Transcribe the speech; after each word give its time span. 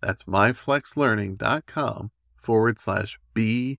That's 0.00 0.24
myflexlearning.com 0.24 2.10
forward 2.36 2.78
slash 2.78 3.18
BE. 3.34 3.78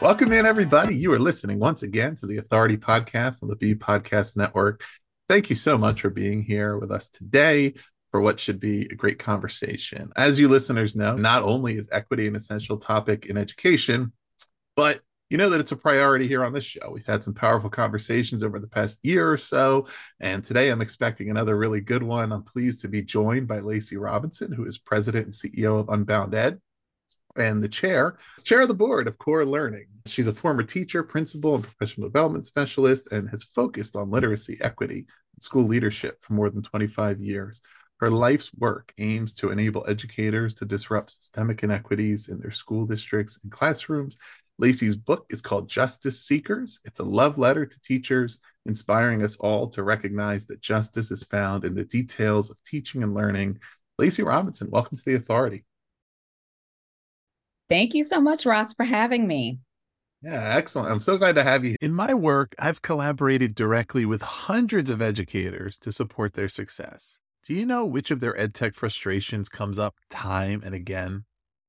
Welcome 0.00 0.32
in, 0.32 0.46
everybody. 0.46 0.96
You 0.96 1.12
are 1.12 1.18
listening 1.18 1.58
once 1.58 1.82
again 1.82 2.16
to 2.16 2.26
the 2.26 2.38
Authority 2.38 2.76
Podcast 2.76 3.42
on 3.42 3.50
the 3.50 3.56
B 3.56 3.74
Podcast 3.74 4.36
Network. 4.36 4.82
Thank 5.28 5.50
you 5.50 5.56
so 5.56 5.76
much 5.76 6.00
for 6.00 6.10
being 6.10 6.42
here 6.42 6.78
with 6.78 6.90
us 6.90 7.10
today 7.10 7.74
for 8.10 8.20
what 8.20 8.40
should 8.40 8.58
be 8.58 8.82
a 8.86 8.94
great 8.94 9.18
conversation. 9.18 10.12
As 10.16 10.38
you 10.38 10.48
listeners 10.48 10.96
know, 10.96 11.16
not 11.16 11.42
only 11.42 11.76
is 11.76 11.88
equity 11.92 12.26
an 12.26 12.36
essential 12.36 12.76
topic 12.76 13.26
in 13.26 13.36
education, 13.36 14.12
but 14.76 15.00
you 15.28 15.38
know 15.38 15.48
that 15.48 15.60
it's 15.60 15.70
a 15.70 15.76
priority 15.76 16.26
here 16.26 16.44
on 16.44 16.52
this 16.52 16.64
show. 16.64 16.90
We've 16.92 17.06
had 17.06 17.22
some 17.22 17.34
powerful 17.34 17.70
conversations 17.70 18.42
over 18.42 18.58
the 18.58 18.66
past 18.66 18.98
year 19.04 19.30
or 19.30 19.36
so, 19.36 19.86
and 20.18 20.44
today 20.44 20.70
I'm 20.70 20.82
expecting 20.82 21.30
another 21.30 21.56
really 21.56 21.80
good 21.80 22.02
one. 22.02 22.32
I'm 22.32 22.42
pleased 22.42 22.80
to 22.82 22.88
be 22.88 23.02
joined 23.02 23.46
by 23.46 23.60
Lacey 23.60 23.96
Robinson, 23.96 24.52
who 24.52 24.64
is 24.64 24.76
president 24.76 25.26
and 25.26 25.32
CEO 25.32 25.78
of 25.78 25.86
UnboundEd 25.86 26.58
and 27.36 27.62
the 27.62 27.68
chair, 27.68 28.18
chair 28.42 28.62
of 28.62 28.68
the 28.68 28.74
board 28.74 29.06
of 29.06 29.18
CORE 29.18 29.46
Learning. 29.46 29.86
She's 30.06 30.26
a 30.26 30.34
former 30.34 30.64
teacher, 30.64 31.04
principal, 31.04 31.54
and 31.54 31.62
professional 31.62 32.08
development 32.08 32.46
specialist, 32.46 33.12
and 33.12 33.28
has 33.30 33.44
focused 33.44 33.94
on 33.94 34.10
literacy, 34.10 34.58
equity, 34.60 35.06
and 35.34 35.42
school 35.42 35.64
leadership 35.64 36.18
for 36.24 36.32
more 36.32 36.50
than 36.50 36.62
25 36.62 37.20
years. 37.20 37.62
Her 38.00 38.10
life's 38.10 38.50
work 38.54 38.94
aims 38.96 39.34
to 39.34 39.50
enable 39.50 39.84
educators 39.86 40.54
to 40.54 40.64
disrupt 40.64 41.10
systemic 41.10 41.62
inequities 41.62 42.28
in 42.28 42.40
their 42.40 42.50
school 42.50 42.86
districts 42.86 43.38
and 43.42 43.52
classrooms. 43.52 44.16
Lacey's 44.58 44.96
book 44.96 45.26
is 45.28 45.42
called 45.42 45.68
Justice 45.68 46.24
Seekers. 46.24 46.80
It's 46.86 47.00
a 47.00 47.04
love 47.04 47.36
letter 47.36 47.66
to 47.66 47.80
teachers, 47.82 48.38
inspiring 48.64 49.22
us 49.22 49.36
all 49.36 49.68
to 49.68 49.82
recognize 49.82 50.46
that 50.46 50.62
justice 50.62 51.10
is 51.10 51.24
found 51.24 51.66
in 51.66 51.74
the 51.74 51.84
details 51.84 52.48
of 52.48 52.56
teaching 52.64 53.02
and 53.02 53.12
learning. 53.12 53.58
Lacey 53.98 54.22
Robinson, 54.22 54.70
welcome 54.70 54.96
to 54.96 55.04
the 55.04 55.16
Authority. 55.16 55.66
Thank 57.68 57.92
you 57.92 58.02
so 58.02 58.18
much, 58.18 58.46
Ross, 58.46 58.72
for 58.72 58.84
having 58.84 59.26
me. 59.26 59.58
Yeah, 60.22 60.54
excellent. 60.56 60.90
I'm 60.90 61.00
so 61.00 61.18
glad 61.18 61.34
to 61.34 61.44
have 61.44 61.66
you. 61.66 61.76
In 61.82 61.92
my 61.92 62.14
work, 62.14 62.54
I've 62.58 62.80
collaborated 62.80 63.54
directly 63.54 64.06
with 64.06 64.22
hundreds 64.22 64.88
of 64.88 65.02
educators 65.02 65.76
to 65.78 65.92
support 65.92 66.32
their 66.32 66.48
success. 66.48 67.20
Do 67.42 67.54
you 67.54 67.64
know 67.64 67.86
which 67.86 68.10
of 68.10 68.20
their 68.20 68.34
edtech 68.34 68.74
frustrations 68.74 69.48
comes 69.48 69.78
up 69.78 69.96
time 70.10 70.60
and 70.62 70.74
again? 70.74 71.24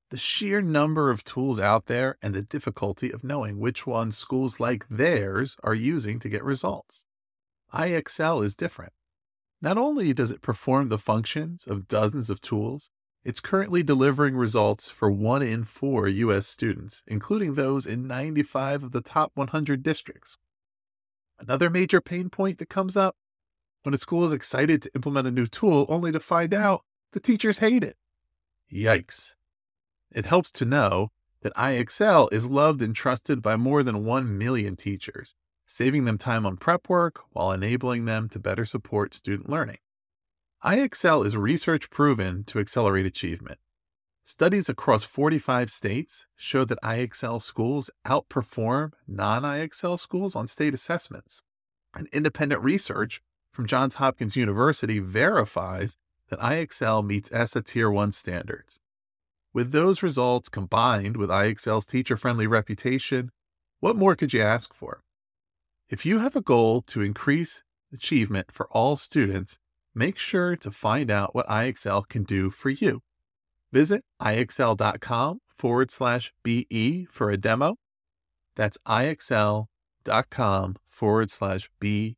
The 0.09 0.17
sheer 0.17 0.59
number 0.59 1.09
of 1.09 1.23
tools 1.23 1.59
out 1.59 1.85
there 1.85 2.17
and 2.21 2.35
the 2.35 2.41
difficulty 2.41 3.09
of 3.09 3.23
knowing 3.23 3.57
which 3.57 3.87
ones 3.87 4.17
schools 4.17 4.59
like 4.59 4.85
theirs 4.89 5.55
are 5.63 5.73
using 5.73 6.19
to 6.19 6.29
get 6.29 6.43
results. 6.43 7.05
IXL 7.73 8.43
is 8.43 8.53
different. 8.53 8.91
Not 9.61 9.77
only 9.77 10.13
does 10.13 10.29
it 10.29 10.41
perform 10.41 10.89
the 10.89 10.97
functions 10.97 11.65
of 11.65 11.87
dozens 11.87 12.29
of 12.29 12.41
tools, 12.41 12.89
it's 13.23 13.39
currently 13.39 13.81
delivering 13.81 14.35
results 14.35 14.89
for 14.89 15.09
one 15.09 15.41
in 15.41 15.63
four 15.63 16.09
U.S. 16.09 16.47
students, 16.47 17.03
including 17.07 17.53
those 17.53 17.85
in 17.85 18.07
95 18.07 18.83
of 18.83 18.91
the 18.91 19.01
top 19.01 19.31
100 19.35 19.83
districts. 19.83 20.35
Another 21.39 21.69
major 21.69 22.01
pain 22.01 22.29
point 22.29 22.57
that 22.57 22.69
comes 22.69 22.97
up 22.97 23.15
when 23.83 23.93
a 23.93 23.97
school 23.97 24.25
is 24.25 24.33
excited 24.33 24.81
to 24.81 24.91
implement 24.95 25.27
a 25.27 25.31
new 25.31 25.47
tool 25.47 25.85
only 25.89 26.11
to 26.11 26.19
find 26.19 26.53
out 26.53 26.83
the 27.13 27.19
teachers 27.19 27.59
hate 27.59 27.83
it. 27.83 27.97
Yikes. 28.71 29.35
It 30.13 30.25
helps 30.25 30.51
to 30.51 30.65
know 30.65 31.11
that 31.41 31.55
IXL 31.55 32.31
is 32.31 32.47
loved 32.47 32.81
and 32.81 32.95
trusted 32.95 33.41
by 33.41 33.57
more 33.57 33.83
than 33.83 34.05
1 34.05 34.37
million 34.37 34.75
teachers, 34.75 35.35
saving 35.65 36.05
them 36.05 36.17
time 36.17 36.45
on 36.45 36.57
prep 36.57 36.87
work 36.89 37.21
while 37.31 37.51
enabling 37.51 38.05
them 38.05 38.29
to 38.29 38.39
better 38.39 38.65
support 38.65 39.13
student 39.13 39.49
learning. 39.49 39.77
IXL 40.63 41.25
is 41.25 41.35
research 41.35 41.89
proven 41.89 42.43
to 42.43 42.59
accelerate 42.59 43.05
achievement. 43.05 43.57
Studies 44.23 44.69
across 44.69 45.03
45 45.03 45.71
states 45.71 46.27
show 46.35 46.63
that 46.65 46.81
IXL 46.83 47.41
schools 47.41 47.89
outperform 48.05 48.91
non 49.07 49.41
IXL 49.41 49.99
schools 49.99 50.35
on 50.35 50.47
state 50.47 50.75
assessments. 50.75 51.41
And 51.93 52.07
independent 52.13 52.61
research 52.61 53.21
from 53.51 53.67
Johns 53.67 53.95
Hopkins 53.95 54.35
University 54.35 54.99
verifies 54.99 55.97
that 56.29 56.39
IXL 56.39 57.05
meets 57.05 57.31
ESSA 57.31 57.61
Tier 57.63 57.91
1 57.91 58.11
standards. 58.13 58.79
With 59.53 59.71
those 59.71 60.01
results 60.01 60.47
combined 60.47 61.17
with 61.17 61.29
IXL's 61.29 61.85
teacher 61.85 62.15
friendly 62.15 62.47
reputation, 62.47 63.31
what 63.81 63.97
more 63.97 64.15
could 64.15 64.33
you 64.33 64.41
ask 64.41 64.73
for? 64.73 65.01
If 65.89 66.05
you 66.05 66.19
have 66.19 66.35
a 66.35 66.41
goal 66.41 66.81
to 66.83 67.01
increase 67.01 67.63
achievement 67.91 68.51
for 68.51 68.67
all 68.67 68.95
students, 68.95 69.57
make 69.93 70.17
sure 70.17 70.55
to 70.55 70.71
find 70.71 71.11
out 71.11 71.35
what 71.35 71.47
IXL 71.47 72.07
can 72.07 72.23
do 72.23 72.49
for 72.49 72.69
you. 72.69 73.01
Visit 73.73 74.03
IXL.com 74.21 75.39
forward 75.57 75.91
slash 75.91 76.33
BE 76.43 77.05
for 77.11 77.29
a 77.29 77.37
demo. 77.37 77.75
That's 78.55 78.77
IXL.com 78.87 80.75
forward 80.85 81.31
slash 81.31 81.69
BE 81.79 82.15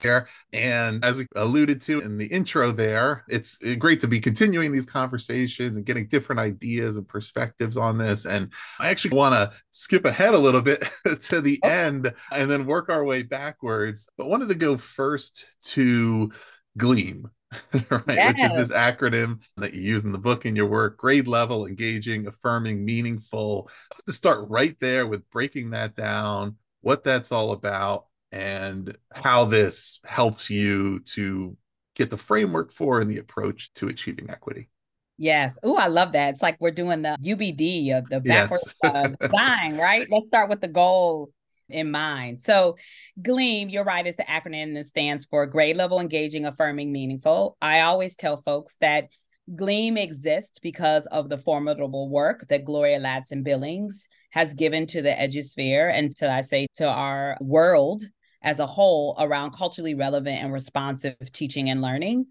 here. 0.00 0.28
And 0.52 1.04
as 1.04 1.16
we 1.16 1.26
alluded 1.36 1.80
to 1.82 2.00
in 2.00 2.18
the 2.18 2.26
intro 2.26 2.72
there, 2.72 3.24
it's 3.28 3.58
eh, 3.64 3.74
great 3.74 4.00
to 4.00 4.08
be 4.08 4.20
continuing 4.20 4.72
these 4.72 4.86
conversations 4.86 5.76
and 5.76 5.86
getting 5.86 6.08
different 6.08 6.40
ideas 6.40 6.96
and 6.96 7.06
perspectives 7.06 7.76
on 7.76 7.98
this. 7.98 8.26
And 8.26 8.52
I 8.78 8.88
actually 8.88 9.16
want 9.16 9.34
to 9.34 9.52
skip 9.70 10.04
ahead 10.04 10.34
a 10.34 10.38
little 10.38 10.62
bit 10.62 10.84
to 11.20 11.40
the 11.40 11.58
end 11.64 12.12
and 12.32 12.50
then 12.50 12.66
work 12.66 12.88
our 12.88 13.04
way 13.04 13.22
backwards. 13.22 14.08
But 14.16 14.28
wanted 14.28 14.48
to 14.48 14.54
go 14.54 14.76
first 14.76 15.46
to 15.62 16.30
GLEAM. 16.76 17.30
right, 17.90 18.02
yes. 18.06 18.34
which 18.34 18.42
is 18.42 18.52
this 18.52 18.76
acronym 18.76 19.42
that 19.56 19.74
you 19.74 19.82
use 19.82 20.04
in 20.04 20.12
the 20.12 20.18
book 20.18 20.46
in 20.46 20.54
your 20.54 20.66
work 20.66 20.96
grade 20.96 21.26
level, 21.26 21.66
engaging, 21.66 22.28
affirming, 22.28 22.84
meaningful. 22.84 23.68
To 24.06 24.12
start 24.12 24.48
right 24.48 24.76
there 24.80 25.06
with 25.06 25.28
breaking 25.30 25.70
that 25.70 25.96
down, 25.96 26.56
what 26.80 27.02
that's 27.02 27.32
all 27.32 27.50
about, 27.52 28.06
and 28.32 28.96
how 29.12 29.44
this 29.44 30.00
helps 30.04 30.50
you 30.50 31.00
to 31.00 31.56
get 31.94 32.10
the 32.10 32.16
framework 32.16 32.72
for 32.72 33.00
and 33.00 33.10
the 33.10 33.18
approach 33.18 33.72
to 33.74 33.88
achieving 33.88 34.30
equity. 34.30 34.68
Yes. 35.18 35.58
Oh, 35.62 35.76
I 35.76 35.88
love 35.88 36.12
that. 36.12 36.30
It's 36.30 36.42
like 36.42 36.56
we're 36.60 36.70
doing 36.70 37.02
the 37.02 37.16
UBD 37.22 37.96
of 37.96 38.08
the 38.08 38.20
backwards 38.20 38.74
yes. 38.82 38.94
uh, 38.94 39.08
design, 39.20 39.76
right? 39.76 40.08
Let's 40.10 40.26
start 40.26 40.48
with 40.48 40.62
the 40.62 40.68
goal 40.68 41.28
in 41.68 41.90
mind. 41.90 42.40
So, 42.40 42.76
GLEAM, 43.20 43.68
you're 43.68 43.84
right, 43.84 44.06
is 44.06 44.16
the 44.16 44.24
acronym 44.24 44.74
that 44.74 44.86
stands 44.86 45.26
for 45.26 45.44
grade 45.46 45.76
level 45.76 46.00
engaging, 46.00 46.46
affirming, 46.46 46.90
meaningful. 46.90 47.58
I 47.60 47.80
always 47.80 48.16
tell 48.16 48.38
folks 48.38 48.76
that 48.80 49.08
GLEAM 49.54 49.98
exists 49.98 50.58
because 50.58 51.06
of 51.06 51.28
the 51.28 51.38
formidable 51.38 52.08
work 52.08 52.46
that 52.48 52.64
Gloria 52.64 52.98
Ladson-Billings 52.98 54.08
has 54.30 54.54
given 54.54 54.86
to 54.86 55.02
the 55.02 55.10
edusphere 55.10 55.90
and 55.92 56.14
to, 56.16 56.30
I 56.30 56.40
say, 56.42 56.66
to 56.76 56.86
our 56.86 57.36
world 57.40 58.04
as 58.42 58.58
a 58.58 58.66
whole 58.66 59.16
around 59.18 59.52
culturally 59.52 59.94
relevant 59.94 60.42
and 60.42 60.52
responsive 60.52 61.16
teaching 61.32 61.70
and 61.70 61.82
learning. 61.82 62.26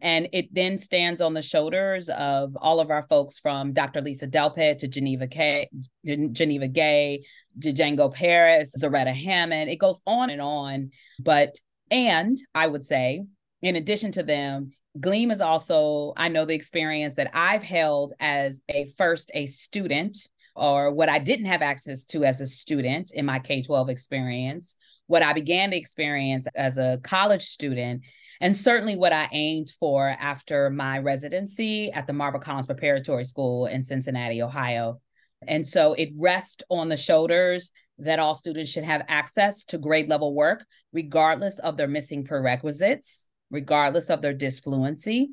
And 0.00 0.28
it 0.32 0.52
then 0.52 0.78
stands 0.78 1.20
on 1.20 1.34
the 1.34 1.42
shoulders 1.42 2.08
of 2.08 2.56
all 2.56 2.80
of 2.80 2.90
our 2.90 3.02
folks 3.02 3.38
from 3.38 3.72
Dr. 3.72 4.00
Lisa 4.00 4.26
Delpit 4.26 4.78
to 4.78 4.88
Geneva 4.88 5.26
K, 5.26 5.68
Geneva 6.04 6.66
Gay, 6.66 7.24
Django 7.58 8.12
Paris, 8.12 8.74
Zaretta 8.76 9.14
Hammond. 9.14 9.70
It 9.70 9.76
goes 9.76 10.00
on 10.06 10.30
and 10.30 10.40
on. 10.40 10.90
But, 11.20 11.54
and 11.90 12.36
I 12.54 12.66
would 12.66 12.84
say, 12.84 13.22
in 13.60 13.76
addition 13.76 14.12
to 14.12 14.22
them, 14.22 14.72
GLEAM 14.98 15.30
is 15.30 15.40
also, 15.40 16.12
I 16.16 16.28
know 16.28 16.44
the 16.44 16.54
experience 16.54 17.14
that 17.14 17.30
I've 17.32 17.62
held 17.62 18.12
as 18.18 18.60
a 18.68 18.86
first 18.96 19.30
a 19.34 19.46
student 19.46 20.16
or 20.54 20.90
what 20.90 21.08
I 21.08 21.18
didn't 21.18 21.46
have 21.46 21.62
access 21.62 22.04
to 22.06 22.24
as 22.24 22.40
a 22.40 22.46
student 22.46 23.12
in 23.12 23.24
my 23.24 23.38
K 23.38 23.62
12 23.62 23.88
experience, 23.88 24.76
what 25.12 25.22
I 25.22 25.34
began 25.34 25.72
to 25.72 25.76
experience 25.76 26.46
as 26.54 26.78
a 26.78 26.98
college 27.02 27.42
student, 27.42 28.02
and 28.40 28.56
certainly 28.56 28.96
what 28.96 29.12
I 29.12 29.28
aimed 29.30 29.70
for 29.78 30.08
after 30.08 30.70
my 30.70 31.00
residency 31.00 31.92
at 31.92 32.06
the 32.06 32.14
Marva 32.14 32.38
Collins 32.38 32.64
Preparatory 32.64 33.26
School 33.26 33.66
in 33.66 33.84
Cincinnati, 33.84 34.40
Ohio. 34.40 35.02
And 35.46 35.66
so 35.66 35.92
it 35.92 36.14
rests 36.16 36.62
on 36.70 36.88
the 36.88 36.96
shoulders 36.96 37.72
that 37.98 38.20
all 38.20 38.34
students 38.34 38.70
should 38.70 38.84
have 38.84 39.04
access 39.06 39.64
to 39.64 39.76
grade 39.76 40.08
level 40.08 40.34
work, 40.34 40.64
regardless 40.94 41.58
of 41.58 41.76
their 41.76 41.88
missing 41.88 42.24
prerequisites, 42.24 43.28
regardless 43.50 44.08
of 44.08 44.22
their 44.22 44.32
disfluency, 44.32 45.28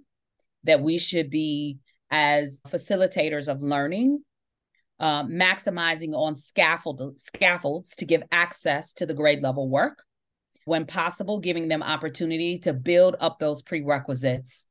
that 0.65 0.81
we 0.81 0.97
should 0.97 1.29
be, 1.29 1.77
as 2.11 2.59
facilitators 2.67 3.47
of 3.47 3.61
learning, 3.61 4.21
uh, 4.99 5.23
maximizing 5.23 6.13
on 6.13 6.35
scaffold, 6.35 7.19
scaffolds 7.19 7.95
to 7.95 8.05
give 8.05 8.23
access 8.31 8.93
to 8.93 9.05
the 9.05 9.13
grade 9.13 9.41
level 9.41 9.69
work 9.69 10.03
when 10.65 10.85
possible, 10.85 11.39
giving 11.39 11.67
them 11.67 11.81
opportunity 11.81 12.59
to 12.59 12.73
build 12.73 13.15
up 13.19 13.39
those 13.39 13.61
prerequisites. 13.61 14.65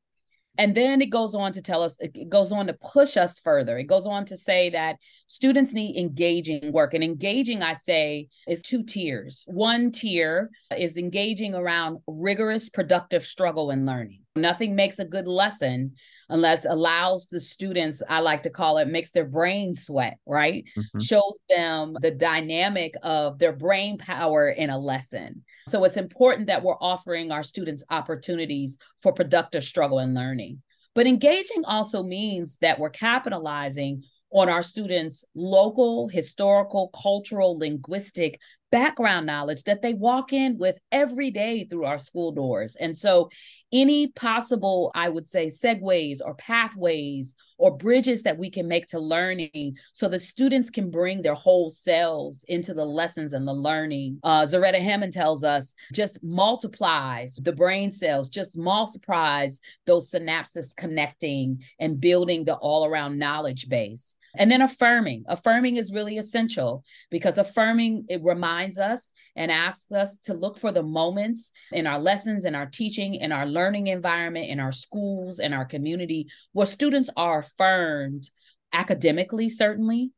And 0.59 0.75
then 0.75 1.01
it 1.01 1.07
goes 1.07 1.37
on 1.37 1.53
to 1.53 1.63
tell 1.63 1.85
us, 1.85 1.97
it 2.01 2.29
goes 2.29 2.51
on 2.51 2.67
to 2.67 2.75
push 2.75 3.17
us 3.17 3.39
further. 3.39 3.79
It 3.79 3.85
goes 3.85 4.07
on 4.07 4.25
to 4.27 4.37
say 4.37 4.71
that 4.71 4.97
students 5.29 5.73
need 5.73 5.97
engaging 5.97 6.73
work. 6.73 6.95
And 6.95 7.05
engaging, 7.05 7.63
I 7.63 7.75
say, 7.75 8.27
is 8.49 8.61
two 8.61 8.83
tiers. 8.83 9.45
One 9.47 9.93
tier 9.93 10.51
is 10.77 10.97
engaging 10.97 11.55
around 11.55 11.99
rigorous, 12.09 12.71
productive 12.71 13.25
struggle 13.25 13.71
and 13.71 13.87
learning. 13.87 14.23
Nothing 14.41 14.75
makes 14.75 14.99
a 14.99 15.05
good 15.05 15.29
lesson 15.29 15.95
unless 16.31 16.67
allows 16.67 17.27
the 17.29 17.41
students 17.41 18.03
i 18.09 18.21
like 18.21 18.43
to 18.43 18.51
call 18.51 18.77
it 18.77 18.87
makes 18.87 19.13
their 19.13 19.25
brain 19.25 19.75
sweat 19.75 20.19
right? 20.27 20.65
Mm-hmm. 20.77 21.01
shows 21.01 21.41
them 21.49 21.97
the 22.01 22.11
dynamic 22.11 22.95
of 23.03 23.39
their 23.39 23.53
brain 23.53 23.99
power 23.99 24.49
in 24.49 24.71
a 24.71 24.79
lesson. 24.79 25.45
So 25.69 25.85
it's 25.85 25.97
important 25.97 26.47
that 26.47 26.63
we're 26.63 26.77
offering 26.81 27.33
our 27.33 27.43
students 27.43 27.85
opportunities 27.91 28.79
for 29.03 29.13
productive 29.13 29.65
struggle 29.65 29.99
and 29.99 30.15
learning. 30.15 30.63
But 30.95 31.07
engaging 31.07 31.65
also 31.65 32.03
means 32.03 32.59
that 32.59 32.79
we're 32.79 32.91
capitalizing 32.91 34.05
on 34.31 34.49
our 34.49 34.63
students' 34.63 35.25
local, 35.35 36.09
historical, 36.09 36.89
cultural, 36.89 37.59
linguistic 37.59 38.39
background 38.71 39.27
knowledge 39.27 39.63
that 39.65 39.83
they 39.83 39.95
walk 39.95 40.33
in 40.33 40.59
with 40.59 40.79
every 40.93 41.31
day 41.31 41.65
through 41.65 41.85
our 41.85 41.99
school 41.99 42.33
doors. 42.33 42.77
And 42.77 42.97
so, 42.97 43.31
any 43.71 44.09
possible, 44.13 44.91
I 44.95 45.11
would 45.11 45.29
say, 45.29 45.49
segues 45.49 46.21
or 46.25 46.35
pathways 46.35 47.37
or 47.59 47.77
bridges 47.77 48.23
that 48.23 48.39
we 48.39 48.51
can 48.51 48.67
make 48.67 48.87
to 48.89 48.99
learning 48.99 49.77
so 49.93 50.09
the 50.09 50.19
students 50.19 50.71
can 50.71 50.91
bring 50.91 51.21
their 51.21 51.35
whole 51.35 51.69
selves 51.69 52.45
into 52.49 52.73
the 52.73 52.87
lessons 52.87 53.35
and 53.35 53.47
the 53.47 53.53
learning. 53.53 54.21
Uh, 54.23 54.43
Zaretta 54.43 54.81
Hammond 54.81 55.13
tells 55.13 55.45
us 55.45 55.75
just 55.93 56.23
multiplies 56.23 57.39
the 57.43 57.53
brain 57.53 57.93
cells, 57.93 58.31
just 58.31 58.57
multiplies 58.57 59.61
those 59.87 60.11
synapses 60.11 60.75
connecting 60.75 61.63
and 61.79 62.01
building 62.01 62.45
the 62.45 62.55
all 62.55 62.87
around 62.87 63.19
knowledge 63.19 63.69
base. 63.69 64.15
And 64.35 64.51
then 64.51 64.63
affirming. 64.63 65.25
Affirming 65.27 65.77
is 65.77 65.93
really 65.93 66.19
essential 66.19 66.85
because 67.11 67.39
affirming 67.39 68.05
it 68.09 68.23
reminds 68.23 68.79
us 68.79 69.13
and 69.37 69.51
asks 69.51 69.91
us 69.91 70.19
to 70.25 70.35
look 70.35 70.59
for 70.59 70.73
the 70.73 70.83
moments 70.83 71.53
in 71.73 71.87
our 71.87 71.99
lessons, 71.99 72.45
in 72.45 72.55
our 72.55 72.67
teaching, 72.67 73.15
in 73.15 73.33
our 73.33 73.47
learning 73.47 73.87
environment, 73.87 74.49
in 74.49 74.61
our 74.61 74.73
schools, 74.73 75.39
in 75.39 75.53
our 75.53 75.65
community 75.65 76.29
where 76.53 76.67
students 76.67 77.11
are 77.17 77.41
affirmed 77.41 78.31
academically, 78.73 79.49
certainly, 79.49 80.13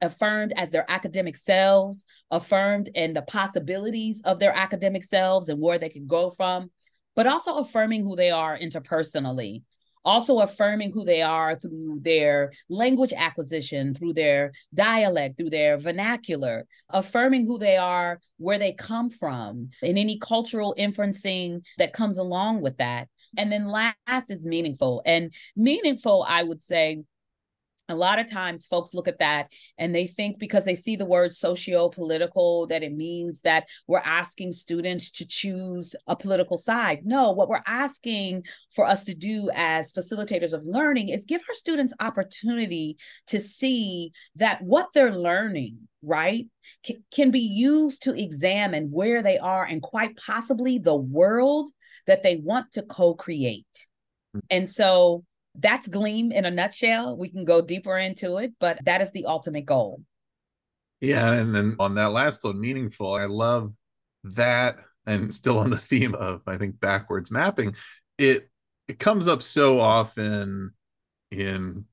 affirmed 0.00 0.52
as 0.56 0.70
their 0.70 0.88
academic 0.88 1.36
selves, 1.36 2.04
affirmed 2.30 2.88
in 2.94 3.12
the 3.12 3.22
possibilities 3.22 4.22
of 4.24 4.38
their 4.38 4.54
academic 4.54 5.04
selves 5.04 5.48
and 5.48 5.60
where 5.60 5.78
they 5.78 5.88
can 5.88 6.06
go 6.06 6.30
from, 6.30 6.70
but 7.16 7.26
also 7.26 7.56
affirming 7.56 8.02
who 8.02 8.16
they 8.16 8.30
are 8.30 8.58
interpersonally 8.58 9.62
also 10.04 10.40
affirming 10.40 10.92
who 10.92 11.04
they 11.04 11.22
are 11.22 11.56
through 11.56 12.00
their 12.02 12.52
language 12.68 13.12
acquisition, 13.16 13.94
through 13.94 14.12
their 14.12 14.52
dialect, 14.74 15.36
through 15.36 15.50
their 15.50 15.78
vernacular, 15.78 16.66
affirming 16.90 17.46
who 17.46 17.58
they 17.58 17.76
are, 17.76 18.20
where 18.38 18.58
they 18.58 18.72
come 18.72 19.10
from, 19.10 19.68
and 19.82 19.98
any 19.98 20.18
cultural 20.18 20.74
inferencing 20.78 21.62
that 21.78 21.92
comes 21.92 22.18
along 22.18 22.60
with 22.60 22.76
that. 22.78 23.08
And 23.36 23.50
then 23.50 23.66
last 23.66 24.30
is 24.30 24.46
meaningful. 24.46 25.02
And 25.04 25.32
meaningful, 25.56 26.24
I 26.28 26.42
would 26.42 26.62
say, 26.62 27.02
a 27.88 27.94
lot 27.94 28.18
of 28.18 28.30
times 28.30 28.66
folks 28.66 28.94
look 28.94 29.08
at 29.08 29.18
that 29.18 29.48
and 29.78 29.94
they 29.94 30.06
think 30.06 30.38
because 30.38 30.64
they 30.64 30.74
see 30.74 30.96
the 30.96 31.04
word 31.04 31.32
socio-political 31.32 32.66
that 32.68 32.82
it 32.82 32.94
means 32.94 33.42
that 33.42 33.64
we're 33.86 33.98
asking 33.98 34.52
students 34.52 35.10
to 35.10 35.26
choose 35.26 35.94
a 36.06 36.16
political 36.16 36.56
side 36.56 37.00
no 37.04 37.30
what 37.32 37.48
we're 37.48 37.60
asking 37.66 38.42
for 38.74 38.86
us 38.86 39.04
to 39.04 39.14
do 39.14 39.50
as 39.54 39.92
facilitators 39.92 40.52
of 40.52 40.64
learning 40.64 41.08
is 41.08 41.24
give 41.24 41.42
our 41.48 41.54
students 41.54 41.92
opportunity 42.00 42.96
to 43.26 43.38
see 43.38 44.12
that 44.36 44.62
what 44.62 44.88
they're 44.94 45.14
learning 45.14 45.76
right 46.02 46.46
c- 46.84 47.02
can 47.10 47.30
be 47.30 47.40
used 47.40 48.02
to 48.02 48.14
examine 48.14 48.90
where 48.90 49.22
they 49.22 49.38
are 49.38 49.64
and 49.64 49.82
quite 49.82 50.16
possibly 50.16 50.78
the 50.78 50.96
world 50.96 51.70
that 52.06 52.22
they 52.22 52.36
want 52.36 52.70
to 52.72 52.82
co-create 52.82 53.86
mm. 54.34 54.40
and 54.50 54.68
so 54.68 55.24
that's 55.54 55.88
GLEAM 55.88 56.32
in 56.32 56.44
a 56.44 56.50
nutshell. 56.50 57.16
We 57.16 57.28
can 57.28 57.44
go 57.44 57.60
deeper 57.60 57.96
into 57.96 58.38
it, 58.38 58.52
but 58.58 58.78
that 58.84 59.00
is 59.00 59.12
the 59.12 59.26
ultimate 59.26 59.66
goal. 59.66 60.02
Yeah. 61.00 61.32
And 61.32 61.54
then 61.54 61.76
on 61.78 61.94
that 61.96 62.12
last 62.12 62.44
one, 62.44 62.60
meaningful, 62.60 63.14
I 63.14 63.26
love 63.26 63.74
that. 64.24 64.76
And 65.06 65.32
still 65.32 65.58
on 65.58 65.70
the 65.70 65.78
theme 65.78 66.14
of, 66.14 66.40
I 66.46 66.56
think, 66.56 66.80
backwards 66.80 67.30
mapping, 67.30 67.74
it 68.18 68.48
it 68.88 68.98
comes 68.98 69.28
up 69.28 69.42
so 69.42 69.80
often 69.80 70.72
in 71.30 71.86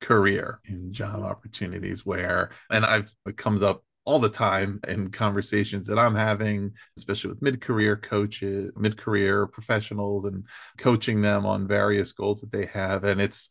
career 0.00 0.60
in 0.66 0.92
job 0.92 1.22
opportunities 1.22 2.04
where 2.04 2.50
and 2.70 2.84
I've 2.84 3.12
it 3.26 3.36
comes 3.36 3.62
up 3.62 3.83
all 4.04 4.18
the 4.18 4.28
time 4.28 4.80
in 4.86 5.10
conversations 5.10 5.86
that 5.88 5.98
I'm 5.98 6.14
having, 6.14 6.72
especially 6.96 7.30
with 7.30 7.42
mid 7.42 7.60
career 7.60 7.96
coaches, 7.96 8.70
mid 8.76 8.96
career 8.96 9.46
professionals, 9.46 10.24
and 10.24 10.44
coaching 10.78 11.22
them 11.22 11.46
on 11.46 11.66
various 11.66 12.12
goals 12.12 12.40
that 12.40 12.52
they 12.52 12.66
have. 12.66 13.04
And 13.04 13.20
it's 13.20 13.48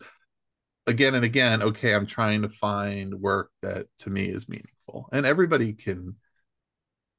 again 0.86 1.15
and 1.15 1.25
again, 1.25 1.63
okay, 1.63 1.93
I'm 1.93 2.05
trying 2.05 2.43
to 2.43 2.50
find 2.50 3.15
work 3.15 3.51
that 3.62 3.88
to 4.00 4.10
me 4.10 4.25
is 4.25 4.48
meaningful. 4.48 5.10
And 5.12 5.25
everybody 5.25 5.74
can 5.74 6.15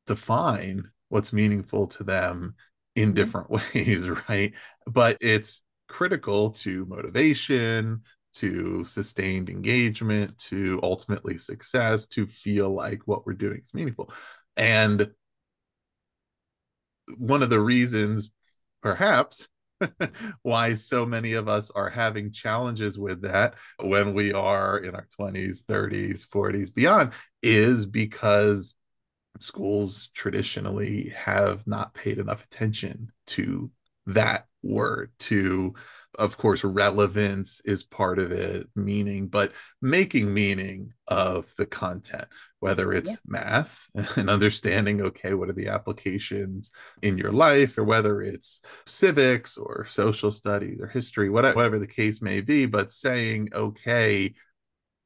define 0.06 0.90
what's 1.08 1.32
meaningful 1.32 1.88
to 1.88 2.04
them 2.04 2.54
in 2.94 3.08
mm-hmm. 3.08 3.14
different 3.14 3.50
ways, 3.74 4.08
right? 4.28 4.54
But 4.86 5.18
it's 5.20 5.62
critical 5.88 6.50
to 6.50 6.86
motivation, 6.86 8.02
to 8.34 8.84
sustained 8.84 9.48
engagement 9.48 10.36
to 10.38 10.80
ultimately 10.82 11.38
success 11.38 12.06
to 12.06 12.26
feel 12.26 12.70
like 12.70 13.02
what 13.06 13.26
we're 13.26 13.32
doing 13.32 13.60
is 13.62 13.74
meaningful. 13.74 14.12
And 14.56 15.10
one 17.16 17.42
of 17.42 17.50
the 17.50 17.60
reasons 17.60 18.30
perhaps 18.82 19.48
why 20.42 20.74
so 20.74 21.04
many 21.04 21.34
of 21.34 21.48
us 21.48 21.70
are 21.70 21.90
having 21.90 22.32
challenges 22.32 22.98
with 22.98 23.22
that 23.22 23.54
when 23.80 24.14
we 24.14 24.32
are 24.32 24.78
in 24.78 24.94
our 24.94 25.06
20s 25.18 25.64
30s 25.64 26.26
40s 26.26 26.72
beyond 26.72 27.12
is 27.42 27.86
because 27.86 28.74
schools 29.40 30.10
traditionally 30.14 31.12
have 31.16 31.66
not 31.66 31.94
paid 31.94 32.18
enough 32.18 32.44
attention 32.44 33.10
to 33.26 33.70
that 34.06 34.46
word 34.64 35.10
to 35.18 35.74
of 36.18 36.36
course 36.38 36.64
relevance 36.64 37.60
is 37.64 37.82
part 37.82 38.18
of 38.18 38.32
it 38.32 38.68
meaning 38.74 39.26
but 39.26 39.52
making 39.82 40.32
meaning 40.32 40.92
of 41.08 41.52
the 41.56 41.66
content 41.66 42.26
whether 42.60 42.92
it's 42.92 43.10
yeah. 43.10 43.16
math 43.26 43.90
and 44.16 44.30
understanding 44.30 45.00
okay 45.02 45.34
what 45.34 45.48
are 45.48 45.54
the 45.54 45.68
applications 45.68 46.70
in 47.02 47.18
your 47.18 47.32
life 47.32 47.76
or 47.76 47.84
whether 47.84 48.22
it's 48.22 48.60
civics 48.86 49.56
or 49.56 49.84
social 49.86 50.32
studies 50.32 50.78
or 50.80 50.86
history 50.86 51.28
whatever, 51.28 51.56
whatever 51.56 51.78
the 51.78 51.86
case 51.86 52.22
may 52.22 52.40
be 52.40 52.64
but 52.66 52.90
saying 52.90 53.48
okay 53.52 54.32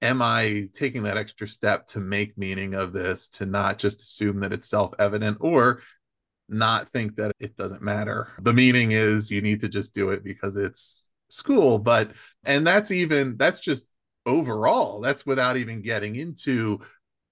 am 0.02 0.22
i 0.22 0.68
taking 0.74 1.02
that 1.02 1.16
extra 1.16 1.48
step 1.48 1.86
to 1.86 2.00
make 2.00 2.38
meaning 2.38 2.74
of 2.74 2.92
this 2.92 3.28
to 3.28 3.46
not 3.46 3.78
just 3.78 4.02
assume 4.02 4.40
that 4.40 4.52
it's 4.52 4.68
self-evident 4.68 5.38
or 5.40 5.80
not 6.48 6.88
think 6.90 7.16
that 7.16 7.32
it 7.40 7.56
doesn't 7.56 7.82
matter. 7.82 8.28
The 8.40 8.52
meaning 8.52 8.92
is 8.92 9.30
you 9.30 9.40
need 9.40 9.60
to 9.60 9.68
just 9.68 9.94
do 9.94 10.10
it 10.10 10.24
because 10.24 10.56
it's 10.56 11.10
school. 11.28 11.78
But, 11.78 12.12
and 12.44 12.66
that's 12.66 12.90
even, 12.90 13.36
that's 13.36 13.60
just 13.60 13.88
overall, 14.26 15.00
that's 15.00 15.26
without 15.26 15.56
even 15.56 15.82
getting 15.82 16.16
into 16.16 16.80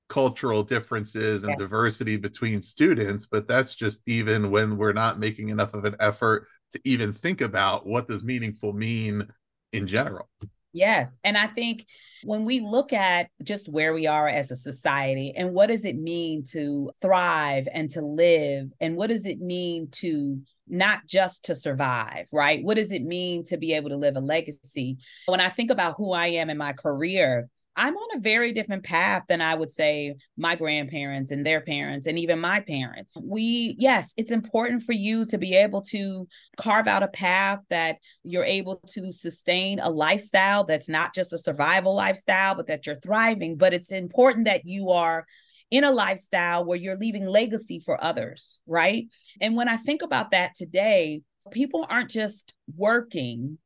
cultural 0.09 0.63
differences 0.63 1.45
and 1.45 1.53
yeah. 1.53 1.57
diversity 1.57 2.17
between 2.17 2.63
students. 2.63 3.27
But 3.27 3.49
that's 3.49 3.75
just 3.75 4.01
even 4.07 4.51
when 4.51 4.77
we're 4.77 4.93
not 4.93 5.19
making 5.19 5.49
enough 5.49 5.75
of 5.75 5.85
an 5.85 5.97
effort 5.99 6.47
to 6.73 6.81
even 6.85 7.13
think 7.13 7.41
about 7.41 7.87
what 7.87 8.09
does 8.09 8.23
meaningful 8.25 8.73
mean 8.73 9.27
in 9.73 9.87
general. 9.87 10.29
Yes. 10.77 11.17
And 11.25 11.39
I 11.39 11.47
think 11.47 11.87
when 12.23 12.45
we 12.45 12.61
look 12.61 12.93
at 12.93 13.31
just 13.43 13.67
where 13.67 13.95
we 13.95 14.07
are 14.07 14.29
as 14.29 14.51
a 14.51 14.57
society 14.57 15.33
and 15.35 15.55
what 15.55 15.69
does 15.69 15.87
it 15.87 15.97
mean 15.97 16.45
to 16.53 16.91
thrive 17.01 17.67
and 17.73 17.89
to 17.91 18.03
live, 18.03 18.71
and 18.79 18.95
what 18.95 19.09
does 19.09 19.25
it 19.25 19.41
mean 19.41 19.89
to 19.93 20.39
not 20.69 21.07
just 21.07 21.47
to 21.47 21.55
survive, 21.55 22.29
right? 22.31 22.63
What 22.63 22.77
does 22.77 22.93
it 22.93 23.03
mean 23.03 23.45
to 23.45 23.57
be 23.57 23.73
able 23.73 23.89
to 23.89 23.97
live 23.97 24.17
a 24.17 24.21
legacy? 24.21 24.99
When 25.25 25.41
I 25.41 25.49
think 25.49 25.71
about 25.71 25.95
who 25.97 26.13
I 26.13 26.27
am 26.27 26.51
in 26.51 26.59
my 26.59 26.75
career, 26.75 27.49
I'm 27.77 27.95
on 27.95 28.17
a 28.17 28.21
very 28.21 28.53
different 28.53 28.85
path 28.85 29.25
than 29.29 29.43
I 29.43 29.55
would 29.55 29.71
say 29.71 30.15
my 30.37 30.55
grandparents 30.55 31.31
and 31.31 31.45
their 31.45 31.61
parents 31.61 32.07
and 32.07 32.19
even 32.19 32.41
my 32.41 32.61
parents. 32.61 33.19
We, 33.23 33.77
yes, 33.79 34.15
it's 34.17 34.31
important 34.31 34.83
for 34.83 34.93
you 34.93 35.27
to 35.27 35.37
be 35.37 35.55
able 35.55 35.83
to 35.83 36.27
carve 36.57 36.89
out 36.89 37.03
a 37.03 37.09
path 37.09 37.61
that 37.69 37.97
you're 38.25 38.45
able 38.45 38.77
to 38.89 39.13
sustain 39.13 39.79
a 39.79 39.91
lifestyle 39.91 40.65
that's 40.65 40.89
not 40.89 41.15
just 41.15 41.35
a 41.35 41.39
survival 41.39 41.95
lifestyle, 41.95 42.55
but 42.55 42.67
that 42.69 42.87
you're 42.87 43.01
thriving. 43.01 43.57
But 43.57 43.75
it's 43.75 43.93
important 43.93 44.47
that 44.47 44.65
you 44.65 44.91
are 44.91 45.27
in 45.71 45.85
a 45.85 45.93
lifestyle 45.93 46.65
where 46.65 46.79
you're 46.79 46.97
leaving 46.97 47.27
legacy 47.27 47.81
for 47.81 48.03
others, 48.03 48.61
right? 48.67 49.07
And 49.41 49.55
when 49.55 49.69
I 49.69 49.77
think 49.77 50.01
about 50.01 50.31
that 50.31 50.55
today, 50.55 51.21
people 51.51 51.87
aren't 51.89 52.11
just 52.11 52.55
working 52.75 53.59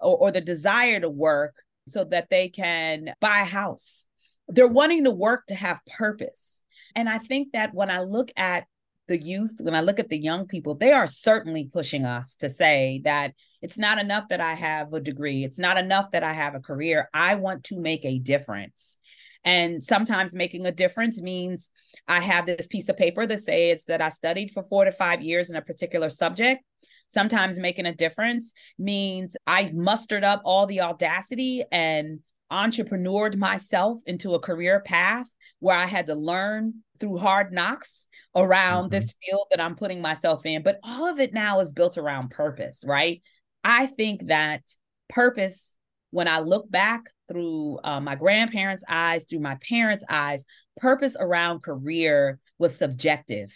or, 0.00 0.16
or 0.16 0.30
the 0.30 0.40
desire 0.40 1.00
to 1.00 1.10
work 1.10 1.56
so 1.88 2.04
that 2.04 2.30
they 2.30 2.48
can 2.48 3.12
buy 3.20 3.40
a 3.40 3.44
house. 3.44 4.06
They're 4.48 4.66
wanting 4.66 5.04
to 5.04 5.10
work 5.10 5.46
to 5.46 5.54
have 5.54 5.80
purpose. 5.96 6.62
And 6.94 7.08
I 7.08 7.18
think 7.18 7.52
that 7.52 7.74
when 7.74 7.90
I 7.90 8.00
look 8.00 8.30
at 8.36 8.64
the 9.08 9.20
youth, 9.20 9.56
when 9.60 9.74
I 9.74 9.80
look 9.80 9.98
at 9.98 10.08
the 10.08 10.18
young 10.18 10.46
people, 10.46 10.74
they 10.74 10.92
are 10.92 11.06
certainly 11.06 11.68
pushing 11.72 12.04
us 12.04 12.36
to 12.36 12.50
say 12.50 13.00
that 13.04 13.32
it's 13.62 13.78
not 13.78 13.98
enough 13.98 14.28
that 14.28 14.40
I 14.40 14.54
have 14.54 14.92
a 14.92 15.00
degree, 15.00 15.44
it's 15.44 15.58
not 15.58 15.78
enough 15.78 16.10
that 16.12 16.22
I 16.22 16.32
have 16.32 16.54
a 16.54 16.60
career. 16.60 17.08
I 17.12 17.34
want 17.34 17.64
to 17.64 17.80
make 17.80 18.04
a 18.04 18.18
difference. 18.18 18.98
And 19.44 19.82
sometimes 19.82 20.34
making 20.34 20.66
a 20.66 20.72
difference 20.72 21.20
means 21.20 21.70
I 22.06 22.20
have 22.20 22.46
this 22.46 22.66
piece 22.66 22.88
of 22.88 22.96
paper 22.96 23.26
that 23.26 23.40
says 23.40 23.84
that 23.86 24.02
I 24.02 24.10
studied 24.10 24.50
for 24.50 24.64
four 24.64 24.84
to 24.84 24.92
five 24.92 25.22
years 25.22 25.48
in 25.48 25.56
a 25.56 25.62
particular 25.62 26.10
subject. 26.10 26.62
Sometimes 27.08 27.58
making 27.58 27.86
a 27.86 27.94
difference 27.94 28.52
means 28.78 29.36
I 29.46 29.70
mustered 29.74 30.24
up 30.24 30.42
all 30.44 30.66
the 30.66 30.82
audacity 30.82 31.64
and 31.72 32.20
entrepreneured 32.52 33.36
myself 33.36 33.98
into 34.06 34.34
a 34.34 34.40
career 34.40 34.80
path 34.80 35.26
where 35.60 35.76
I 35.76 35.86
had 35.86 36.06
to 36.06 36.14
learn 36.14 36.74
through 37.00 37.18
hard 37.18 37.52
knocks 37.52 38.08
around 38.34 38.84
mm-hmm. 38.84 38.90
this 38.90 39.14
field 39.24 39.46
that 39.50 39.60
I'm 39.60 39.76
putting 39.76 40.00
myself 40.00 40.44
in. 40.46 40.62
But 40.62 40.78
all 40.82 41.08
of 41.08 41.18
it 41.20 41.32
now 41.32 41.60
is 41.60 41.72
built 41.72 41.98
around 41.98 42.30
purpose, 42.30 42.84
right? 42.86 43.22
I 43.64 43.86
think 43.86 44.26
that 44.26 44.62
purpose, 45.08 45.74
when 46.10 46.28
I 46.28 46.40
look 46.40 46.70
back 46.70 47.04
through 47.30 47.78
uh, 47.84 48.00
my 48.00 48.14
grandparents' 48.14 48.84
eyes, 48.88 49.24
through 49.24 49.40
my 49.40 49.56
parents' 49.56 50.04
eyes, 50.08 50.44
purpose 50.76 51.16
around 51.18 51.62
career 51.62 52.38
was 52.58 52.76
subjective. 52.76 53.54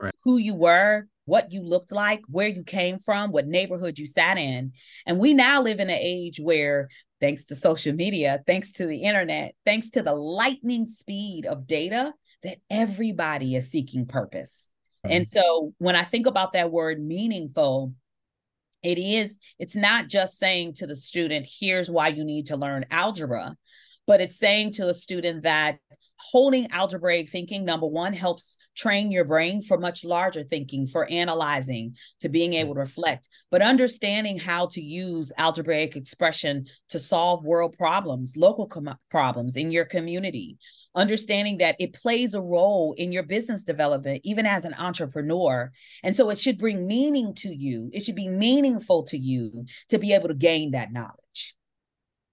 Right. 0.00 0.14
Who 0.24 0.36
you 0.36 0.54
were, 0.54 1.08
what 1.28 1.52
you 1.52 1.62
looked 1.62 1.92
like, 1.92 2.22
where 2.26 2.48
you 2.48 2.64
came 2.64 2.98
from, 2.98 3.30
what 3.30 3.46
neighborhood 3.46 3.98
you 3.98 4.06
sat 4.06 4.38
in. 4.38 4.72
And 5.06 5.18
we 5.18 5.34
now 5.34 5.60
live 5.60 5.78
in 5.78 5.90
an 5.90 5.98
age 6.00 6.40
where, 6.40 6.88
thanks 7.20 7.44
to 7.46 7.54
social 7.54 7.92
media, 7.92 8.40
thanks 8.46 8.72
to 8.72 8.86
the 8.86 9.02
internet, 9.02 9.54
thanks 9.66 9.90
to 9.90 10.02
the 10.02 10.14
lightning 10.14 10.86
speed 10.86 11.44
of 11.44 11.66
data, 11.66 12.14
that 12.42 12.58
everybody 12.70 13.54
is 13.54 13.70
seeking 13.70 14.06
purpose. 14.06 14.70
Mm-hmm. 15.04 15.16
And 15.16 15.28
so 15.28 15.74
when 15.76 15.96
I 15.96 16.04
think 16.04 16.26
about 16.26 16.54
that 16.54 16.72
word 16.72 16.98
meaningful, 16.98 17.92
it 18.82 18.98
is, 18.98 19.38
it's 19.58 19.76
not 19.76 20.08
just 20.08 20.38
saying 20.38 20.74
to 20.74 20.86
the 20.86 20.96
student, 20.96 21.46
here's 21.60 21.90
why 21.90 22.08
you 22.08 22.24
need 22.24 22.46
to 22.46 22.56
learn 22.56 22.86
algebra, 22.90 23.56
but 24.06 24.22
it's 24.22 24.38
saying 24.38 24.72
to 24.72 24.88
a 24.88 24.94
student 24.94 25.42
that 25.42 25.78
holding 26.18 26.70
algebraic 26.72 27.30
thinking 27.30 27.64
number 27.64 27.86
one 27.86 28.12
helps 28.12 28.56
train 28.76 29.10
your 29.10 29.24
brain 29.24 29.62
for 29.62 29.78
much 29.78 30.04
larger 30.04 30.42
thinking 30.42 30.86
for 30.86 31.10
analyzing 31.10 31.96
to 32.20 32.28
being 32.28 32.54
able 32.54 32.74
to 32.74 32.80
reflect. 32.80 33.28
But 33.50 33.62
understanding 33.62 34.38
how 34.38 34.66
to 34.68 34.80
use 34.80 35.32
algebraic 35.36 35.96
expression 35.96 36.66
to 36.90 36.98
solve 36.98 37.44
world 37.44 37.76
problems 37.76 38.36
local 38.36 38.66
com- 38.66 38.98
problems 39.10 39.56
in 39.56 39.70
your 39.70 39.84
community. 39.84 40.58
Understanding 40.94 41.58
that 41.58 41.76
it 41.78 41.92
plays 41.92 42.34
a 42.34 42.40
role 42.40 42.94
in 42.96 43.12
your 43.12 43.22
business 43.22 43.64
development 43.64 44.20
even 44.24 44.46
as 44.46 44.64
an 44.64 44.74
entrepreneur. 44.74 45.70
And 46.02 46.16
so 46.16 46.30
it 46.30 46.38
should 46.38 46.58
bring 46.58 46.86
meaning 46.86 47.34
to 47.36 47.54
you. 47.54 47.90
It 47.92 48.02
should 48.02 48.16
be 48.16 48.28
meaningful 48.28 49.04
to 49.04 49.18
you 49.18 49.66
to 49.88 49.98
be 49.98 50.12
able 50.12 50.28
to 50.28 50.34
gain 50.34 50.72
that 50.72 50.92
knowledge 50.92 51.57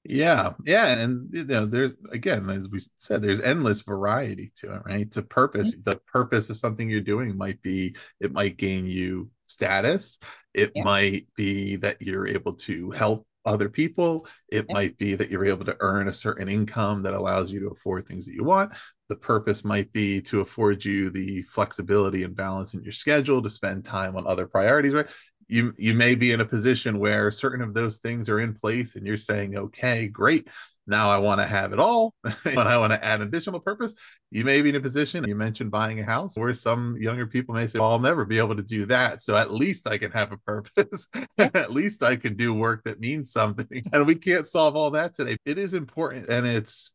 yeah, 0.08 0.54
yeah, 0.66 0.98
and 1.00 1.30
you 1.34 1.44
know, 1.46 1.66
there's 1.66 1.96
again, 2.12 2.50
as 2.50 2.70
we 2.70 2.80
said, 2.98 3.22
there's 3.22 3.42
endless 3.42 3.82
variety 3.82 4.52
to 4.58 4.74
it, 4.74 4.82
right? 4.86 5.12
To 5.12 5.22
purpose, 5.22 5.74
mm-hmm. 5.74 5.90
the 5.90 6.00
purpose 6.08 6.50
of 6.50 6.58
something 6.58 6.90
you're 6.90 7.02
doing 7.02 7.38
might 7.38 7.62
be 7.62 7.96
it 8.20 8.32
might 8.32 8.58
gain 8.58 8.86
you 8.86 9.30
status, 9.48 10.20
it 10.54 10.72
yeah. 10.76 10.84
might 10.84 11.28
be 11.36 11.78
that 11.78 12.02
you're 12.02 12.28
able 12.28 12.54
to 12.54 12.92
help 12.92 13.28
other 13.46 13.70
people, 13.70 14.28
it 14.50 14.66
yeah. 14.68 14.74
might 14.74 14.98
be 14.98 15.16
that 15.16 15.30
you're 15.30 15.46
able 15.46 15.66
to 15.66 15.78
earn 15.80 16.08
a 16.08 16.14
certain 16.14 16.50
income 16.50 17.04
that 17.04 17.14
allows 17.14 17.52
you 17.52 17.60
to 17.60 17.70
afford 17.70 18.08
things 18.08 18.26
that 18.26 18.34
you 18.34 18.44
want. 18.44 18.74
The 19.08 19.16
purpose 19.16 19.64
might 19.64 19.92
be 19.94 20.20
to 20.22 20.42
afford 20.42 20.84
you 20.84 21.12
the 21.12 21.44
flexibility 21.44 22.24
and 22.24 22.36
balance 22.36 22.74
in 22.74 22.82
your 22.82 22.92
schedule 22.92 23.42
to 23.42 23.50
spend 23.50 23.86
time 23.86 24.16
on 24.16 24.26
other 24.26 24.48
priorities, 24.48 24.94
right? 24.94 25.08
You 25.48 25.74
you 25.78 25.94
may 25.94 26.16
be 26.16 26.32
in 26.32 26.42
a 26.42 26.46
position 26.46 27.00
where 27.00 27.32
certain 27.32 27.62
of 27.62 27.74
those 27.74 27.98
things 27.98 28.30
are 28.30 28.40
in 28.40 28.54
place 28.54 28.96
and 28.96 29.06
you're 29.06 29.18
saying 29.18 29.58
okay 29.58 30.08
great. 30.08 30.48
Now 30.88 31.10
i 31.10 31.18
want 31.18 31.42
to 31.42 31.48
have 31.48 31.74
it 31.74 31.80
all. 31.80 32.14
And 32.46 32.60
i 32.60 32.78
want 32.78 32.94
to 32.94 33.04
add 33.04 33.22
additional 33.22 33.60
purpose. 33.60 33.94
You 34.32 34.44
may 34.44 34.62
be 34.62 34.70
in 34.70 34.76
a 34.76 34.82
position 34.82 35.28
you 35.28 35.36
mentioned 35.36 35.72
buying 35.72 36.00
a 36.00 36.04
house 36.04 36.38
where 36.38 36.54
some 36.54 36.98
younger 37.00 37.28
people 37.28 37.56
may 37.56 37.68
say 37.68 37.80
well 37.80 37.90
i'll 37.90 38.00
never 38.00 38.26
be 38.26 38.38
able 38.38 38.56
to 38.56 38.64
do 38.64 38.86
that. 38.88 39.22
So 39.22 39.36
at 39.36 39.52
least 39.52 39.88
i 39.88 39.98
can 39.98 40.12
have 40.12 40.32
a 40.32 40.38
purpose. 40.38 41.08
At 41.38 41.72
least 41.72 42.04
i 42.04 42.16
can 42.16 42.36
do 42.36 42.54
work 42.54 42.84
that 42.86 43.00
means 43.00 43.32
something. 43.32 43.84
And 43.94 44.06
we 44.06 44.16
can't 44.16 44.48
solve 44.48 44.76
all 44.76 44.92
that 44.92 45.16
today. 45.16 45.38
It 45.46 45.58
is 45.58 45.74
important 45.74 46.30
and 46.30 46.46
it's 46.46 46.92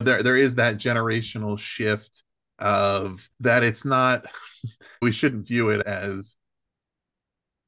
there 0.00 0.22
there 0.22 0.36
is 0.36 0.56
that 0.56 0.76
generational 0.76 1.58
shift 1.58 2.24
of 2.58 3.28
that 3.40 3.62
it's 3.64 3.84
not 3.84 4.26
we 5.00 5.12
shouldn't 5.12 5.48
view 5.48 5.70
it 5.70 5.84
as 5.86 6.36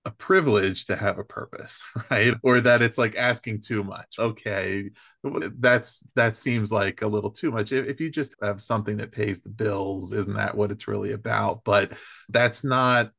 a 0.05 0.11
privilege 0.11 0.85
to 0.87 0.97
have 0.97 1.19
a 1.19 1.25
purpose 1.25 1.83
right? 2.11 2.35
Or 2.43 2.61
that 2.61 2.83
it's 2.83 2.99
like 2.99 3.17
asking 3.17 3.63
too 3.63 3.83
much. 3.83 4.17
Okay 4.19 4.91
that's 5.59 6.05
that 6.17 6.37
seems 6.37 6.71
like 6.71 7.03
a 7.03 7.07
little 7.07 7.31
too 7.31 7.51
much. 7.51 7.73
If, 7.73 7.87
if 7.87 8.01
you 8.01 8.11
just 8.11 8.35
have 8.43 8.61
something 8.61 8.99
that 8.99 9.13
pays 9.13 9.41
the 9.41 9.49
bills 9.49 10.13
isn't 10.13 10.35
that 10.35 10.55
what 10.55 10.71
it's 10.71 10.87
really 10.87 11.13
about? 11.13 11.65
But 11.65 11.93
that's 12.29 12.63
not 12.63 13.11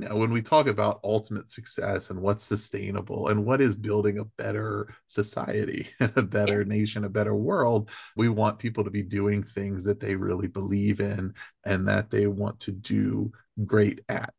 you 0.00 0.08
know, 0.08 0.16
when 0.16 0.32
we 0.32 0.40
talk 0.40 0.66
about 0.66 1.00
ultimate 1.04 1.50
success 1.50 2.08
and 2.08 2.22
what's 2.22 2.44
sustainable 2.44 3.28
and 3.28 3.44
what 3.44 3.60
is 3.60 3.74
building 3.74 4.18
a 4.18 4.24
better 4.24 4.94
society, 5.06 5.88
a 6.00 6.22
better 6.22 6.64
nation, 6.64 7.04
a 7.04 7.08
better 7.10 7.34
world, 7.34 7.90
we 8.16 8.30
want 8.30 8.58
people 8.58 8.82
to 8.84 8.90
be 8.90 9.02
doing 9.02 9.42
things 9.42 9.84
that 9.84 10.00
they 10.00 10.14
really 10.14 10.48
believe 10.48 11.00
in 11.00 11.34
and 11.66 11.86
that 11.86 12.10
they 12.10 12.26
want 12.26 12.58
to 12.60 12.72
do 12.72 13.30
great 13.66 14.00
at. 14.08 14.32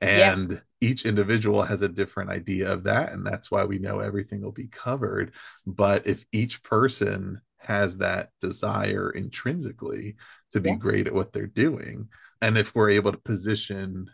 And 0.00 0.50
yeah. 0.50 0.58
Each 0.80 1.04
individual 1.04 1.62
has 1.62 1.82
a 1.82 1.88
different 1.88 2.30
idea 2.30 2.70
of 2.70 2.84
that 2.84 3.12
and 3.12 3.26
that's 3.26 3.50
why 3.50 3.64
we 3.64 3.78
know 3.78 4.00
everything 4.00 4.42
will 4.42 4.52
be 4.52 4.68
covered 4.68 5.32
but 5.66 6.06
if 6.06 6.24
each 6.32 6.62
person 6.62 7.40
has 7.58 7.98
that 7.98 8.30
desire 8.40 9.10
intrinsically 9.10 10.16
to 10.52 10.60
be 10.60 10.70
yeah. 10.70 10.76
great 10.76 11.06
at 11.06 11.14
what 11.14 11.32
they're 11.32 11.46
doing 11.46 12.08
and 12.42 12.58
if 12.58 12.74
we're 12.74 12.90
able 12.90 13.10
to 13.12 13.18
position 13.18 14.08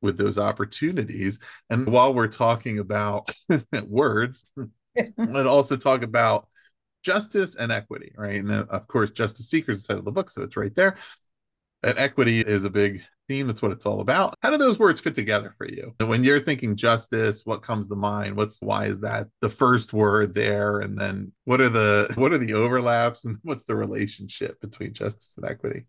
with 0.00 0.16
those 0.16 0.38
opportunities. 0.38 1.38
And 1.70 1.86
while 1.86 2.14
we're 2.14 2.28
talking 2.28 2.78
about 2.78 3.30
words, 3.86 4.50
I'd 4.98 5.46
also 5.46 5.76
talk 5.76 6.02
about 6.02 6.48
justice 7.02 7.56
and 7.56 7.70
equity, 7.70 8.12
right? 8.16 8.36
And 8.36 8.50
of 8.50 8.86
course, 8.88 9.10
Justice 9.10 9.48
Seekers 9.48 9.78
is 9.78 9.82
the 9.84 9.88
title 9.88 10.00
of 10.00 10.04
the 10.06 10.12
book, 10.12 10.30
so 10.30 10.42
it's 10.42 10.56
right 10.56 10.74
there. 10.74 10.96
And 11.82 11.96
equity 11.98 12.40
is 12.40 12.64
a 12.64 12.70
big 12.70 13.02
theme. 13.28 13.46
That's 13.46 13.62
what 13.62 13.72
it's 13.72 13.86
all 13.86 14.00
about. 14.00 14.34
How 14.42 14.50
do 14.50 14.56
those 14.56 14.78
words 14.78 15.00
fit 15.00 15.14
together 15.14 15.54
for 15.56 15.66
you? 15.66 15.94
And 16.00 16.08
when 16.08 16.24
you're 16.24 16.40
thinking 16.40 16.76
justice, 16.76 17.44
what 17.44 17.62
comes 17.62 17.88
to 17.88 17.96
mind? 17.96 18.36
What's 18.36 18.60
why 18.62 18.86
is 18.86 19.00
that 19.00 19.28
the 19.40 19.50
first 19.50 19.92
word 19.92 20.34
there? 20.34 20.80
And 20.80 20.96
then 20.96 21.32
what 21.44 21.60
are 21.60 21.68
the 21.68 22.12
what 22.16 22.32
are 22.32 22.38
the 22.38 22.54
overlaps 22.54 23.24
and 23.24 23.38
what's 23.42 23.64
the 23.64 23.76
relationship 23.76 24.60
between 24.60 24.92
justice 24.92 25.34
and 25.36 25.48
equity? 25.48 25.84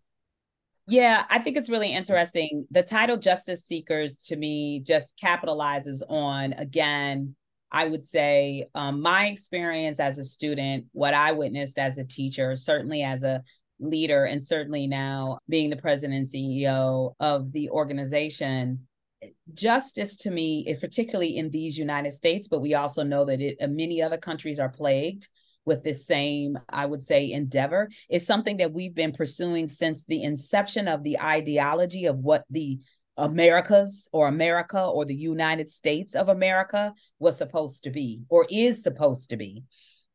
Yeah, 0.87 1.25
I 1.29 1.37
think 1.37 1.55
it's 1.55 1.69
really 1.69 1.93
interesting. 1.93 2.65
The 2.71 2.81
title 2.81 3.17
Justice 3.17 3.63
Seekers 3.63 4.23
to 4.23 4.35
me 4.35 4.79
just 4.79 5.15
capitalizes 5.23 6.01
on, 6.09 6.53
again, 6.53 7.35
I 7.71 7.87
would 7.87 8.03
say 8.03 8.69
um, 8.73 9.01
my 9.01 9.27
experience 9.27 9.99
as 9.99 10.17
a 10.17 10.23
student, 10.23 10.85
what 10.91 11.13
I 11.13 11.33
witnessed 11.33 11.77
as 11.77 11.99
a 11.99 12.03
teacher, 12.03 12.55
certainly 12.55 13.03
as 13.03 13.21
a 13.21 13.43
leader, 13.79 14.25
and 14.25 14.45
certainly 14.45 14.87
now 14.87 15.39
being 15.47 15.69
the 15.69 15.77
president 15.77 16.17
and 16.17 16.27
CEO 16.27 17.13
of 17.19 17.51
the 17.51 17.69
organization. 17.69 18.87
Justice 19.53 20.15
to 20.17 20.31
me 20.31 20.65
is 20.67 20.79
particularly 20.79 21.37
in 21.37 21.49
these 21.49 21.77
United 21.77 22.13
States, 22.13 22.47
but 22.47 22.61
we 22.61 22.73
also 22.73 23.03
know 23.03 23.25
that 23.25 23.41
it, 23.41 23.57
many 23.69 24.01
other 24.01 24.17
countries 24.17 24.59
are 24.59 24.69
plagued 24.69 25.27
with 25.65 25.83
this 25.83 26.05
same, 26.05 26.57
I 26.69 26.85
would 26.85 27.03
say, 27.03 27.31
endeavor 27.31 27.89
is 28.09 28.25
something 28.25 28.57
that 28.57 28.73
we've 28.73 28.95
been 28.95 29.11
pursuing 29.11 29.67
since 29.67 30.05
the 30.05 30.23
inception 30.23 30.87
of 30.87 31.03
the 31.03 31.19
ideology 31.19 32.05
of 32.05 32.17
what 32.17 32.45
the 32.49 32.79
Americas 33.17 34.07
or 34.13 34.27
America 34.27 34.81
or 34.81 35.05
the 35.05 35.15
United 35.15 35.69
States 35.69 36.15
of 36.15 36.29
America 36.29 36.93
was 37.19 37.37
supposed 37.37 37.83
to 37.83 37.91
be 37.91 38.21
or 38.29 38.47
is 38.49 38.81
supposed 38.81 39.29
to 39.29 39.37
be. 39.37 39.63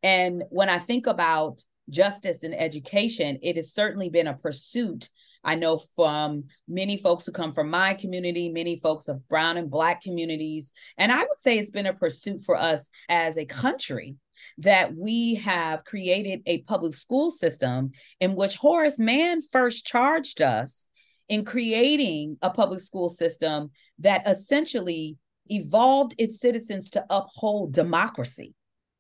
And 0.02 0.42
when 0.50 0.68
I 0.68 0.78
think 0.78 1.06
about 1.06 1.62
justice 1.88 2.42
and 2.42 2.54
education, 2.54 3.38
it 3.42 3.56
has 3.56 3.72
certainly 3.72 4.08
been 4.08 4.26
a 4.26 4.34
pursuit. 4.34 5.10
I 5.42 5.54
know 5.54 5.82
from 5.94 6.44
many 6.66 6.96
folks 6.96 7.26
who 7.26 7.32
come 7.32 7.52
from 7.52 7.70
my 7.70 7.94
community, 7.94 8.48
many 8.48 8.76
folks 8.76 9.08
of 9.08 9.26
brown 9.28 9.56
and 9.56 9.70
black 9.70 10.02
communities. 10.02 10.72
And 10.96 11.12
I 11.12 11.20
would 11.20 11.38
say 11.38 11.58
it's 11.58 11.70
been 11.70 11.86
a 11.86 11.92
pursuit 11.92 12.42
for 12.42 12.56
us 12.56 12.90
as 13.08 13.36
a 13.36 13.44
country 13.44 14.16
that 14.58 14.94
we 14.94 15.36
have 15.36 15.84
created 15.84 16.42
a 16.46 16.62
public 16.62 16.94
school 16.94 17.30
system 17.30 17.92
in 18.20 18.34
which 18.34 18.56
Horace 18.56 18.98
Mann 18.98 19.40
first 19.42 19.86
charged 19.86 20.42
us 20.42 20.88
in 21.28 21.44
creating 21.44 22.36
a 22.42 22.50
public 22.50 22.80
school 22.80 23.08
system 23.08 23.70
that 23.98 24.28
essentially 24.28 25.16
evolved 25.46 26.14
its 26.18 26.38
citizens 26.38 26.90
to 26.90 27.04
uphold 27.10 27.72
democracy. 27.72 28.54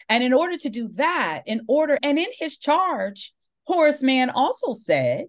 And 0.08 0.22
in 0.22 0.32
order 0.32 0.56
to 0.58 0.68
do 0.70 0.88
that, 0.94 1.42
in 1.46 1.62
order, 1.68 1.98
and 2.02 2.18
in 2.18 2.28
his 2.38 2.58
charge, 2.58 3.32
Horace 3.64 4.02
Mann 4.02 4.30
also 4.30 4.72
said 4.72 5.26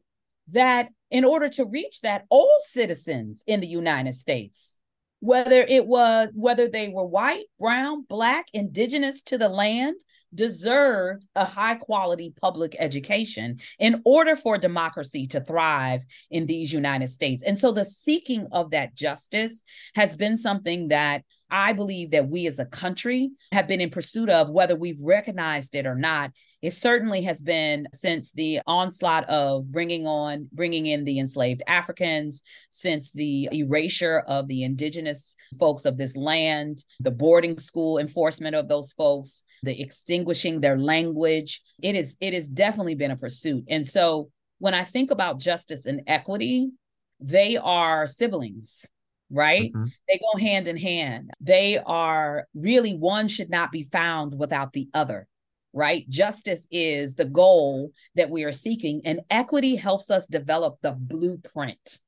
that 0.50 0.89
in 1.10 1.24
order 1.24 1.50
to 1.50 1.65
reach 1.65 2.01
that, 2.01 2.25
all 2.29 2.58
citizens 2.60 3.44
in 3.48 3.62
the 3.62 3.67
United 3.67 4.13
States 4.13 4.79
whether 5.25 5.62
it 5.62 5.88
was 5.88 6.29
whether 6.36 6.67
they 6.67 6.88
were 6.88 7.05
white, 7.05 7.46
brown, 7.60 8.03
black, 8.08 8.46
indigenous 8.53 9.24
to 9.24 9.39
the 9.39 9.50
land, 9.50 9.96
deserved 10.36 11.25
a 11.36 11.46
high 11.46 11.75
quality 11.75 12.34
public 12.42 12.75
education 12.80 13.60
in 13.80 14.01
order 14.06 14.36
for 14.36 14.58
democracy 14.58 15.25
to 15.27 15.42
thrive 15.42 16.04
in 16.30 16.46
these 16.46 16.72
United 16.72 17.10
States. 17.10 17.44
And 17.44 17.58
so 17.58 17.72
the 17.72 17.86
seeking 17.86 18.48
of 18.51 18.72
that 18.72 18.96
justice 18.96 19.62
has 19.96 20.15
been 20.15 20.38
something 20.38 20.89
that 20.89 21.24
I 21.50 21.74
believe 21.74 22.12
that 22.12 22.27
we 22.27 22.48
as 22.48 22.60
a 22.60 22.65
country 22.65 23.32
have 23.51 23.68
been 23.68 23.82
in 23.82 23.89
pursuit 23.89 24.30
of, 24.30 24.50
whether 24.50 24.75
we've 24.75 25.00
recognized 25.00 25.75
it 25.75 25.86
or 25.86 25.96
not. 25.96 26.32
It 26.62 26.72
certainly 26.72 27.22
has 27.22 27.42
been 27.42 27.88
since 27.94 28.32
the 28.32 28.62
onslaught 28.65 29.30
of 29.30 29.72
bringing 29.72 30.08
on, 30.08 30.50
bringing 30.51 30.88
in 30.88 31.04
the 31.04 31.20
enslaved 31.20 31.62
Africans, 31.68 32.42
since 32.72 33.12
the 33.12 33.50
erasure 33.51 34.24
of 34.28 34.48
the 34.48 34.63
indigenous 34.63 35.36
folks 35.60 35.86
of 35.86 35.98
this 35.98 36.17
land, 36.17 36.84
the 37.00 37.12
boarding 37.12 37.60
school 37.60 38.00
enforcement 38.00 38.56
of 38.56 38.67
those 38.67 38.91
folks, 38.93 39.43
the 39.62 39.80
extinguishing 40.25 40.61
their 40.61 40.77
language. 40.77 41.61
It 41.81 41.95
is, 41.95 42.17
it 42.19 42.33
has 42.33 42.47
definitely 42.47 42.95
been 42.95 43.11
a 43.11 43.17
pursuit. 43.17 43.65
And 43.69 43.88
so 43.88 44.29
when 44.59 44.73
I 44.73 44.83
think 44.83 45.11
about 45.11 45.39
justice 45.39 45.85
and 45.85 46.01
equity, 46.07 46.71
they 47.19 47.57
are 47.57 48.07
siblings 48.07 48.85
right? 49.31 49.73
Mm-hmm. 49.73 49.85
They 50.07 50.19
go 50.19 50.39
hand 50.39 50.67
in 50.67 50.77
hand. 50.77 51.31
They 51.41 51.79
are 51.79 52.47
really 52.53 52.93
one 52.93 53.27
should 53.27 53.49
not 53.49 53.71
be 53.71 53.83
found 53.83 54.38
without 54.38 54.71
the 54.71 54.88
other, 54.93 55.27
right? 55.73 56.07
Justice 56.07 56.67
is 56.69 57.15
the 57.15 57.25
goal 57.25 57.91
that 58.13 58.29
we 58.29 58.43
are 58.43 58.51
seeking, 58.51 59.01
and 59.03 59.21
equity 59.31 59.77
helps 59.77 60.11
us 60.11 60.27
develop 60.27 60.77
the 60.83 60.91
blueprint 60.91 62.01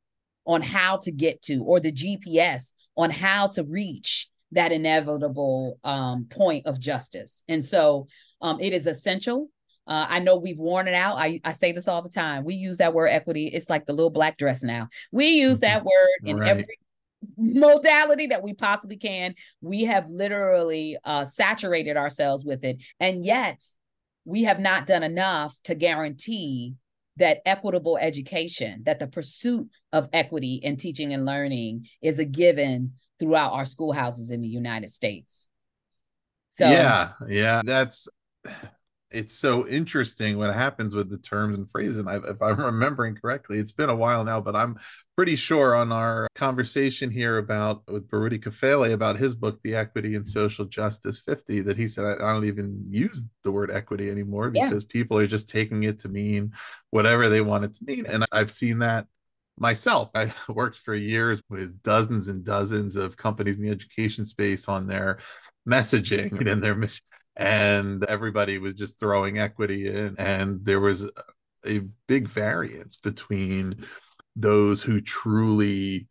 on 0.46 0.62
how 0.62 0.98
to 0.98 1.12
get 1.12 1.42
to, 1.42 1.64
or 1.64 1.80
the 1.80 1.92
GPS 1.92 2.74
on 2.96 3.10
how 3.10 3.48
to 3.48 3.64
reach 3.64 4.30
that 4.52 4.72
inevitable 4.72 5.80
um, 5.84 6.26
point 6.30 6.66
of 6.66 6.80
justice. 6.80 7.44
And 7.48 7.64
so 7.64 8.08
um, 8.42 8.60
it 8.60 8.74
is 8.74 8.88
essential 8.88 9.50
uh, 9.88 10.06
I 10.10 10.20
know 10.20 10.36
we've 10.36 10.58
worn 10.58 10.88
it 10.88 10.94
out. 10.94 11.18
I, 11.18 11.40
I 11.46 11.54
say 11.54 11.72
this 11.72 11.88
all 11.88 12.02
the 12.02 12.10
time. 12.10 12.44
We 12.44 12.56
use 12.56 12.78
that 12.78 12.94
word 12.94 13.08
equity. 13.08 13.48
It's 13.48 13.70
like 13.70 13.86
the 13.86 13.94
little 13.94 14.10
black 14.10 14.38
dress 14.38 14.62
now. 14.62 14.90
We 15.12 15.30
use 15.30 15.62
that 15.62 15.86
word 15.86 16.20
in 16.26 16.38
right. 16.38 16.50
every 16.50 16.80
modality 17.38 18.28
that 18.28 18.44
we 18.44 18.54
possibly 18.54 18.98
can. 18.98 19.34
We 19.62 19.86
have 19.86 20.10
literally 20.10 20.98
uh, 21.06 21.24
saturated 21.24 21.96
ourselves 21.96 22.44
with 22.44 22.66
it. 22.66 22.84
And 23.00 23.26
yet, 23.26 23.64
we 24.26 24.44
have 24.44 24.60
not 24.60 24.88
done 24.88 25.04
enough 25.04 25.56
to 25.64 25.74
guarantee 25.74 26.76
that 27.16 27.42
equitable 27.46 27.98
education, 27.98 28.84
that 28.86 29.00
the 29.00 29.08
pursuit 29.08 29.70
of 29.94 30.10
equity 30.12 30.56
in 30.56 30.76
teaching 30.76 31.14
and 31.14 31.26
learning 31.26 31.88
is 32.02 32.20
a 32.20 32.26
given 32.26 32.92
throughout 33.20 33.54
our 33.54 33.66
schoolhouses 33.66 34.32
in 34.32 34.42
the 34.42 34.48
United 34.48 34.90
States. 34.90 35.48
So, 36.50 36.70
yeah, 36.70 37.12
yeah, 37.28 37.62
that's 37.64 38.08
it's 39.10 39.34
so 39.34 39.66
interesting 39.68 40.38
what 40.38 40.54
happens 40.54 40.94
with 40.94 41.10
the 41.10 41.18
terms 41.18 41.58
and 41.58 41.70
phrases. 41.72 41.98
And 41.98 42.10
I, 42.10 42.18
if 42.18 42.42
I'm 42.42 42.60
remembering 42.60 43.16
correctly, 43.16 43.58
it's 43.58 43.72
been 43.72 43.90
a 43.90 43.96
while 43.96 44.24
now, 44.24 44.42
but 44.42 44.56
I'm 44.56 44.78
pretty 45.16 45.36
sure 45.36 45.74
on 45.74 45.92
our 45.92 46.28
conversation 46.36 47.10
here 47.10 47.38
about 47.38 47.84
with 47.88 48.10
Baruti 48.10 48.40
Kafele 48.40 48.94
about 48.94 49.18
his 49.18 49.34
book, 49.34 49.60
The 49.64 49.76
Equity 49.76 50.16
and 50.16 50.28
Social 50.28 50.66
Justice 50.66 51.22
50, 51.26 51.62
that 51.62 51.78
he 51.78 51.88
said, 51.88 52.06
I, 52.06 52.14
I 52.16 52.34
don't 52.34 52.46
even 52.46 52.84
use 52.90 53.24
the 53.44 53.52
word 53.52 53.72
equity 53.72 54.10
anymore 54.10 54.50
because 54.50 54.84
yeah. 54.84 54.90
people 54.92 55.18
are 55.18 55.28
just 55.28 55.50
taking 55.50 55.84
it 55.84 56.00
to 56.00 56.10
mean 56.10 56.52
whatever 56.90 57.30
they 57.30 57.42
want 57.42 57.64
it 57.64 57.76
to 57.76 57.86
mean. 57.86 58.06
And 58.06 58.26
I've 58.32 58.52
seen 58.52 58.80
that 58.80 59.08
myself. 59.58 60.10
I 60.16 60.34
worked 60.50 60.78
for 60.78 60.96
years 60.96 61.42
with 61.50 61.82
dozens 61.84 62.28
and 62.28 62.44
dozens 62.44 62.96
of 62.96 63.18
companies 63.18 63.58
in 63.58 63.64
the 63.64 63.72
education 63.72 64.26
space 64.26 64.68
on 64.68 64.88
their 64.88 65.20
messaging 65.68 66.48
and 66.52 66.64
their 66.64 66.76
mission 66.76 67.04
and 67.38 68.04
everybody 68.06 68.58
was 68.58 68.74
just 68.74 69.00
throwing 69.00 69.38
equity 69.38 69.88
in 69.88 70.16
and 70.18 70.66
there 70.66 70.80
was 70.80 71.10
a 71.66 71.82
big 72.08 72.28
variance 72.28 72.96
between 72.96 73.76
those 74.36 74.82
who 74.82 75.00
truly 75.00 76.08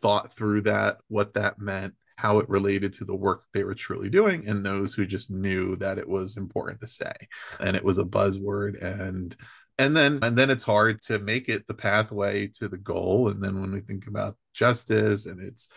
thought 0.00 0.32
through 0.34 0.60
that 0.60 0.98
what 1.08 1.34
that 1.34 1.58
meant 1.58 1.94
how 2.16 2.38
it 2.38 2.48
related 2.48 2.92
to 2.92 3.04
the 3.04 3.14
work 3.14 3.42
they 3.52 3.64
were 3.64 3.74
truly 3.74 4.08
doing 4.08 4.46
and 4.46 4.64
those 4.64 4.94
who 4.94 5.04
just 5.04 5.30
knew 5.30 5.74
that 5.76 5.98
it 5.98 6.08
was 6.08 6.36
important 6.36 6.80
to 6.80 6.86
say 6.86 7.12
and 7.58 7.76
it 7.76 7.84
was 7.84 7.98
a 7.98 8.04
buzzword 8.04 8.80
and 8.80 9.36
and 9.78 9.96
then 9.96 10.18
and 10.22 10.36
then 10.36 10.50
it's 10.50 10.64
hard 10.64 11.00
to 11.02 11.18
make 11.18 11.48
it 11.48 11.66
the 11.66 11.74
pathway 11.74 12.46
to 12.46 12.68
the 12.68 12.78
goal. 12.78 13.28
And 13.28 13.42
then 13.42 13.60
when 13.60 13.72
we 13.72 13.80
think 13.80 14.06
about 14.06 14.36
justice 14.52 15.26
and 15.26 15.40
it's 15.40 15.68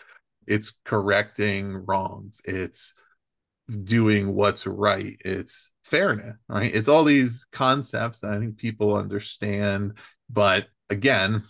it's 0.48 0.74
correcting 0.84 1.74
wrongs 1.86 2.40
it's 2.46 2.94
doing 3.84 4.36
what's 4.36 4.68
right 4.68 5.20
it's 5.26 5.72
fairness 5.84 6.36
right? 6.48 6.74
It's 6.74 6.88
all 6.88 7.04
these 7.04 7.46
concepts 7.52 8.22
that 8.22 8.34
i 8.34 8.40
think 8.40 8.58
people 8.58 8.96
understand. 8.96 9.98
But 10.30 10.68
again 10.90 11.44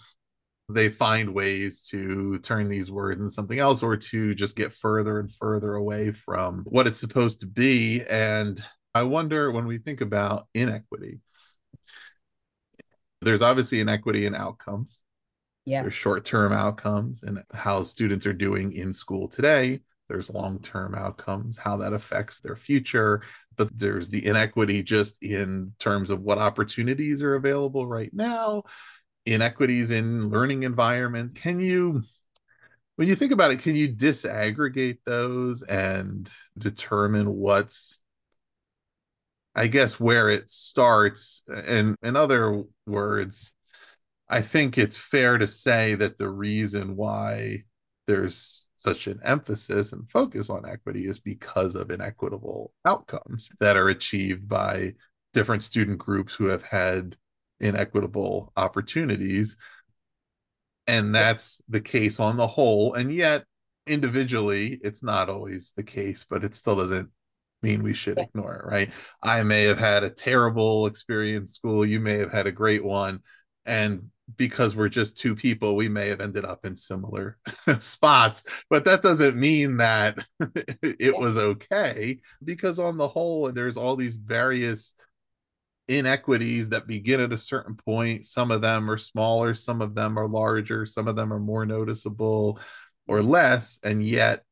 they 0.70 0.90
find 0.90 1.34
ways 1.34 1.88
to 1.88 2.40
turn 2.40 2.68
these 2.68 2.92
words 2.92 3.20
into 3.20 3.30
something 3.30 3.60
else 3.60 3.84
or 3.84 3.96
to 3.96 4.34
just 4.34 4.56
get 4.56 4.74
further 4.74 5.20
and 5.20 5.32
further 5.32 5.76
away 5.76 6.12
from 6.12 6.64
what 6.66 6.88
it's 6.88 7.00
supposed 7.00 7.40
to 7.42 7.48
be. 7.48 8.04
And 8.04 8.64
i 8.94 9.04
wonder 9.04 9.52
when 9.52 9.66
we 9.68 9.78
think 9.78 10.02
about 10.02 10.48
inequity 10.54 11.20
there's 13.26 13.42
obviously 13.42 13.82
inequity 13.82 14.26
in 14.26 14.36
outcomes 14.36 15.02
yes. 15.66 15.84
there's 15.84 15.94
short-term 15.94 16.52
outcomes 16.54 17.24
and 17.24 17.44
how 17.54 17.84
students 17.84 18.26
are 18.26 18.34
doing 18.34 18.72
in 18.74 18.94
school 18.94 19.28
today 19.28 19.80
there's 20.08 20.30
long 20.30 20.60
term 20.60 20.94
outcomes, 20.94 21.58
how 21.58 21.78
that 21.78 21.94
affects 21.94 22.40
their 22.40 22.56
future, 22.56 23.22
but 23.56 23.78
there's 23.78 24.10
the 24.10 24.26
inequity 24.26 24.84
just 24.84 25.24
in 25.24 25.74
terms 25.80 26.10
of 26.10 26.22
what 26.22 26.38
opportunities 26.38 27.22
are 27.22 27.36
available 27.36 27.88
right 27.88 28.14
now, 28.14 28.64
inequities 29.26 29.92
in 29.92 30.30
learning 30.30 30.64
environments. 30.64 31.34
Can 31.34 31.60
you 31.60 32.04
when 32.98 33.08
you 33.08 33.16
think 33.16 33.32
about 33.34 33.52
it, 33.52 33.60
can 33.60 33.76
you 33.76 33.90
disaggregate 33.90 35.00
those 35.06 35.64
and 35.64 36.30
determine 36.58 37.30
what's 37.36 38.00
I 39.56 39.68
guess 39.68 40.00
where 40.00 40.30
it 40.30 40.52
starts 40.52 41.42
and 41.48 41.96
in 42.04 42.16
other 42.16 42.64
words, 42.86 43.54
I 44.30 44.42
think 44.42 44.78
it's 44.78 44.98
fair 44.98 45.38
to 45.38 45.48
say 45.48 45.96
that 45.96 46.18
the 46.18 46.30
reason 46.30 46.96
why 46.96 47.64
there's 48.08 48.70
such 48.76 49.08
an 49.08 49.20
emphasis 49.24 49.94
and 49.94 50.10
focus 50.10 50.50
on 50.50 50.68
equity 50.68 51.08
is 51.08 51.20
because 51.20 51.76
of 51.76 51.90
inequitable 51.92 52.74
outcomes 52.86 53.50
that 53.60 53.78
are 53.78 53.90
achieved 53.90 54.48
by 54.48 54.94
different 55.34 55.64
student 55.64 55.98
groups 56.00 56.34
who 56.34 56.46
have 56.46 56.64
had 56.64 57.16
inequitable 57.60 58.52
opportunities. 58.58 59.58
And 60.88 61.16
that's 61.16 61.62
the 61.68 61.82
case 61.82 62.20
on 62.20 62.38
the 62.38 62.48
whole. 62.48 62.94
And 62.94 63.12
yet 63.14 63.46
individually 63.88 64.80
it's 64.84 65.04
not 65.04 65.30
always 65.30 65.72
the 65.76 65.84
case 65.84 66.26
but 66.28 66.44
it 66.44 66.56
still 66.56 66.76
doesn't 66.76 67.10
mean 67.66 67.84
we 67.84 67.94
should 67.94 68.18
ignore 68.18 68.56
it 68.56 68.66
right 68.66 68.92
i 69.24 69.42
may 69.44 69.64
have 69.64 69.78
had 69.78 70.04
a 70.04 70.10
terrible 70.10 70.86
experience 70.86 71.54
school 71.54 71.86
you 71.86 72.00
may 72.00 72.18
have 72.18 72.32
had 72.32 72.48
a 72.48 72.52
great 72.52 72.84
one 72.84 73.20
and 73.66 74.10
because 74.38 74.76
we're 74.76 74.90
just 74.90 75.18
two 75.18 75.36
people 75.36 75.76
we 75.76 75.88
may 75.88 76.08
have 76.08 76.22
ended 76.22 76.46
up 76.46 76.66
in 76.66 76.76
similar 76.76 77.38
spots 77.80 78.44
but 78.70 78.86
that 78.86 79.02
doesn't 79.02 79.36
mean 79.36 79.78
that 79.78 80.18
it 80.82 81.18
was 81.18 81.38
okay 81.38 82.20
because 82.44 82.80
on 82.80 82.98
the 82.98 83.08
whole 83.08 83.52
there's 83.52 83.78
all 83.78 83.96
these 83.96 84.18
various 84.18 84.96
inequities 85.88 86.70
that 86.70 86.88
begin 86.88 87.22
at 87.22 87.34
a 87.34 87.38
certain 87.38 87.76
point. 87.76 88.26
Some 88.26 88.52
of 88.52 88.62
them 88.62 88.90
are 88.90 88.98
smaller, 88.98 89.54
some 89.54 89.82
of 89.82 89.96
them 89.96 90.18
are 90.18 90.28
larger, 90.28 90.86
some 90.86 91.08
of 91.08 91.16
them 91.16 91.32
are 91.32 91.40
more 91.40 91.66
noticeable 91.66 92.60
or 93.08 93.22
less. 93.22 93.80
And 93.84 94.04
yet, 94.04 94.44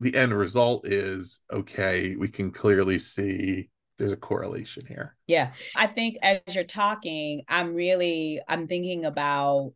the 0.00 0.14
end 0.14 0.34
result 0.34 0.86
is 0.86 1.40
okay, 1.52 2.16
we 2.16 2.28
can 2.28 2.50
clearly 2.50 2.98
see 2.98 3.70
there's 3.98 4.12
a 4.12 4.16
correlation 4.16 4.84
here. 4.86 5.16
Yeah. 5.26 5.52
I 5.76 5.86
think 5.86 6.16
as 6.22 6.40
you're 6.50 6.64
talking, 6.64 7.44
I'm 7.48 7.74
really 7.74 8.40
I'm 8.48 8.66
thinking 8.66 9.04
about 9.04 9.72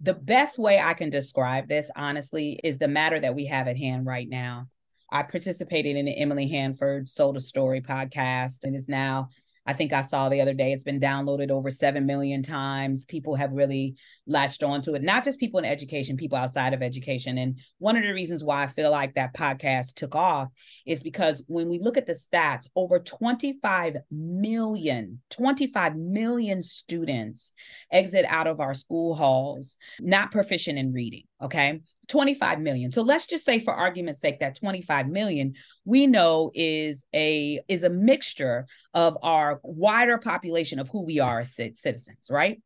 the 0.00 0.14
best 0.14 0.58
way 0.58 0.78
I 0.78 0.94
can 0.94 1.10
describe 1.10 1.68
this 1.68 1.90
honestly 1.94 2.58
is 2.64 2.78
the 2.78 2.88
matter 2.88 3.20
that 3.20 3.34
we 3.34 3.46
have 3.46 3.68
at 3.68 3.76
hand 3.76 4.06
right 4.06 4.28
now. 4.28 4.68
I 5.12 5.22
participated 5.24 5.96
in 5.96 6.04
the 6.04 6.16
Emily 6.16 6.48
Hanford 6.48 7.08
Sold 7.08 7.36
a 7.36 7.40
Story 7.40 7.80
podcast 7.80 8.64
and 8.64 8.76
is 8.76 8.88
now 8.88 9.30
I 9.70 9.72
think 9.72 9.92
I 9.92 10.02
saw 10.02 10.28
the 10.28 10.40
other 10.40 10.52
day 10.52 10.72
it's 10.72 10.82
been 10.82 10.98
downloaded 10.98 11.52
over 11.52 11.70
7 11.70 12.04
million 12.04 12.42
times. 12.42 13.04
People 13.04 13.36
have 13.36 13.52
really 13.52 13.94
latched 14.26 14.64
onto 14.64 14.96
it, 14.96 15.02
not 15.02 15.22
just 15.22 15.38
people 15.38 15.60
in 15.60 15.64
education, 15.64 16.16
people 16.16 16.36
outside 16.36 16.74
of 16.74 16.82
education. 16.82 17.38
And 17.38 17.60
one 17.78 17.96
of 17.96 18.02
the 18.02 18.12
reasons 18.12 18.42
why 18.42 18.64
I 18.64 18.66
feel 18.66 18.90
like 18.90 19.14
that 19.14 19.32
podcast 19.32 19.94
took 19.94 20.16
off 20.16 20.48
is 20.86 21.04
because 21.04 21.44
when 21.46 21.68
we 21.68 21.78
look 21.78 21.96
at 21.96 22.06
the 22.06 22.14
stats, 22.14 22.66
over 22.74 22.98
25 22.98 23.98
million, 24.10 25.20
25 25.30 25.94
million 25.94 26.64
students 26.64 27.52
exit 27.92 28.24
out 28.28 28.48
of 28.48 28.58
our 28.58 28.74
school 28.74 29.14
halls 29.14 29.78
not 30.00 30.32
proficient 30.32 30.80
in 30.80 30.92
reading. 30.92 31.22
Okay. 31.40 31.80
25 32.10 32.60
million. 32.60 32.90
So 32.90 33.02
let's 33.02 33.26
just 33.26 33.44
say 33.44 33.58
for 33.58 33.72
argument's 33.72 34.20
sake 34.20 34.40
that 34.40 34.56
25 34.56 35.08
million 35.08 35.54
we 35.84 36.06
know 36.06 36.50
is 36.54 37.04
a 37.14 37.60
is 37.68 37.84
a 37.84 37.88
mixture 37.88 38.66
of 38.92 39.16
our 39.22 39.60
wider 39.62 40.18
population 40.18 40.78
of 40.78 40.88
who 40.88 41.02
we 41.02 41.20
are 41.20 41.40
as 41.40 41.54
citizens, 41.54 42.28
right? 42.28 42.60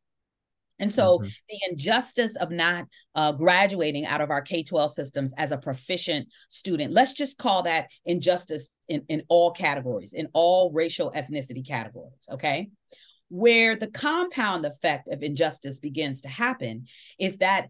And 0.79 0.91
so 0.91 1.19
mm-hmm. 1.19 1.29
the 1.49 1.59
injustice 1.69 2.35
of 2.35 2.51
not 2.51 2.85
uh, 3.13 3.31
graduating 3.31 4.05
out 4.05 4.21
of 4.21 4.29
our 4.29 4.41
K 4.41 4.63
12 4.63 4.91
systems 4.91 5.33
as 5.37 5.51
a 5.51 5.57
proficient 5.57 6.27
student, 6.49 6.91
let's 6.91 7.13
just 7.13 7.37
call 7.37 7.63
that 7.63 7.87
injustice 8.05 8.69
in, 8.89 9.03
in 9.07 9.23
all 9.29 9.51
categories, 9.51 10.13
in 10.13 10.27
all 10.33 10.71
racial 10.73 11.11
ethnicity 11.11 11.65
categories, 11.65 12.27
okay? 12.29 12.69
Where 13.29 13.75
the 13.75 13.87
compound 13.87 14.65
effect 14.65 15.07
of 15.07 15.23
injustice 15.23 15.79
begins 15.79 16.21
to 16.21 16.27
happen 16.27 16.87
is 17.17 17.37
that 17.37 17.69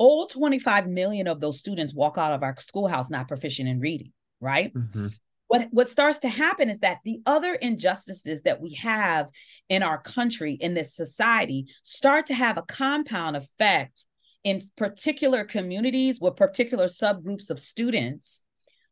all 0.00 0.26
25 0.26 0.88
million 0.88 1.26
of 1.26 1.42
those 1.42 1.58
students 1.58 1.92
walk 1.92 2.16
out 2.16 2.32
of 2.32 2.42
our 2.42 2.56
schoolhouse 2.58 3.10
not 3.10 3.28
proficient 3.28 3.68
in 3.68 3.80
reading, 3.80 4.12
right? 4.40 4.72
Mm-hmm. 4.72 5.08
What, 5.48 5.68
what 5.72 5.88
starts 5.88 6.18
to 6.20 6.28
happen 6.28 6.70
is 6.70 6.78
that 6.78 7.00
the 7.04 7.20
other 7.26 7.52
injustices 7.52 8.40
that 8.42 8.62
we 8.62 8.72
have 8.74 9.28
in 9.68 9.82
our 9.82 10.00
country, 10.00 10.54
in 10.54 10.72
this 10.72 10.94
society, 10.94 11.66
start 11.82 12.26
to 12.28 12.34
have 12.34 12.56
a 12.56 12.62
compound 12.62 13.36
effect 13.36 14.06
in 14.42 14.62
particular 14.74 15.44
communities 15.44 16.18
with 16.18 16.34
particular 16.34 16.86
subgroups 16.86 17.50
of 17.50 17.60
students, 17.60 18.42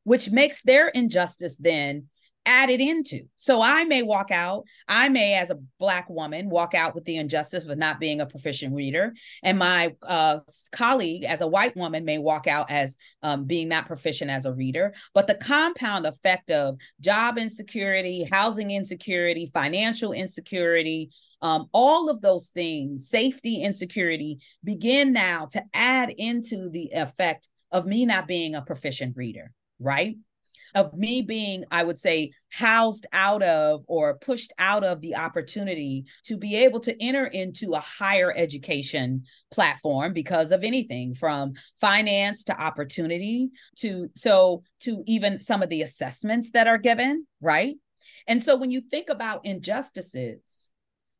which 0.04 0.30
makes 0.30 0.60
their 0.60 0.88
injustice 0.88 1.56
then 1.56 2.08
added 2.48 2.80
into. 2.80 3.20
So 3.36 3.60
I 3.60 3.84
may 3.84 4.02
walk 4.02 4.30
out, 4.30 4.64
I 4.88 5.10
may, 5.10 5.34
as 5.34 5.50
a 5.50 5.58
Black 5.78 6.08
woman, 6.08 6.48
walk 6.48 6.72
out 6.72 6.94
with 6.94 7.04
the 7.04 7.16
injustice 7.16 7.66
of 7.66 7.76
not 7.76 8.00
being 8.00 8.22
a 8.22 8.26
proficient 8.26 8.74
reader. 8.74 9.12
And 9.42 9.58
my 9.58 9.94
uh, 10.02 10.40
colleague, 10.72 11.24
as 11.24 11.42
a 11.42 11.46
white 11.46 11.76
woman, 11.76 12.06
may 12.06 12.16
walk 12.16 12.46
out 12.46 12.70
as 12.70 12.96
um, 13.22 13.44
being 13.44 13.68
not 13.68 13.86
proficient 13.86 14.30
as 14.30 14.46
a 14.46 14.52
reader. 14.52 14.94
But 15.12 15.26
the 15.26 15.34
compound 15.34 16.06
effect 16.06 16.50
of 16.50 16.78
job 17.00 17.36
insecurity, 17.36 18.26
housing 18.30 18.70
insecurity, 18.70 19.50
financial 19.52 20.12
insecurity, 20.12 21.10
um, 21.42 21.68
all 21.72 22.08
of 22.08 22.22
those 22.22 22.48
things, 22.48 23.08
safety 23.08 23.62
insecurity, 23.62 24.38
begin 24.64 25.12
now 25.12 25.46
to 25.52 25.62
add 25.74 26.10
into 26.10 26.70
the 26.70 26.92
effect 26.94 27.48
of 27.70 27.84
me 27.84 28.06
not 28.06 28.26
being 28.26 28.54
a 28.54 28.62
proficient 28.62 29.16
reader, 29.18 29.52
right? 29.78 30.16
Of 30.78 30.96
me 30.96 31.22
being, 31.22 31.64
I 31.70 31.82
would 31.82 31.98
say, 31.98 32.30
housed 32.50 33.06
out 33.12 33.42
of 33.42 33.84
or 33.88 34.18
pushed 34.18 34.52
out 34.58 34.84
of 34.84 35.00
the 35.00 35.16
opportunity 35.16 36.04
to 36.24 36.36
be 36.36 36.56
able 36.56 36.80
to 36.80 37.02
enter 37.02 37.26
into 37.26 37.72
a 37.72 37.80
higher 37.80 38.32
education 38.36 39.24
platform 39.50 40.12
because 40.12 40.52
of 40.52 40.62
anything 40.62 41.14
from 41.14 41.54
finance 41.80 42.44
to 42.44 42.60
opportunity 42.60 43.50
to 43.78 44.08
so 44.14 44.62
to 44.80 45.02
even 45.06 45.40
some 45.40 45.62
of 45.62 45.68
the 45.68 45.82
assessments 45.82 46.52
that 46.52 46.68
are 46.68 46.78
given, 46.78 47.26
right? 47.40 47.74
And 48.26 48.42
so 48.42 48.56
when 48.56 48.70
you 48.70 48.80
think 48.80 49.08
about 49.08 49.44
injustices, 49.44 50.70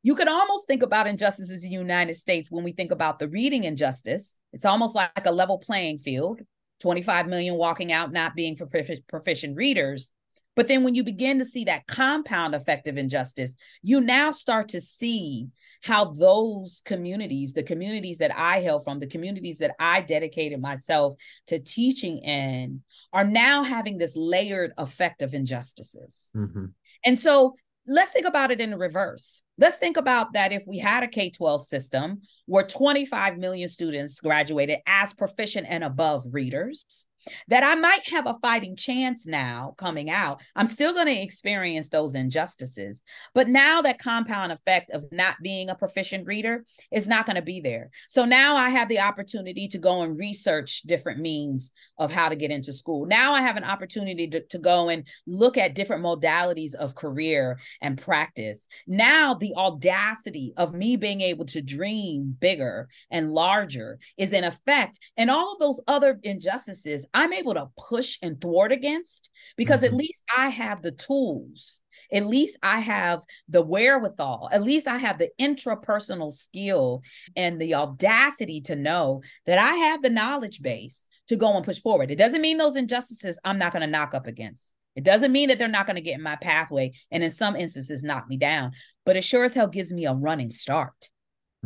you 0.02 0.14
can 0.14 0.28
almost 0.28 0.68
think 0.68 0.82
about 0.82 1.08
injustices 1.08 1.64
in 1.64 1.70
the 1.70 1.76
United 1.76 2.16
States 2.16 2.50
when 2.50 2.62
we 2.62 2.72
think 2.72 2.92
about 2.92 3.18
the 3.18 3.28
reading 3.28 3.64
injustice. 3.64 4.38
It's 4.52 4.64
almost 4.64 4.94
like 4.94 5.26
a 5.26 5.32
level 5.32 5.58
playing 5.58 5.98
field 5.98 6.40
25 6.80 7.28
million 7.28 7.56
walking 7.56 7.92
out 7.92 8.12
not 8.12 8.34
being 8.34 8.56
for 8.56 8.66
proficient 8.66 9.56
readers. 9.56 10.12
But 10.56 10.66
then 10.66 10.82
when 10.82 10.96
you 10.96 11.04
begin 11.04 11.38
to 11.38 11.44
see 11.44 11.64
that 11.64 11.86
compound 11.86 12.54
effect 12.54 12.88
of 12.88 12.98
injustice, 12.98 13.54
you 13.82 14.00
now 14.00 14.32
start 14.32 14.68
to 14.70 14.80
see 14.80 15.46
how 15.84 16.06
those 16.06 16.82
communities, 16.84 17.52
the 17.52 17.62
communities 17.62 18.18
that 18.18 18.36
I 18.36 18.60
hail 18.60 18.80
from, 18.80 18.98
the 18.98 19.06
communities 19.06 19.58
that 19.58 19.76
I 19.78 20.00
dedicated 20.00 20.60
myself 20.60 21.14
to 21.46 21.60
teaching 21.60 22.18
in, 22.18 22.82
are 23.12 23.24
now 23.24 23.62
having 23.62 23.98
this 23.98 24.16
layered 24.16 24.72
effect 24.76 25.22
of 25.22 25.32
injustices. 25.32 26.32
Mm-hmm. 26.34 26.66
And 27.04 27.18
so 27.18 27.54
let's 27.88 28.10
think 28.10 28.26
about 28.26 28.50
it 28.50 28.60
in 28.60 28.70
the 28.70 28.76
reverse. 28.76 29.42
Let's 29.56 29.76
think 29.76 29.96
about 29.96 30.34
that 30.34 30.52
if 30.52 30.62
we 30.66 30.78
had 30.78 31.02
a 31.02 31.08
K 31.08 31.30
12 31.30 31.66
system 31.66 32.20
where 32.46 32.62
25 32.62 33.38
million 33.38 33.68
students 33.68 34.20
graduated 34.20 34.78
as 34.86 35.14
proficient 35.14 35.66
and 35.68 35.82
above 35.82 36.22
readers, 36.30 37.06
that 37.48 37.64
I 37.64 37.74
might 37.74 38.08
have 38.08 38.26
a 38.26 38.38
fighting 38.40 38.76
chance 38.76 39.26
now 39.26 39.74
coming 39.76 40.10
out. 40.10 40.40
I'm 40.56 40.66
still 40.66 40.92
going 40.92 41.06
to 41.06 41.22
experience 41.22 41.88
those 41.88 42.14
injustices. 42.14 43.02
But 43.34 43.48
now 43.48 43.82
that 43.82 43.98
compound 43.98 44.52
effect 44.52 44.90
of 44.90 45.04
not 45.12 45.36
being 45.42 45.70
a 45.70 45.74
proficient 45.74 46.26
reader 46.26 46.64
is 46.92 47.08
not 47.08 47.26
going 47.26 47.36
to 47.36 47.42
be 47.42 47.60
there. 47.60 47.90
So 48.08 48.24
now 48.24 48.56
I 48.56 48.70
have 48.70 48.88
the 48.88 49.00
opportunity 49.00 49.68
to 49.68 49.78
go 49.78 50.02
and 50.02 50.18
research 50.18 50.82
different 50.82 51.20
means 51.20 51.72
of 51.98 52.10
how 52.10 52.28
to 52.28 52.36
get 52.36 52.50
into 52.50 52.72
school. 52.72 53.06
Now 53.06 53.34
I 53.34 53.42
have 53.42 53.56
an 53.56 53.64
opportunity 53.64 54.28
to, 54.28 54.40
to 54.46 54.58
go 54.58 54.88
and 54.88 55.04
look 55.26 55.56
at 55.56 55.74
different 55.74 56.04
modalities 56.04 56.74
of 56.74 56.94
career 56.94 57.58
and 57.80 58.00
practice. 58.00 58.66
Now 58.86 59.34
the 59.34 59.54
audacity 59.56 60.52
of 60.56 60.74
me 60.74 60.96
being 60.96 61.20
able 61.20 61.44
to 61.46 61.62
dream 61.62 62.36
bigger 62.40 62.88
and 63.10 63.32
larger 63.32 63.98
is 64.16 64.32
in 64.32 64.44
effect. 64.44 64.98
And 65.16 65.30
all 65.30 65.52
of 65.52 65.58
those 65.58 65.80
other 65.86 66.18
injustices 66.22 67.06
I'm 67.18 67.32
able 67.32 67.54
to 67.54 67.68
push 67.76 68.16
and 68.22 68.40
thwart 68.40 68.70
against 68.70 69.28
because 69.56 69.80
mm-hmm. 69.80 69.92
at 69.92 69.98
least 69.98 70.22
I 70.36 70.50
have 70.50 70.82
the 70.82 70.92
tools. 70.92 71.80
At 72.12 72.26
least 72.26 72.56
I 72.62 72.78
have 72.78 73.24
the 73.48 73.60
wherewithal. 73.60 74.50
At 74.52 74.62
least 74.62 74.86
I 74.86 74.98
have 74.98 75.18
the 75.18 75.30
intrapersonal 75.40 76.30
skill 76.30 77.02
and 77.34 77.60
the 77.60 77.74
audacity 77.74 78.60
to 78.62 78.76
know 78.76 79.22
that 79.46 79.58
I 79.58 79.72
have 79.74 80.00
the 80.00 80.10
knowledge 80.10 80.62
base 80.62 81.08
to 81.26 81.34
go 81.34 81.56
and 81.56 81.64
push 81.64 81.80
forward. 81.80 82.12
It 82.12 82.18
doesn't 82.18 82.40
mean 82.40 82.56
those 82.56 82.76
injustices 82.76 83.40
I'm 83.42 83.58
not 83.58 83.72
going 83.72 83.80
to 83.80 83.88
knock 83.88 84.14
up 84.14 84.28
against. 84.28 84.72
It 84.94 85.02
doesn't 85.02 85.32
mean 85.32 85.48
that 85.48 85.58
they're 85.58 85.66
not 85.66 85.86
going 85.86 85.96
to 85.96 86.02
get 86.02 86.14
in 86.14 86.22
my 86.22 86.36
pathway 86.36 86.92
and 87.10 87.24
in 87.24 87.30
some 87.30 87.56
instances 87.56 88.04
knock 88.04 88.28
me 88.28 88.36
down, 88.36 88.72
but 89.04 89.16
it 89.16 89.24
sure 89.24 89.44
as 89.44 89.54
hell 89.54 89.66
gives 89.66 89.92
me 89.92 90.06
a 90.06 90.14
running 90.14 90.50
start. 90.50 91.10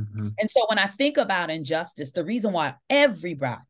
Mm-hmm. 0.01 0.29
And 0.39 0.51
so 0.51 0.65
when 0.71 0.79
I 0.79 0.87
think 0.87 1.19
about 1.19 1.51
injustice, 1.51 2.13
the 2.13 2.25
reason 2.25 2.55
why 2.55 2.75
everybody 2.89 3.61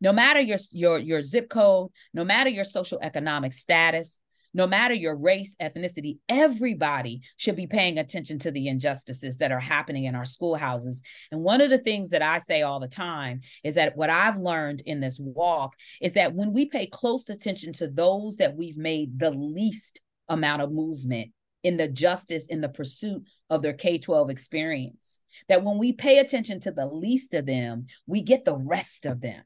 no 0.00 0.12
matter 0.12 0.40
your 0.40 0.58
your 0.72 0.98
your 0.98 1.20
zip 1.20 1.48
code, 1.48 1.90
no 2.14 2.24
matter 2.24 2.50
your 2.50 2.64
social 2.64 2.98
economic 3.02 3.52
status, 3.52 4.20
no 4.54 4.66
matter 4.66 4.94
your 4.94 5.16
race, 5.16 5.54
ethnicity, 5.60 6.18
everybody 6.28 7.22
should 7.36 7.56
be 7.56 7.66
paying 7.66 7.98
attention 7.98 8.38
to 8.40 8.50
the 8.50 8.68
injustices 8.68 9.38
that 9.38 9.52
are 9.52 9.60
happening 9.60 10.04
in 10.04 10.14
our 10.14 10.24
schoolhouses. 10.24 11.02
And 11.30 11.42
one 11.42 11.60
of 11.60 11.70
the 11.70 11.78
things 11.78 12.10
that 12.10 12.22
I 12.22 12.38
say 12.38 12.62
all 12.62 12.80
the 12.80 12.88
time 12.88 13.40
is 13.62 13.74
that 13.74 13.96
what 13.96 14.10
I've 14.10 14.38
learned 14.38 14.82
in 14.86 15.00
this 15.00 15.18
walk 15.20 15.74
is 16.00 16.14
that 16.14 16.34
when 16.34 16.52
we 16.52 16.66
pay 16.66 16.86
close 16.86 17.28
attention 17.28 17.72
to 17.74 17.88
those 17.88 18.36
that 18.36 18.56
we've 18.56 18.78
made 18.78 19.18
the 19.18 19.30
least 19.30 20.00
amount 20.28 20.62
of 20.62 20.72
movement 20.72 21.32
in 21.62 21.76
the 21.76 21.88
justice 21.88 22.46
in 22.48 22.60
the 22.60 22.68
pursuit 22.68 23.24
of 23.50 23.62
their 23.62 23.72
K 23.72 23.98
12 23.98 24.30
experience, 24.30 25.20
that 25.48 25.64
when 25.64 25.78
we 25.78 25.92
pay 25.92 26.18
attention 26.18 26.60
to 26.60 26.70
the 26.70 26.86
least 26.86 27.34
of 27.34 27.46
them, 27.46 27.86
we 28.06 28.22
get 28.22 28.44
the 28.44 28.56
rest 28.56 29.06
of 29.06 29.20
them. 29.20 29.42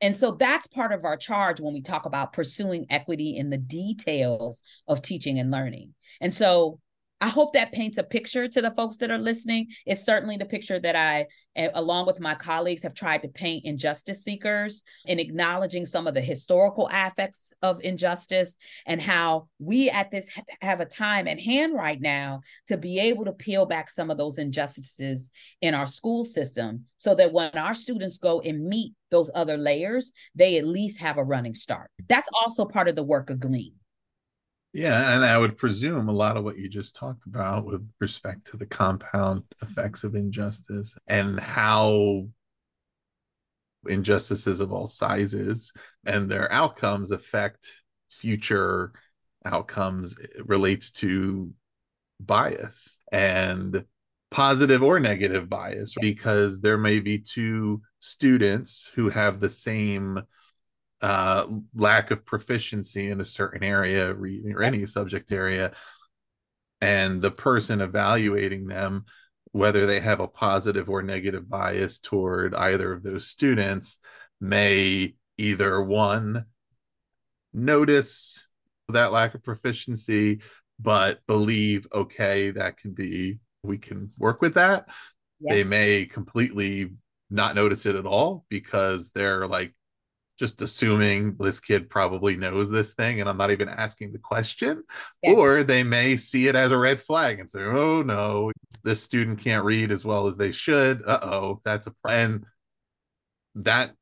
And 0.00 0.16
so 0.16 0.32
that's 0.32 0.66
part 0.66 0.92
of 0.92 1.04
our 1.04 1.16
charge 1.16 1.60
when 1.60 1.72
we 1.72 1.80
talk 1.80 2.06
about 2.06 2.32
pursuing 2.32 2.86
equity 2.90 3.36
in 3.36 3.50
the 3.50 3.58
details 3.58 4.62
of 4.88 5.00
teaching 5.00 5.38
and 5.38 5.50
learning. 5.50 5.94
And 6.20 6.32
so 6.32 6.80
I 7.22 7.28
hope 7.28 7.52
that 7.52 7.70
paints 7.70 7.98
a 7.98 8.02
picture 8.02 8.48
to 8.48 8.60
the 8.60 8.72
folks 8.72 8.96
that 8.96 9.12
are 9.12 9.18
listening. 9.18 9.68
It's 9.86 10.04
certainly 10.04 10.36
the 10.36 10.44
picture 10.44 10.80
that 10.80 10.96
I, 10.96 11.28
eh, 11.54 11.68
along 11.72 12.06
with 12.06 12.18
my 12.18 12.34
colleagues, 12.34 12.82
have 12.82 12.94
tried 12.94 13.22
to 13.22 13.28
paint 13.28 13.64
in 13.64 13.76
Justice 13.76 14.24
Seekers 14.24 14.82
in 15.06 15.20
acknowledging 15.20 15.86
some 15.86 16.08
of 16.08 16.14
the 16.14 16.20
historical 16.20 16.88
affects 16.90 17.54
of 17.62 17.80
injustice 17.84 18.56
and 18.86 19.00
how 19.00 19.46
we 19.60 19.88
at 19.88 20.10
this 20.10 20.28
have 20.60 20.80
a 20.80 20.84
time 20.84 21.28
at 21.28 21.38
hand 21.38 21.74
right 21.74 22.00
now 22.00 22.40
to 22.66 22.76
be 22.76 22.98
able 22.98 23.24
to 23.26 23.32
peel 23.32 23.66
back 23.66 23.88
some 23.88 24.10
of 24.10 24.18
those 24.18 24.38
injustices 24.38 25.30
in 25.60 25.74
our 25.74 25.86
school 25.86 26.24
system 26.24 26.86
so 26.96 27.14
that 27.14 27.32
when 27.32 27.56
our 27.56 27.74
students 27.74 28.18
go 28.18 28.40
and 28.40 28.66
meet 28.66 28.94
those 29.12 29.30
other 29.36 29.56
layers, 29.56 30.10
they 30.34 30.58
at 30.58 30.66
least 30.66 30.98
have 30.98 31.18
a 31.18 31.24
running 31.24 31.54
start. 31.54 31.88
That's 32.08 32.28
also 32.32 32.64
part 32.64 32.88
of 32.88 32.96
the 32.96 33.04
work 33.04 33.30
of 33.30 33.38
GLEAM. 33.38 33.74
Yeah, 34.72 35.14
and 35.14 35.24
I 35.24 35.36
would 35.36 35.58
presume 35.58 36.08
a 36.08 36.12
lot 36.12 36.38
of 36.38 36.44
what 36.44 36.56
you 36.56 36.68
just 36.68 36.96
talked 36.96 37.26
about 37.26 37.66
with 37.66 37.86
respect 38.00 38.46
to 38.50 38.56
the 38.56 38.66
compound 38.66 39.42
mm-hmm. 39.42 39.66
effects 39.66 40.02
of 40.02 40.14
injustice 40.14 40.94
and 41.06 41.38
how 41.38 42.28
injustices 43.88 44.60
of 44.60 44.72
all 44.72 44.86
sizes 44.86 45.72
and 46.06 46.30
their 46.30 46.50
outcomes 46.52 47.10
affect 47.10 47.68
future 48.08 48.92
outcomes 49.44 50.16
eh, 50.22 50.40
relates 50.44 50.90
to 50.92 51.52
bias 52.20 53.00
and 53.10 53.84
positive 54.30 54.82
or 54.82 55.00
negative 55.00 55.48
bias 55.48 55.94
because 56.00 56.60
there 56.60 56.78
may 56.78 57.00
be 57.00 57.18
two 57.18 57.82
students 57.98 58.90
who 58.94 59.10
have 59.10 59.40
the 59.40 59.50
same 59.50 60.22
uh, 61.02 61.46
lack 61.74 62.10
of 62.12 62.24
proficiency 62.24 63.10
in 63.10 63.20
a 63.20 63.24
certain 63.24 63.64
area 63.64 64.14
or 64.14 64.62
any 64.62 64.86
subject 64.86 65.32
area 65.32 65.72
and 66.80 67.20
the 67.20 67.30
person 67.30 67.80
evaluating 67.80 68.66
them 68.66 69.04
whether 69.52 69.84
they 69.84 70.00
have 70.00 70.20
a 70.20 70.28
positive 70.28 70.88
or 70.88 71.02
negative 71.02 71.48
bias 71.48 71.98
toward 71.98 72.54
either 72.54 72.92
of 72.92 73.02
those 73.02 73.26
students 73.26 73.98
may 74.40 75.14
either 75.38 75.82
one 75.82 76.46
notice 77.52 78.46
that 78.88 79.12
lack 79.12 79.34
of 79.34 79.42
proficiency 79.42 80.40
but 80.78 81.20
believe 81.26 81.86
okay 81.92 82.50
that 82.50 82.76
can 82.76 82.92
be 82.92 83.38
we 83.62 83.76
can 83.76 84.10
work 84.18 84.40
with 84.40 84.54
that 84.54 84.88
yeah. 85.40 85.54
they 85.54 85.64
may 85.64 86.04
completely 86.04 86.90
not 87.30 87.54
notice 87.54 87.86
it 87.86 87.96
at 87.96 88.06
all 88.06 88.44
because 88.48 89.10
they're 89.10 89.46
like 89.46 89.74
just 90.38 90.62
assuming 90.62 91.36
this 91.38 91.60
kid 91.60 91.88
probably 91.88 92.36
knows 92.36 92.70
this 92.70 92.94
thing 92.94 93.20
and 93.20 93.28
I'm 93.28 93.36
not 93.36 93.50
even 93.50 93.68
asking 93.68 94.12
the 94.12 94.18
question. 94.18 94.82
Yeah. 95.22 95.32
Or 95.32 95.62
they 95.62 95.82
may 95.82 96.16
see 96.16 96.48
it 96.48 96.56
as 96.56 96.72
a 96.72 96.78
red 96.78 97.00
flag 97.00 97.38
and 97.38 97.48
say, 97.48 97.60
oh 97.60 98.02
no, 98.02 98.50
this 98.82 99.02
student 99.02 99.38
can't 99.38 99.64
read 99.64 99.92
as 99.92 100.04
well 100.04 100.26
as 100.26 100.36
they 100.36 100.52
should. 100.52 101.02
Uh 101.06 101.20
oh, 101.22 101.60
that's 101.64 101.86
a 101.86 101.94
and 102.08 102.44
that 103.56 103.94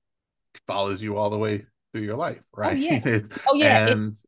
follows 0.67 1.03
you 1.03 1.17
all 1.17 1.31
the 1.31 1.39
way 1.39 1.67
through 1.93 2.03
your 2.03 2.17
life, 2.17 2.43
oh, 2.55 2.61
right? 2.61 2.79
Oh 2.79 2.79
yeah. 2.79 3.21
oh, 3.49 3.55
yeah. 3.55 3.89
and 3.89 4.13
it, 4.13 4.21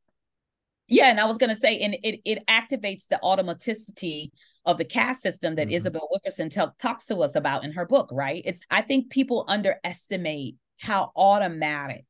yeah, 0.88 1.06
and 1.06 1.20
I 1.20 1.24
was 1.24 1.38
gonna 1.38 1.56
say, 1.56 1.78
and 1.78 1.96
it 2.02 2.20
it 2.24 2.46
activates 2.48 3.06
the 3.08 3.18
automaticity 3.22 4.30
of 4.66 4.78
the 4.78 4.84
caste 4.84 5.22
system 5.22 5.54
that 5.54 5.68
mm-hmm. 5.68 5.76
Isabel 5.76 6.08
Wilkerson 6.10 6.50
t- 6.50 6.60
talks 6.78 7.06
to 7.06 7.18
us 7.22 7.34
about 7.34 7.64
in 7.64 7.72
her 7.72 7.86
book, 7.86 8.10
right? 8.12 8.42
It's 8.44 8.60
I 8.70 8.82
think 8.82 9.10
people 9.10 9.44
underestimate 9.48 10.56
how 10.80 11.12
automatic 11.16 12.04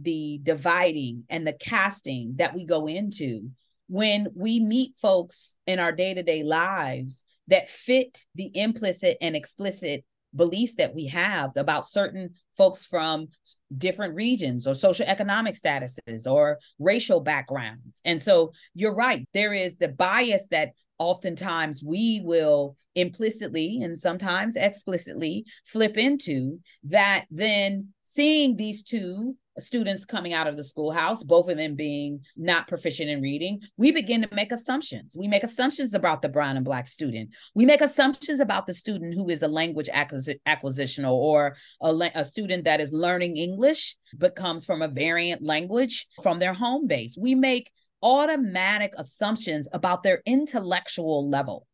the 0.00 0.40
dividing 0.42 1.24
and 1.28 1.46
the 1.46 1.52
casting 1.52 2.34
that 2.36 2.54
we 2.54 2.64
go 2.64 2.86
into 2.86 3.50
when 3.88 4.28
we 4.34 4.60
meet 4.60 4.94
folks 4.96 5.56
in 5.66 5.78
our 5.78 5.92
day-to-day 5.92 6.42
lives 6.42 7.24
that 7.48 7.68
fit 7.68 8.24
the 8.34 8.50
implicit 8.54 9.16
and 9.20 9.34
explicit 9.34 10.04
beliefs 10.36 10.74
that 10.74 10.94
we 10.94 11.06
have 11.06 11.56
about 11.56 11.88
certain 11.88 12.30
folks 12.56 12.86
from 12.86 13.28
different 13.76 14.14
regions 14.14 14.66
or 14.66 14.74
social 14.74 15.06
economic 15.06 15.54
statuses 15.54 16.26
or 16.26 16.58
racial 16.78 17.20
backgrounds. 17.20 18.00
And 18.04 18.20
so 18.20 18.52
you're 18.74 18.94
right, 18.94 19.26
there 19.32 19.54
is 19.54 19.76
the 19.76 19.88
bias 19.88 20.46
that 20.50 20.72
oftentimes 20.98 21.82
we 21.82 22.20
will 22.22 22.76
implicitly 22.94 23.80
and 23.80 23.96
sometimes 23.96 24.56
explicitly 24.56 25.44
flip 25.64 25.96
into 25.96 26.58
that 26.84 27.24
then 27.30 27.88
seeing 28.08 28.56
these 28.56 28.82
two 28.82 29.36
students 29.58 30.06
coming 30.06 30.32
out 30.32 30.46
of 30.46 30.56
the 30.56 30.64
schoolhouse, 30.64 31.22
both 31.22 31.50
of 31.50 31.58
them 31.58 31.74
being 31.74 32.20
not 32.38 32.66
proficient 32.66 33.10
in 33.10 33.20
reading, 33.20 33.60
we 33.76 33.92
begin 33.92 34.22
to 34.22 34.34
make 34.34 34.50
assumptions. 34.50 35.14
We 35.14 35.28
make 35.28 35.42
assumptions 35.42 35.92
about 35.92 36.22
the 36.22 36.30
brown 36.30 36.56
and 36.56 36.64
black 36.64 36.86
student. 36.86 37.34
We 37.54 37.66
make 37.66 37.82
assumptions 37.82 38.40
about 38.40 38.66
the 38.66 38.72
student 38.72 39.12
who 39.12 39.28
is 39.28 39.42
a 39.42 39.48
language 39.48 39.90
acquisi- 39.92 40.40
acquisitional 40.48 41.12
or 41.12 41.56
a, 41.82 41.92
la- 41.92 42.08
a 42.14 42.24
student 42.24 42.64
that 42.64 42.80
is 42.80 42.92
learning 42.92 43.36
English 43.36 43.96
but 44.16 44.34
comes 44.34 44.64
from 44.64 44.80
a 44.80 44.88
variant 44.88 45.42
language 45.42 46.06
from 46.22 46.38
their 46.38 46.54
home 46.54 46.86
base. 46.86 47.14
We 47.18 47.34
make 47.34 47.70
automatic 48.02 48.94
assumptions 48.96 49.68
about 49.74 50.02
their 50.02 50.22
intellectual 50.24 51.28
level. 51.28 51.66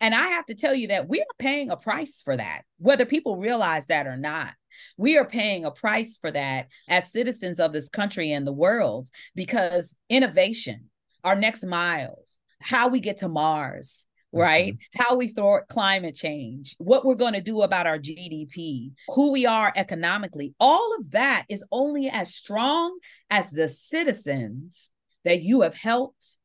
And 0.00 0.14
I 0.14 0.26
have 0.28 0.46
to 0.46 0.54
tell 0.54 0.74
you 0.74 0.88
that 0.88 1.08
we 1.08 1.20
are 1.20 1.26
paying 1.38 1.70
a 1.70 1.76
price 1.76 2.20
for 2.22 2.36
that, 2.36 2.62
whether 2.78 3.06
people 3.06 3.36
realize 3.36 3.86
that 3.86 4.06
or 4.06 4.16
not. 4.16 4.52
We 4.96 5.18
are 5.18 5.24
paying 5.24 5.64
a 5.64 5.70
price 5.70 6.16
for 6.16 6.30
that 6.30 6.68
as 6.88 7.12
citizens 7.12 7.60
of 7.60 7.72
this 7.72 7.88
country 7.88 8.32
and 8.32 8.46
the 8.46 8.52
world 8.52 9.08
because 9.34 9.94
innovation, 10.08 10.90
our 11.24 11.34
next 11.34 11.64
miles, 11.64 12.38
how 12.60 12.88
we 12.88 13.00
get 13.00 13.18
to 13.18 13.28
Mars, 13.28 14.06
right? 14.32 14.74
Mm-hmm. 14.74 15.02
How 15.02 15.16
we 15.16 15.28
thwart 15.28 15.68
climate 15.68 16.14
change, 16.14 16.74
what 16.78 17.04
we're 17.04 17.14
going 17.14 17.34
to 17.34 17.40
do 17.40 17.62
about 17.62 17.86
our 17.86 17.98
GDP, 17.98 18.92
who 19.08 19.32
we 19.32 19.46
are 19.46 19.72
economically, 19.74 20.54
all 20.60 20.96
of 20.98 21.10
that 21.12 21.44
is 21.48 21.64
only 21.72 22.08
as 22.08 22.34
strong 22.34 22.98
as 23.30 23.50
the 23.50 23.68
citizens 23.68 24.90
that 25.24 25.42
you 25.42 25.62
have 25.62 25.74
helped 25.74 26.38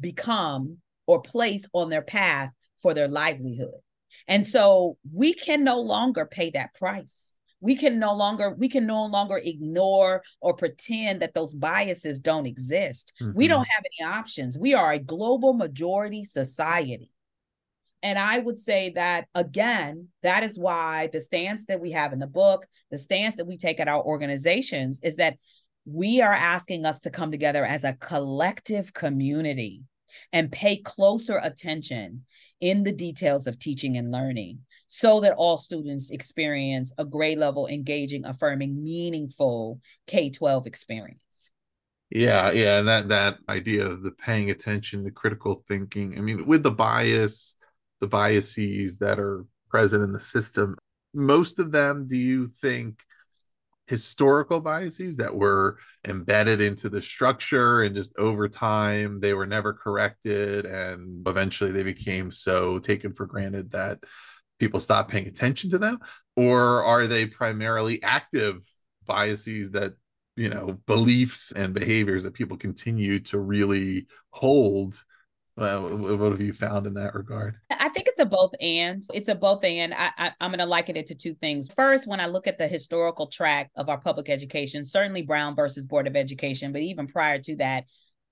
become 0.00 0.78
or 1.06 1.20
place 1.20 1.66
on 1.72 1.90
their 1.90 2.02
path 2.02 2.50
for 2.82 2.94
their 2.94 3.08
livelihood. 3.08 3.74
And 4.28 4.46
so 4.46 4.96
we 5.12 5.34
can 5.34 5.64
no 5.64 5.80
longer 5.80 6.24
pay 6.24 6.50
that 6.50 6.74
price. 6.74 7.33
We 7.64 7.76
can 7.76 7.98
no 7.98 8.12
longer 8.12 8.50
we 8.50 8.68
can 8.68 8.86
no 8.86 9.06
longer 9.06 9.38
ignore 9.38 10.22
or 10.42 10.52
pretend 10.52 11.22
that 11.22 11.32
those 11.32 11.54
biases 11.54 12.20
don't 12.20 12.44
exist. 12.44 13.14
Mm-hmm. 13.22 13.32
We 13.34 13.48
don't 13.48 13.64
have 13.64 13.84
any 13.86 14.06
options. 14.06 14.58
We 14.58 14.74
are 14.74 14.92
a 14.92 14.98
global 14.98 15.54
majority 15.54 16.24
society. 16.24 17.10
And 18.02 18.18
I 18.18 18.38
would 18.38 18.58
say 18.58 18.90
that 18.96 19.28
again, 19.34 20.08
that 20.22 20.42
is 20.42 20.58
why 20.58 21.08
the 21.10 21.22
stance 21.22 21.64
that 21.68 21.80
we 21.80 21.92
have 21.92 22.12
in 22.12 22.18
the 22.18 22.26
book, 22.26 22.66
the 22.90 22.98
stance 22.98 23.36
that 23.36 23.46
we 23.46 23.56
take 23.56 23.80
at 23.80 23.88
our 23.88 24.04
organizations 24.04 25.00
is 25.02 25.16
that 25.16 25.38
we 25.86 26.20
are 26.20 26.34
asking 26.34 26.84
us 26.84 27.00
to 27.00 27.10
come 27.10 27.30
together 27.30 27.64
as 27.64 27.84
a 27.84 27.94
collective 27.94 28.92
community 28.92 29.84
and 30.34 30.52
pay 30.52 30.76
closer 30.76 31.40
attention 31.42 32.26
in 32.60 32.82
the 32.82 32.92
details 32.92 33.46
of 33.46 33.58
teaching 33.58 33.96
and 33.96 34.12
learning 34.12 34.58
so 34.88 35.20
that 35.20 35.34
all 35.34 35.56
students 35.56 36.10
experience 36.10 36.92
a 36.98 37.04
grade 37.04 37.38
level, 37.38 37.66
engaging, 37.66 38.24
affirming, 38.24 38.82
meaningful 38.82 39.80
K 40.06 40.30
12 40.30 40.66
experience. 40.66 41.50
Yeah, 42.10 42.52
yeah, 42.52 42.78
and 42.78 42.88
that 42.88 43.08
that 43.08 43.38
idea 43.48 43.86
of 43.86 44.02
the 44.02 44.12
paying 44.12 44.50
attention, 44.50 45.02
the 45.02 45.10
critical 45.10 45.64
thinking. 45.66 46.16
I 46.16 46.20
mean, 46.20 46.46
with 46.46 46.62
the 46.62 46.70
bias, 46.70 47.56
the 48.00 48.06
biases 48.06 48.98
that 48.98 49.18
are 49.18 49.44
present 49.68 50.04
in 50.04 50.12
the 50.12 50.20
system, 50.20 50.76
most 51.12 51.58
of 51.58 51.72
them, 51.72 52.06
do 52.06 52.16
you 52.16 52.48
think 52.60 53.02
historical 53.86 54.60
biases 54.60 55.16
that 55.16 55.34
were 55.34 55.78
embedded 56.06 56.60
into 56.60 56.88
the 56.88 57.02
structure 57.02 57.82
and 57.82 57.94
just 57.94 58.12
over 58.16 58.48
time 58.48 59.20
they 59.20 59.34
were 59.34 59.46
never 59.46 59.74
corrected 59.74 60.64
and 60.64 61.26
eventually 61.28 61.70
they 61.70 61.82
became 61.82 62.30
so 62.30 62.78
taken 62.78 63.12
for 63.12 63.26
granted 63.26 63.70
that 63.70 63.98
people 64.58 64.80
stop 64.80 65.08
paying 65.08 65.26
attention 65.26 65.70
to 65.70 65.78
them 65.78 65.98
or 66.36 66.84
are 66.84 67.06
they 67.06 67.26
primarily 67.26 68.02
active 68.02 68.66
biases 69.06 69.70
that 69.72 69.94
you 70.36 70.48
know 70.48 70.78
beliefs 70.86 71.52
and 71.52 71.74
behaviors 71.74 72.22
that 72.22 72.34
people 72.34 72.56
continue 72.56 73.20
to 73.20 73.38
really 73.38 74.06
hold 74.30 75.04
what 75.56 76.32
have 76.32 76.40
you 76.40 76.52
found 76.52 76.86
in 76.86 76.94
that 76.94 77.14
regard? 77.14 77.56
I 77.70 77.88
think 77.90 78.08
it's 78.08 78.18
a 78.18 78.24
both 78.24 78.52
and. 78.60 79.04
It's 79.12 79.28
a 79.28 79.34
both 79.34 79.62
and. 79.62 79.94
I, 79.94 80.10
I, 80.18 80.32
am 80.40 80.50
going 80.50 80.58
to 80.58 80.66
liken 80.66 80.96
it 80.96 81.06
to 81.06 81.14
two 81.14 81.34
things. 81.34 81.68
First, 81.76 82.08
when 82.08 82.20
I 82.20 82.26
look 82.26 82.46
at 82.46 82.58
the 82.58 82.66
historical 82.66 83.28
track 83.28 83.70
of 83.76 83.88
our 83.88 83.98
public 83.98 84.28
education, 84.28 84.84
certainly 84.84 85.22
Brown 85.22 85.54
versus 85.54 85.86
Board 85.86 86.06
of 86.06 86.16
Education, 86.16 86.72
but 86.72 86.82
even 86.82 87.06
prior 87.06 87.38
to 87.38 87.56
that, 87.56 87.84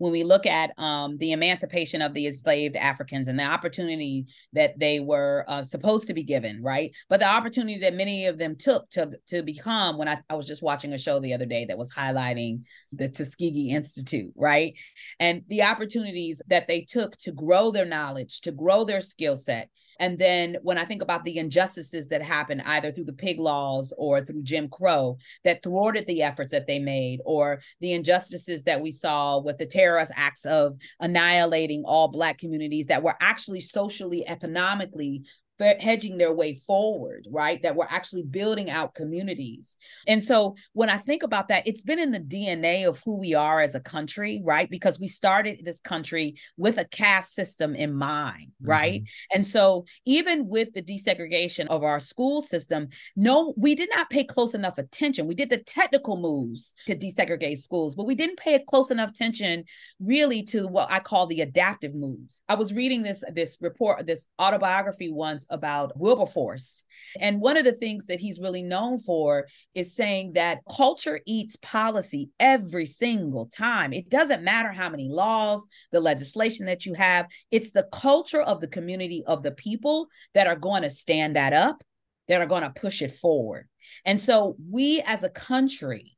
when 0.03 0.11
we 0.11 0.25
look 0.25 0.47
at 0.47 0.77
um, 0.81 1.17
the 1.19 1.31
emancipation 1.31 2.03
of 2.03 2.13
the 2.13 2.27
enslaved 2.27 2.75
Africans 2.75 3.29
and 3.29 3.39
the 3.39 3.45
opportunity 3.45 4.27
that 4.53 4.77
they 4.77 4.99
were 4.99 5.45
uh, 5.47 5.63
supposed 5.63 6.09
to 6.09 6.13
be 6.13 6.25
given, 6.25 6.61
right? 6.61 6.91
But 7.09 7.21
the 7.21 7.29
opportunity 7.29 7.79
that 7.79 7.95
many 7.95 8.27
of 8.27 8.37
them 8.37 8.57
took 8.57 8.91
to 8.91 9.13
to 9.29 9.45
become. 9.45 9.99
When 9.99 10.09
I, 10.09 10.19
I 10.29 10.35
was 10.35 10.45
just 10.45 10.61
watching 10.61 10.93
a 10.93 10.99
show 10.99 11.21
the 11.21 11.35
other 11.35 11.47
day 11.47 11.67
that 11.67 11.79
was 11.79 11.93
highlighting 11.93 12.63
the 12.91 13.09
Tuskegee 13.09 13.71
Institute, 13.71 14.33
right, 14.35 14.75
and 15.21 15.43
the 15.47 15.63
opportunities 15.63 16.43
that 16.49 16.67
they 16.67 16.81
took 16.81 17.17
to 17.19 17.31
grow 17.31 17.71
their 17.71 17.87
knowledge, 17.87 18.41
to 18.41 18.51
grow 18.51 18.83
their 18.83 19.03
skill 19.03 19.37
set, 19.37 19.71
and 20.03 20.19
then 20.19 20.57
when 20.63 20.79
I 20.79 20.85
think 20.85 21.01
about 21.01 21.25
the 21.25 21.39
injustices 21.39 22.09
that 22.09 22.23
happened 22.23 22.63
either 22.67 22.91
through 22.91 23.05
the 23.05 23.13
pig 23.13 23.39
laws 23.39 23.93
or 23.97 24.25
through 24.25 24.43
Jim 24.43 24.69
Crow 24.69 25.17
that 25.45 25.63
thwarted 25.63 26.09
the 26.09 26.23
efforts 26.23 26.51
that 26.51 26.67
they 26.67 26.81
made, 26.81 27.21
or 27.25 27.61
the 27.81 27.93
injustices 27.93 28.65
that 28.65 28.81
we 28.81 28.91
saw 28.91 29.39
with 29.39 29.59
the 29.59 29.67
terrorist 29.67 30.11
acts 30.17 30.45
of 30.45 30.77
annihilating 30.99 31.85
all 31.85 32.09
Black 32.09 32.37
communities 32.37 32.89
that 32.89 33.05
were 33.05 33.15
actually 33.21 33.61
socially, 33.61 34.27
economically 34.27 35.23
hedging 35.61 36.19
their 36.19 36.33
way 36.33 36.55
forward, 36.55 37.27
right? 37.31 37.63
That 37.63 37.77
we're 37.77 37.87
actually 37.89 38.23
building 38.23 38.71
out 38.71 38.95
communities. 38.95 39.77
And 40.07 40.23
so 40.23 40.57
when 40.73 40.91
I 40.91 40.99
think 40.99 41.23
about 41.23 41.49
that, 41.49 41.67
it's 41.67 41.83
been 41.83 41.99
in 41.99 42.11
the 42.11 42.21
DNA 42.21 42.89
of 42.89 43.01
who 43.05 43.17
we 43.17 43.35
are 43.35 43.61
as 43.61 43.75
a 43.75 43.81
country, 43.81 44.41
right? 44.45 44.69
Because 44.69 44.99
we 44.99 45.09
started 45.09 45.61
this 45.65 45.81
country 45.81 46.37
with 46.57 46.79
a 46.79 46.85
caste 46.85 47.35
system 47.35 47.75
in 47.75 47.95
mind, 47.95 48.53
right? 48.61 49.03
Mm-hmm. 49.03 49.37
And 49.37 49.47
so 49.47 49.85
even 50.05 50.49
with 50.49 50.73
the 50.73 50.83
desegregation 50.83 51.67
of 51.67 51.85
our 51.85 52.01
school 52.01 52.41
system, 52.41 52.89
no, 53.17 53.55
we 53.57 53.75
did 53.75 53.91
not 53.91 54.11
pay 54.11 54.25
close 54.25 54.55
enough 54.55 54.79
attention. 54.79 55.27
We 55.27 55.35
did 55.35 55.51
the 55.51 55.59
technical 55.59 56.17
moves 56.17 56.75
to 56.87 56.97
desegregate 56.97 57.59
schools, 57.59 57.95
but 57.95 58.07
we 58.07 58.15
didn't 58.15 58.39
pay 58.39 58.59
close 58.69 58.91
enough 58.91 59.11
attention 59.11 59.65
really 60.01 60.43
to 60.45 60.67
what 60.67 60.91
I 60.91 61.01
call 61.01 61.27
the 61.27 61.43
adaptive 61.43 61.95
moves. 61.95 62.43
I 62.49 62.55
was 62.55 62.73
reading 62.73 63.03
this 63.03 63.23
this 63.33 63.57
report, 63.61 64.07
this 64.07 64.29
autobiography 64.41 65.11
once 65.11 65.42
about 65.51 65.99
Wilberforce. 65.99 66.85
And 67.21 67.41
one 67.41 67.57
of 67.57 67.65
the 67.65 67.73
things 67.73 68.07
that 68.07 68.21
he's 68.21 68.39
really 68.39 68.63
known 68.63 69.01
for 69.01 69.47
is 69.75 69.95
saying 69.95 70.33
that 70.35 70.61
culture 70.75 71.21
eats 71.27 71.57
policy 71.57 72.31
every 72.39 72.87
single 72.87 73.47
time. 73.47 73.93
It 73.93 74.09
doesn't 74.09 74.43
matter 74.43 74.73
how 74.73 74.89
many 74.89 75.09
laws, 75.09 75.67
the 75.91 76.01
legislation 76.01 76.67
that 76.67 76.87
you 76.87 76.95
have, 76.95 77.27
it's 77.51 77.73
the 77.73 77.89
culture 77.93 78.43
of 78.43 78.61
the 78.61 78.69
community 78.69 79.23
of 79.27 79.43
the 79.43 79.53
people 79.53 80.09
that 80.35 80.47
are 80.47 80.57
going 80.57 80.83
to 80.83 80.91
stand 80.91 81.37
that 81.37 81.53
up, 81.53 81.83
that 82.29 82.41
are 82.41 82.47
going 82.47 82.63
to 82.63 82.71
push 82.71 83.03
it 83.03 83.13
forward. 83.13 83.69
And 84.05 84.21
so 84.21 84.57
we 84.71 85.01
as 85.03 85.23
a 85.23 85.29
country 85.29 86.17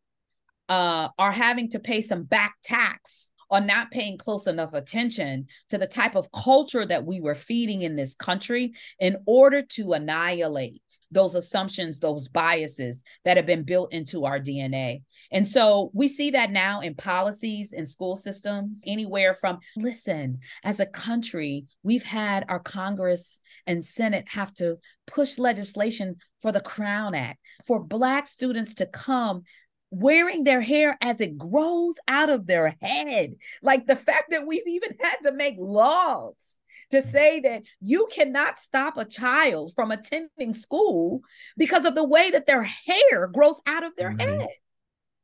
uh, 0.69 1.09
are 1.19 1.33
having 1.33 1.69
to 1.71 1.79
pay 1.79 2.03
some 2.03 2.23
back 2.23 2.55
tax 2.63 3.31
on 3.55 3.67
not 3.67 3.91
paying 3.91 4.19
close 4.19 4.49
enough 4.49 4.75
attention 4.75 5.47
to 5.69 5.79
the 5.79 5.87
type 5.87 6.17
of 6.17 6.31
culture 6.33 6.85
that 6.85 7.07
we 7.07 7.21
were 7.21 7.35
feeding 7.35 7.83
in 7.83 7.95
this 7.95 8.15
country 8.17 8.73
in 8.99 9.17
order 9.27 9.63
to 9.63 9.93
annihilate 9.93 10.83
those 11.13 11.37
assumptions, 11.37 12.01
those 12.01 12.27
biases 12.27 13.05
that 13.25 13.37
have 13.37 13.47
been 13.47 13.63
built 13.63 13.93
into 13.93 14.25
our 14.25 14.41
DNA. 14.41 15.03
And 15.31 15.47
so 15.47 15.91
we 15.95 16.09
see 16.09 16.33
that 16.33 16.51
now 16.51 16.81
in 16.81 16.97
policies 16.97 17.73
in 17.73 17.87
school 17.87 18.17
systems, 18.17 18.83
anywhere 18.87 19.35
from, 19.35 19.61
listen, 19.77 20.41
as 20.65 20.81
a 20.81 20.87
country, 20.87 21.67
we've 21.85 22.03
had 22.03 22.45
our 22.49 22.59
Congress 22.59 23.39
and 23.69 23.85
Senate 23.85 24.25
have 24.29 24.53
to 24.55 24.79
push 25.07 25.39
legislation 25.39 26.17
for 26.43 26.51
the 26.51 26.61
Crown 26.61 27.15
Act, 27.15 27.39
for 27.67 27.83
Black 27.83 28.27
students 28.27 28.75
to 28.75 28.87
come 28.87 29.43
wearing 29.95 30.45
their 30.45 30.61
hair 30.61 30.97
as 31.01 31.21
it 31.21 31.39
grows 31.39 31.97
out 32.09 32.31
of 32.31 32.47
their 32.47 32.77
head. 32.81 33.37
Like 33.63 33.87
the 33.87 33.97
fact 33.97 34.31
that 34.31 34.47
we've 34.47 34.67
even 34.67 34.97
had 35.01 35.17
to 35.25 35.33
make 35.33 35.57
laws 35.59 36.35
to 36.91 37.03
say 37.03 37.41
that 37.41 37.63
you 37.81 38.09
cannot 38.13 38.59
stop 38.59 38.97
a 38.97 39.05
child 39.05 39.73
from 39.75 39.91
attending 39.91 40.53
school 40.53 41.23
because 41.57 41.85
of 41.85 41.95
the 41.95 42.05
way 42.05 42.31
that 42.31 42.47
their 42.47 42.63
hair 42.63 43.27
grows 43.27 43.61
out 43.67 43.85
of 43.85 43.97
their 43.97 44.11
mm-hmm. 44.11 44.41
head, 44.41 44.49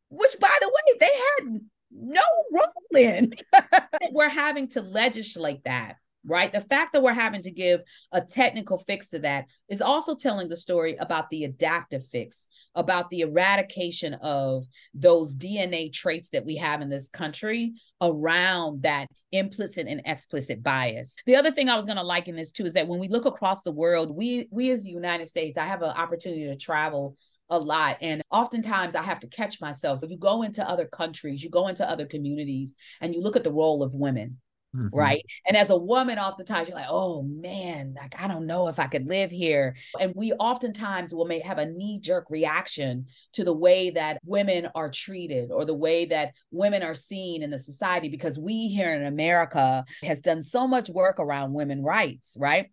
which, 0.08 0.36
by 0.40 0.56
the 0.60 0.68
way, 0.68 0.98
they 0.98 1.06
had 1.06 1.60
no 1.90 2.22
role 2.52 3.02
in. 3.02 3.32
We're 4.12 4.28
having 4.28 4.68
to 4.68 4.82
legislate 4.82 5.64
that 5.64 5.96
right? 6.24 6.52
The 6.52 6.60
fact 6.60 6.92
that 6.92 7.02
we're 7.02 7.12
having 7.12 7.42
to 7.42 7.50
give 7.50 7.80
a 8.12 8.20
technical 8.20 8.78
fix 8.78 9.08
to 9.10 9.18
that 9.20 9.46
is 9.68 9.80
also 9.80 10.14
telling 10.14 10.48
the 10.48 10.56
story 10.56 10.96
about 10.96 11.30
the 11.30 11.44
adaptive 11.44 12.06
fix, 12.06 12.46
about 12.74 13.10
the 13.10 13.20
eradication 13.20 14.14
of 14.14 14.66
those 14.94 15.34
DNA 15.34 15.92
traits 15.92 16.30
that 16.30 16.44
we 16.44 16.56
have 16.56 16.80
in 16.82 16.88
this 16.88 17.08
country 17.08 17.74
around 18.00 18.82
that 18.82 19.06
implicit 19.32 19.86
and 19.86 20.02
explicit 20.04 20.62
bias. 20.62 21.16
The 21.26 21.36
other 21.36 21.50
thing 21.50 21.68
I 21.68 21.76
was 21.76 21.86
going 21.86 21.96
to 21.96 22.02
liken 22.02 22.36
this 22.36 22.52
to 22.52 22.66
is 22.66 22.74
that 22.74 22.88
when 22.88 23.00
we 23.00 23.08
look 23.08 23.24
across 23.24 23.62
the 23.62 23.72
world, 23.72 24.14
we 24.14 24.48
we 24.50 24.70
as 24.70 24.84
the 24.84 24.90
United 24.90 25.28
States, 25.28 25.56
I 25.56 25.66
have 25.66 25.82
an 25.82 25.90
opportunity 25.90 26.46
to 26.46 26.56
travel 26.56 27.16
a 27.48 27.58
lot. 27.58 27.96
And 28.00 28.22
oftentimes 28.30 28.94
I 28.94 29.02
have 29.02 29.20
to 29.20 29.26
catch 29.26 29.60
myself. 29.60 30.02
If 30.02 30.10
you 30.10 30.18
go 30.18 30.42
into 30.42 30.68
other 30.68 30.86
countries, 30.86 31.42
you 31.42 31.50
go 31.50 31.66
into 31.66 31.88
other 31.88 32.06
communities, 32.06 32.74
and 33.00 33.14
you 33.14 33.20
look 33.20 33.36
at 33.36 33.44
the 33.44 33.52
role 33.52 33.82
of 33.82 33.94
women 33.94 34.38
Mm-hmm. 34.74 34.96
Right. 34.96 35.24
And 35.48 35.56
as 35.56 35.70
a 35.70 35.76
woman, 35.76 36.18
oftentimes 36.18 36.68
you're 36.68 36.76
like, 36.76 36.86
oh 36.88 37.22
man, 37.22 37.94
like 38.00 38.14
I 38.20 38.28
don't 38.28 38.46
know 38.46 38.68
if 38.68 38.78
I 38.78 38.86
could 38.86 39.08
live 39.08 39.30
here. 39.32 39.74
And 39.98 40.12
we 40.14 40.32
oftentimes 40.32 41.12
will 41.12 41.24
may 41.24 41.40
have 41.40 41.58
a 41.58 41.66
knee 41.66 41.98
jerk 41.98 42.26
reaction 42.30 43.06
to 43.32 43.42
the 43.42 43.52
way 43.52 43.90
that 43.90 44.18
women 44.24 44.68
are 44.76 44.88
treated 44.88 45.50
or 45.50 45.64
the 45.64 45.74
way 45.74 46.04
that 46.06 46.34
women 46.52 46.84
are 46.84 46.94
seen 46.94 47.42
in 47.42 47.50
the 47.50 47.58
society 47.58 48.08
because 48.08 48.38
we 48.38 48.68
here 48.68 48.94
in 48.94 49.04
America 49.04 49.84
has 50.04 50.20
done 50.20 50.40
so 50.40 50.68
much 50.68 50.88
work 50.88 51.18
around 51.18 51.52
women 51.52 51.82
rights, 51.82 52.36
right? 52.38 52.70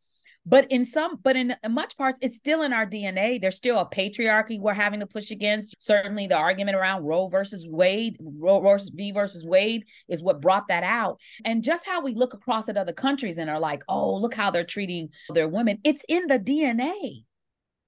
But 0.47 0.71
in 0.71 0.85
some 0.85 1.17
but 1.21 1.35
in 1.35 1.55
much 1.69 1.97
parts 1.97 2.17
it's 2.21 2.37
still 2.37 2.61
in 2.61 2.73
our 2.73 2.85
dna 2.85 3.39
there's 3.39 3.55
still 3.55 3.79
a 3.79 3.89
patriarchy 3.89 4.59
we're 4.59 4.73
having 4.73 4.99
to 4.99 5.05
push 5.05 5.29
against 5.29 5.75
certainly 5.79 6.25
the 6.25 6.35
argument 6.35 6.75
around 6.75 7.03
roe 7.03 7.27
versus 7.27 7.67
wade 7.67 8.17
roe 8.19 8.59
versus 8.59 8.89
v 8.93 9.11
versus 9.11 9.45
wade 9.45 9.83
is 10.07 10.23
what 10.23 10.41
brought 10.41 10.67
that 10.67 10.83
out 10.83 11.19
and 11.45 11.63
just 11.63 11.85
how 11.85 12.01
we 12.01 12.13
look 12.13 12.33
across 12.33 12.69
at 12.69 12.77
other 12.77 12.93
countries 12.93 13.37
and 13.37 13.49
are 13.49 13.59
like 13.59 13.83
oh 13.89 14.15
look 14.15 14.33
how 14.33 14.49
they're 14.49 14.63
treating 14.63 15.09
their 15.33 15.49
women 15.49 15.77
it's 15.83 16.03
in 16.07 16.25
the 16.27 16.39
dna 16.39 17.23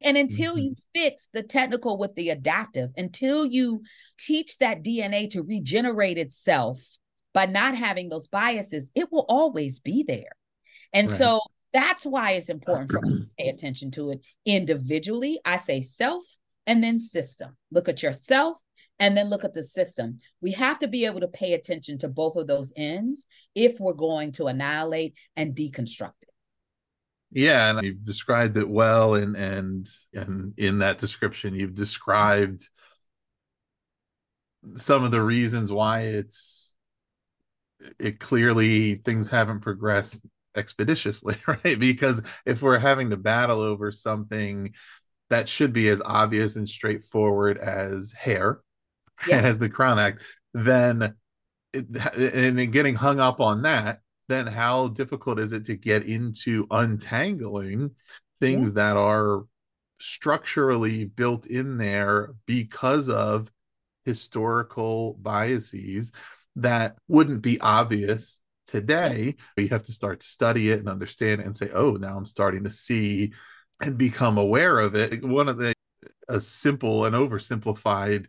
and 0.01 0.17
until 0.17 0.53
mm-hmm. 0.53 0.61
you 0.61 0.75
fix 0.95 1.27
the 1.33 1.43
technical 1.43 1.97
with 1.97 2.15
the 2.15 2.29
adaptive, 2.29 2.91
until 2.95 3.45
you 3.45 3.83
teach 4.17 4.57
that 4.59 4.81
DNA 4.81 5.29
to 5.31 5.43
regenerate 5.43 6.17
itself 6.17 6.81
by 7.33 7.45
not 7.45 7.75
having 7.75 8.07
those 8.07 8.27
biases, 8.27 8.89
it 8.95 9.11
will 9.11 9.25
always 9.27 9.79
be 9.79 10.03
there. 10.07 10.31
And 10.93 11.09
right. 11.09 11.17
so 11.17 11.41
that's 11.73 12.05
why 12.05 12.31
it's 12.33 12.49
important 12.49 12.91
for 12.91 12.99
us 13.05 13.17
to 13.17 13.27
pay 13.39 13.49
attention 13.49 13.91
to 13.91 14.11
it 14.11 14.21
individually. 14.45 15.39
I 15.45 15.57
say 15.57 15.81
self 15.81 16.23
and 16.65 16.83
then 16.83 16.99
system. 16.99 17.57
Look 17.71 17.89
at 17.89 18.03
yourself 18.03 18.59
and 18.99 19.15
then 19.15 19.29
look 19.29 19.43
at 19.43 19.53
the 19.53 19.63
system. 19.63 20.19
We 20.41 20.51
have 20.51 20.79
to 20.79 20.87
be 20.87 21.05
able 21.05 21.21
to 21.21 21.27
pay 21.27 21.53
attention 21.53 21.97
to 21.99 22.07
both 22.07 22.35
of 22.35 22.47
those 22.47 22.73
ends 22.75 23.25
if 23.55 23.79
we're 23.79 23.93
going 23.93 24.33
to 24.33 24.47
annihilate 24.47 25.15
and 25.35 25.55
deconstruct 25.55 26.21
it. 26.21 26.29
Yeah, 27.31 27.69
and 27.69 27.85
you've 27.85 28.03
described 28.03 28.57
it 28.57 28.67
well 28.67 29.13
and 29.15 29.35
and 29.35 29.87
and 30.13 30.53
in 30.57 30.79
that 30.79 30.97
description 30.97 31.53
you've 31.53 31.75
described 31.75 32.67
some 34.75 35.03
of 35.03 35.11
the 35.11 35.21
reasons 35.21 35.71
why 35.71 36.01
it's 36.01 36.75
it 37.99 38.19
clearly 38.19 38.95
things 38.95 39.29
haven't 39.29 39.61
progressed 39.61 40.21
expeditiously, 40.59 41.37
right? 41.47 41.79
Because 41.79 42.21
if 42.45 42.61
we're 42.61 42.79
having 42.79 43.09
to 43.09 43.17
battle 43.17 43.61
over 43.61 43.91
something 43.91 44.73
that 45.29 45.49
should 45.49 45.73
be 45.73 45.89
as 45.89 46.01
obvious 46.03 46.55
and 46.55 46.67
straightforward 46.67 47.57
as 47.57 48.11
hair, 48.11 48.61
yes. 49.27 49.45
as 49.45 49.57
the 49.57 49.69
Crown 49.69 49.99
Act, 49.99 50.21
then 50.53 51.15
it, 51.73 51.85
and 52.33 52.71
getting 52.71 52.95
hung 52.95 53.19
up 53.19 53.39
on 53.39 53.63
that, 53.63 54.01
then 54.27 54.47
how 54.47 54.89
difficult 54.89 55.39
is 55.39 55.53
it 55.53 55.65
to 55.65 55.75
get 55.75 56.03
into 56.03 56.67
untangling 56.71 57.91
things 58.39 58.73
that 58.73 58.95
are 58.95 59.43
structurally 59.99 61.05
built 61.05 61.45
in 61.47 61.77
there 61.77 62.33
because 62.45 63.09
of 63.09 63.51
historical 64.05 65.17
biases 65.21 66.11
that 66.55 66.95
wouldn't 67.07 67.41
be 67.41 67.59
obvious 67.59 68.38
today 68.69 69.35
you 69.57 69.67
have 69.67 69.83
to 69.83 69.91
start 69.91 70.19
to 70.19 70.27
study 70.27 70.69
it 70.69 70.79
and 70.79 70.87
understand 70.87 71.41
it 71.41 71.45
and 71.45 71.57
say 71.57 71.69
oh 71.73 71.91
now 71.91 72.15
i'm 72.15 72.25
starting 72.25 72.63
to 72.63 72.69
see 72.69 73.31
and 73.81 73.97
become 73.97 74.37
aware 74.37 74.79
of 74.79 74.95
it. 74.95 75.23
One 75.23 75.47
of 75.47 75.57
the 75.57 75.73
a 76.27 76.39
simple 76.39 77.05
and 77.05 77.15
oversimplified 77.15 78.27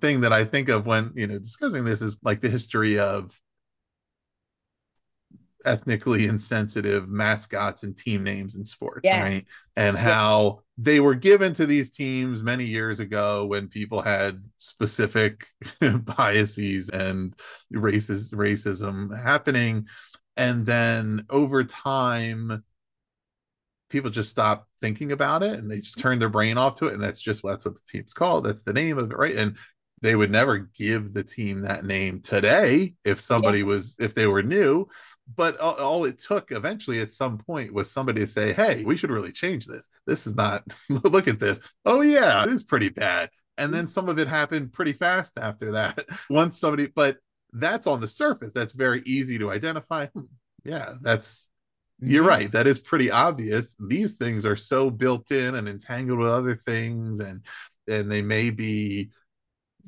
thing 0.00 0.20
that 0.20 0.32
I 0.32 0.44
think 0.44 0.68
of 0.68 0.86
when, 0.86 1.12
you 1.14 1.26
know, 1.26 1.38
discussing 1.38 1.84
this 1.84 2.02
is 2.02 2.18
like 2.22 2.40
the 2.40 2.50
history 2.50 2.98
of 2.98 3.38
ethnically 5.64 6.26
insensitive 6.26 7.08
mascots 7.08 7.82
and 7.82 7.96
team 7.96 8.22
names 8.22 8.54
in 8.54 8.64
sports, 8.64 9.02
yes. 9.04 9.22
right? 9.22 9.46
And 9.76 9.96
how 9.96 10.44
yes. 10.44 10.62
they 10.78 11.00
were 11.00 11.14
given 11.14 11.52
to 11.54 11.66
these 11.66 11.90
teams 11.90 12.42
many 12.42 12.64
years 12.64 13.00
ago 13.00 13.46
when 13.46 13.68
people 13.68 14.02
had 14.02 14.42
specific 14.58 15.46
biases 16.16 16.88
and 16.90 17.34
racist 17.72 18.34
racism 18.34 19.16
happening. 19.22 19.86
And 20.36 20.66
then 20.66 21.26
over 21.30 21.64
time, 21.64 22.62
people 23.88 24.10
just 24.10 24.30
stop 24.30 24.66
thinking 24.80 25.12
about 25.12 25.42
it 25.42 25.58
and 25.58 25.70
they 25.70 25.80
just 25.80 25.98
turn 25.98 26.18
their 26.18 26.30
brain 26.30 26.58
off 26.58 26.76
to 26.76 26.86
it. 26.86 26.94
And 26.94 27.02
that's 27.02 27.20
just 27.20 27.42
that's 27.44 27.64
what 27.64 27.76
the 27.76 27.82
team's 27.86 28.14
called. 28.14 28.44
That's 28.44 28.62
the 28.62 28.72
name 28.72 28.98
of 28.98 29.10
it, 29.10 29.16
right? 29.16 29.36
And 29.36 29.56
they 30.02 30.16
would 30.16 30.30
never 30.30 30.58
give 30.58 31.14
the 31.14 31.22
team 31.22 31.62
that 31.62 31.84
name 31.84 32.20
today 32.20 32.94
if 33.04 33.20
somebody 33.20 33.60
yeah. 33.60 33.64
was 33.64 33.96
if 34.00 34.14
they 34.14 34.26
were 34.26 34.42
new 34.42 34.86
but 35.36 35.58
all, 35.58 35.74
all, 35.74 36.04
it 36.04 36.18
took 36.18 36.50
eventually 36.50 37.00
at 37.00 37.12
some 37.12 37.38
point 37.38 37.72
was 37.72 37.90
somebody 37.90 38.20
to 38.20 38.26
say 38.26 38.52
hey 38.52 38.84
we 38.84 38.96
should 38.96 39.10
really 39.10 39.32
change 39.32 39.66
this. 39.66 39.88
This 40.06 40.26
is 40.26 40.34
not 40.34 40.64
look 40.88 41.28
at 41.28 41.40
this. 41.40 41.60
Oh 41.84 42.00
yeah 42.00 42.42
it 42.42 42.50
is 42.50 42.62
pretty 42.62 42.88
bad. 42.88 43.30
And 43.58 43.72
then 43.72 43.86
some 43.86 44.08
of 44.08 44.18
it 44.18 44.28
happened 44.28 44.72
pretty 44.72 44.92
fast 44.92 45.38
after 45.38 45.72
that 45.72 46.04
once 46.30 46.58
somebody 46.58 46.88
but 46.88 47.16
that's 47.52 47.86
on 47.86 48.00
the 48.00 48.08
surface 48.08 48.52
that's 48.52 48.72
very 48.72 49.02
easy 49.06 49.38
to 49.38 49.50
identify. 49.50 50.06
Hmm, 50.06 50.22
yeah 50.64 50.94
that's 51.00 51.50
you're 52.00 52.24
right 52.24 52.50
that 52.52 52.66
is 52.66 52.80
pretty 52.80 53.10
obvious. 53.10 53.76
These 53.88 54.14
things 54.14 54.44
are 54.44 54.56
so 54.56 54.90
built 54.90 55.30
in 55.30 55.54
and 55.54 55.68
entangled 55.68 56.18
with 56.18 56.28
other 56.28 56.56
things 56.56 57.20
and 57.20 57.44
and 57.88 58.10
they 58.10 58.22
may 58.22 58.50
be 58.50 59.10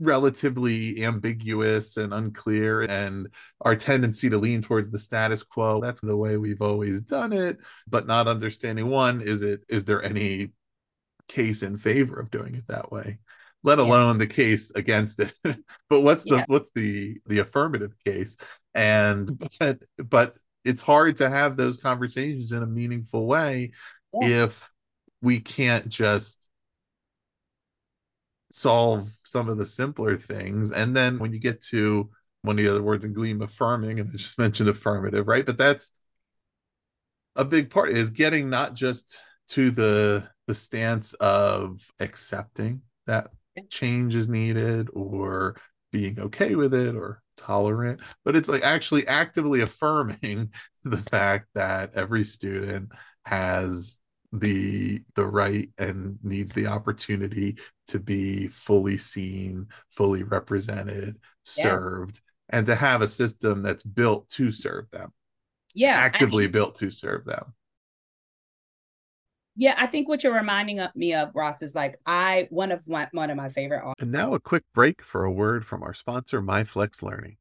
relatively 0.01 1.05
ambiguous 1.05 1.97
and 1.97 2.13
unclear 2.13 2.83
and 2.83 3.29
our 3.61 3.77
tendency 3.77 4.29
to 4.29 4.39
lean 4.39 4.63
towards 4.63 4.91
the 4.91 4.99
status 4.99 5.43
quo 5.43 5.81
that's 5.81 6.01
the 6.01 6.17
way 6.17 6.37
we've 6.37 6.63
always 6.63 7.01
done 7.01 7.33
it 7.33 7.59
but 7.87 8.07
not 8.07 8.29
understanding 8.29 8.89
one 8.89 9.21
is 9.21 9.43
it 9.43 9.63
is 9.69 9.85
there 9.85 10.03
any 10.03 10.51
case 11.29 11.63
in 11.63 11.79
favor 11.79 12.19
of 12.19 12.31
doing 12.31 12.55
it 12.55 12.67
that 12.69 12.91
way 12.91 13.19
let 13.63 13.79
alone 13.79 14.17
yeah. 14.17 14.19
the 14.19 14.27
case 14.27 14.71
against 14.73 15.21
it 15.21 15.33
but 15.89 16.01
what's 16.01 16.25
the 16.25 16.37
yeah. 16.37 16.45
what's 16.49 16.71
the 16.75 17.19
the 17.27 17.39
affirmative 17.39 17.95
case 18.05 18.37
and 18.75 19.49
but 19.59 19.79
but 19.99 20.37
it's 20.65 20.83
hard 20.83 21.17
to 21.17 21.29
have 21.29 21.57
those 21.57 21.77
conversations 21.77 22.53
in 22.53 22.63
a 22.63 22.67
meaningful 22.67 23.27
way 23.27 23.71
yeah. 24.21 24.45
if 24.45 24.71
we 25.23 25.41
can't 25.41 25.89
just 25.89 26.49
solve 28.55 29.13
some 29.25 29.49
of 29.49 29.59
the 29.59 29.67
simpler 29.67 30.17
things. 30.17 30.71
And 30.71 30.97
then 30.97 31.19
when 31.19 31.33
you 31.33 31.41
get 31.41 31.61
to 31.65 32.09
one 32.43 32.57
of 32.57 32.65
the 32.65 32.71
other 32.71 32.85
words 32.85 33.05
in 33.05 33.13
GLEAM, 33.13 33.43
affirming, 33.43 33.99
and 33.99 34.09
I 34.09 34.17
just 34.17 34.39
mentioned 34.39 34.69
affirmative, 34.69 35.27
right? 35.27 35.45
But 35.45 35.59
that's 35.59 35.91
a 37.35 37.45
big 37.45 37.69
part 37.69 37.91
is 37.91 38.11
getting 38.11 38.49
not 38.49 38.75
just 38.75 39.19
to 39.49 39.73
the 39.73 40.29
the 40.47 40.55
stance 40.55 41.15
of 41.15 41.81
accepting 41.99 42.83
that 43.07 43.31
change 43.71 44.15
is 44.15 44.29
needed 44.29 44.89
or 44.93 45.57
being 45.91 46.19
okay 46.21 46.55
with 46.55 46.75
it 46.75 46.95
or 46.95 47.23
tolerant 47.37 48.01
but 48.25 48.37
it's 48.37 48.49
like 48.49 48.63
actually 48.63 49.07
actively 49.07 49.63
affirming 49.63 50.53
the 50.85 50.99
fact 50.99 51.49
that 51.55 51.95
every 51.95 52.25
student 52.25 52.91
has 53.25 53.99
the 54.41 55.01
the 55.15 55.25
right 55.25 55.71
and 55.79 56.19
needs 56.25 56.53
the 56.53 56.67
opportunity 56.67 57.57
to 57.87 58.01
be 58.01 58.49
fully 58.49 58.97
seen 58.97 59.67
fully 59.91 60.25
represented 60.25 61.17
served 61.45 62.21
yeah. 62.51 62.59
and 62.59 62.67
to 62.67 62.75
have 62.75 63.01
a 63.01 63.09
system 63.09 63.63
that's 63.63 63.85
built 63.85 64.29
to 64.29 64.51
serve 64.51 64.91
them. 64.91 65.13
Yeah 65.75 65.95
actively 65.95 66.45
I 66.45 66.47
mean, 66.47 66.53
built 66.53 66.75
to 66.77 66.91
serve 66.91 67.25
them. 67.25 67.55
Yeah 69.57 69.75
i 69.79 69.87
think 69.87 70.09
what 70.09 70.25
you're 70.25 70.35
reminding 70.35 70.85
me 70.97 71.15
of 71.15 71.31
ross 71.33 71.63
is 71.63 71.77
like 71.77 71.97
i 72.07 72.49
one 72.51 72.73
of 72.73 72.87
my, 72.89 73.09
one 73.13 73.31
of 73.31 73.37
my 73.37 73.51
favorite 73.51 73.85
and 74.01 74.11
now 74.11 74.35
a 74.35 74.41
quick 74.41 74.65
break 74.75 75.01
for 75.01 75.25
a 75.25 75.31
word 75.33 75.65
from 75.65 75.83
our 75.85 75.95
sponsor 75.95 76.43
MyFlex 76.43 77.03
Learning. 77.03 77.37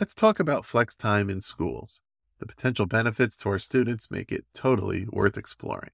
Let's 0.00 0.14
talk 0.14 0.40
about 0.40 0.64
flex 0.64 0.96
time 0.96 1.28
in 1.28 1.42
schools. 1.42 2.00
The 2.38 2.46
potential 2.46 2.86
benefits 2.86 3.36
to 3.38 3.50
our 3.50 3.58
students 3.58 4.10
make 4.10 4.32
it 4.32 4.44
totally 4.54 5.06
worth 5.10 5.38
exploring 5.38 5.90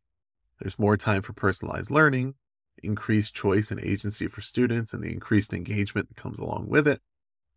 there's 0.62 0.78
more 0.78 0.96
time 0.96 1.22
for 1.22 1.32
personalized 1.32 1.90
learning, 1.90 2.34
increased 2.82 3.34
choice 3.34 3.72
and 3.72 3.80
agency 3.80 4.28
for 4.28 4.40
students, 4.40 4.94
and 4.94 5.02
the 5.02 5.12
increased 5.12 5.52
engagement 5.52 6.08
that 6.08 6.16
comes 6.16 6.38
along 6.38 6.68
with 6.68 6.86
it, 6.86 7.00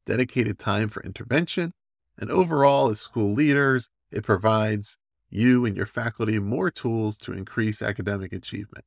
dedicated 0.06 0.58
time 0.58 0.90
for 0.90 1.04
intervention, 1.04 1.74
and 2.18 2.32
overall, 2.32 2.90
as 2.90 3.00
school 3.00 3.32
leaders, 3.32 3.90
it 4.12 4.24
provides 4.24 4.98
you 5.30 5.66
and 5.66 5.78
your 5.78 5.86
faculty 5.86 6.40
more 6.40 6.72
tools 6.72 7.18
to 7.18 7.32
increase 7.32 7.82
academic 7.82 8.34
achievement. 8.34 8.86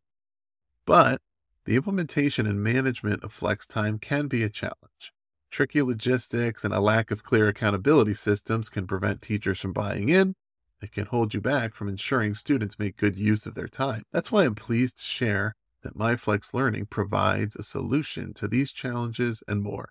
But 0.85 1.21
the 1.65 1.77
implementation 1.77 2.47
and 2.47 2.63
management 2.63 3.23
of 3.23 3.33
flex 3.33 3.67
time 3.67 3.99
can 3.99 4.27
be 4.27 4.43
a 4.43 4.49
challenge. 4.49 5.13
Tricky 5.51 5.83
logistics 5.83 6.65
and 6.65 6.75
a 6.75 6.81
lack 6.81 7.11
of 7.11 7.23
clear 7.23 7.49
accountability 7.49 8.15
systems 8.15 8.69
can 8.69 8.87
prevent 8.87 9.23
teachers 9.23 9.61
from 9.61 9.73
buying 9.73 10.09
in 10.09 10.35
that 10.81 10.93
can 10.93 11.07
hold 11.07 11.35
you 11.35 11.41
back 11.41 11.75
from 11.75 11.89
ensuring 11.89 12.35
students 12.35 12.79
make 12.79 12.97
good 12.97 13.17
use 13.17 13.47
of 13.47 13.55
their 13.55 13.69
time. 13.69 14.03
That's 14.13 14.31
why 14.31 14.45
I'm 14.45 14.55
pleased 14.55 14.99
to 14.99 15.05
share 15.05 15.55
that 15.83 15.97
MyFlex 15.97 16.55
Learning 16.55 16.87
provides 16.87 17.57
a 17.57 17.63
solution 17.63 18.35
to 18.35 18.49
these 18.49 18.73
challenges 18.73 19.43
and 19.49 19.63
more. 19.63 19.91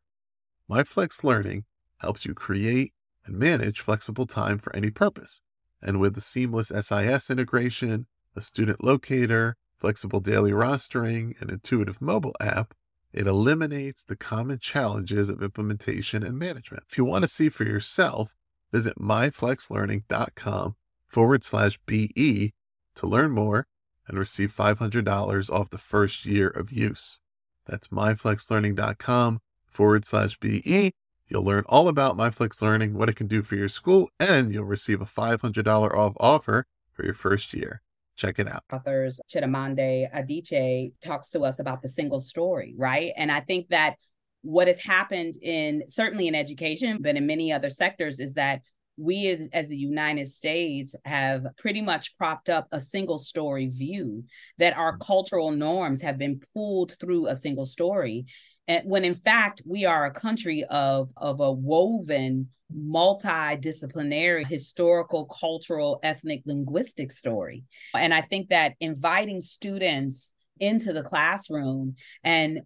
MyFlex 0.69 1.23
Learning 1.23 1.63
helps 1.97 2.25
you 2.25 2.33
create 2.33 2.93
and 3.25 3.37
manage 3.37 3.81
flexible 3.81 4.25
time 4.25 4.57
for 4.57 4.75
any 4.75 4.89
purpose. 4.89 5.41
And 5.81 5.99
with 5.99 6.15
the 6.15 6.21
seamless 6.21 6.69
SIS 6.69 7.29
integration, 7.29 8.07
a 8.35 8.41
student 8.41 8.83
locator, 8.83 9.55
flexible 9.77 10.19
daily 10.19 10.51
rostering, 10.51 11.39
and 11.39 11.49
intuitive 11.49 12.01
mobile 12.01 12.35
app, 12.39 12.73
it 13.13 13.27
eliminates 13.27 14.03
the 14.03 14.15
common 14.15 14.59
challenges 14.59 15.29
of 15.29 15.41
implementation 15.41 16.23
and 16.23 16.37
management. 16.37 16.83
If 16.89 16.97
you 16.97 17.05
want 17.05 17.23
to 17.23 17.29
see 17.29 17.49
for 17.49 17.63
yourself 17.63 18.35
Visit 18.71 18.97
myflexlearning.com 18.97 20.75
forward 21.07 21.43
slash 21.43 21.79
BE 21.85 22.53
to 22.95 23.07
learn 23.07 23.31
more 23.31 23.67
and 24.07 24.17
receive 24.17 24.55
$500 24.55 25.49
off 25.49 25.69
the 25.69 25.77
first 25.77 26.25
year 26.25 26.47
of 26.47 26.71
use. 26.71 27.19
That's 27.65 27.89
myflexlearning.com 27.89 29.39
forward 29.65 30.05
slash 30.05 30.37
BE. 30.39 30.91
You'll 31.29 31.43
learn 31.43 31.65
all 31.67 31.89
about 31.89 32.17
MyFlex 32.17 32.61
Learning, 32.61 32.93
what 32.93 33.09
it 33.09 33.17
can 33.17 33.27
do 33.27 33.41
for 33.41 33.55
your 33.55 33.67
school, 33.67 34.09
and 34.19 34.53
you'll 34.53 34.63
receive 34.63 35.01
a 35.01 35.05
$500 35.05 35.93
off 35.93 36.13
offer 36.19 36.65
for 36.93 37.03
your 37.03 37.13
first 37.13 37.53
year. 37.53 37.81
Check 38.15 38.39
it 38.39 38.47
out. 38.47 38.63
Authors 38.71 39.19
Chimamanda 39.29 40.11
Adichie 40.11 40.93
talks 41.01 41.29
to 41.31 41.41
us 41.41 41.59
about 41.59 41.81
the 41.81 41.89
single 41.89 42.19
story, 42.19 42.73
right? 42.77 43.11
And 43.15 43.31
I 43.31 43.41
think 43.41 43.67
that 43.69 43.97
what 44.41 44.67
has 44.67 44.81
happened 44.81 45.35
in 45.41 45.83
certainly 45.89 46.27
in 46.27 46.35
education, 46.35 46.99
but 47.01 47.15
in 47.15 47.25
many 47.25 47.51
other 47.51 47.69
sectors, 47.69 48.19
is 48.19 48.33
that 48.33 48.61
we 48.97 49.27
as, 49.27 49.47
as, 49.53 49.67
the 49.67 49.77
United 49.77 50.27
States 50.27 50.95
have 51.05 51.45
pretty 51.57 51.81
much 51.81 52.17
propped 52.17 52.49
up 52.49 52.67
a 52.71 52.79
single 52.79 53.19
story 53.19 53.67
view 53.67 54.23
that 54.57 54.75
our 54.75 54.97
mm. 54.97 55.05
cultural 55.05 55.51
norms 55.51 56.01
have 56.01 56.17
been 56.17 56.41
pulled 56.53 56.97
through 56.99 57.27
a 57.27 57.35
single 57.35 57.65
story. 57.65 58.25
And 58.67 58.89
when 58.89 59.05
in 59.05 59.13
fact 59.13 59.61
we 59.65 59.85
are 59.85 60.05
a 60.05 60.11
country 60.11 60.63
of, 60.63 61.11
of 61.15 61.39
a 61.39 61.51
woven 61.51 62.49
multidisciplinary 62.75 64.45
historical, 64.45 65.25
cultural, 65.25 65.99
ethnic, 66.03 66.41
linguistic 66.45 67.11
story. 67.11 67.63
And 67.93 68.13
I 68.13 68.21
think 68.21 68.49
that 68.49 68.73
inviting 68.79 69.41
students 69.41 70.33
into 70.59 70.91
the 70.91 71.03
classroom 71.03 71.95
and 72.23 72.61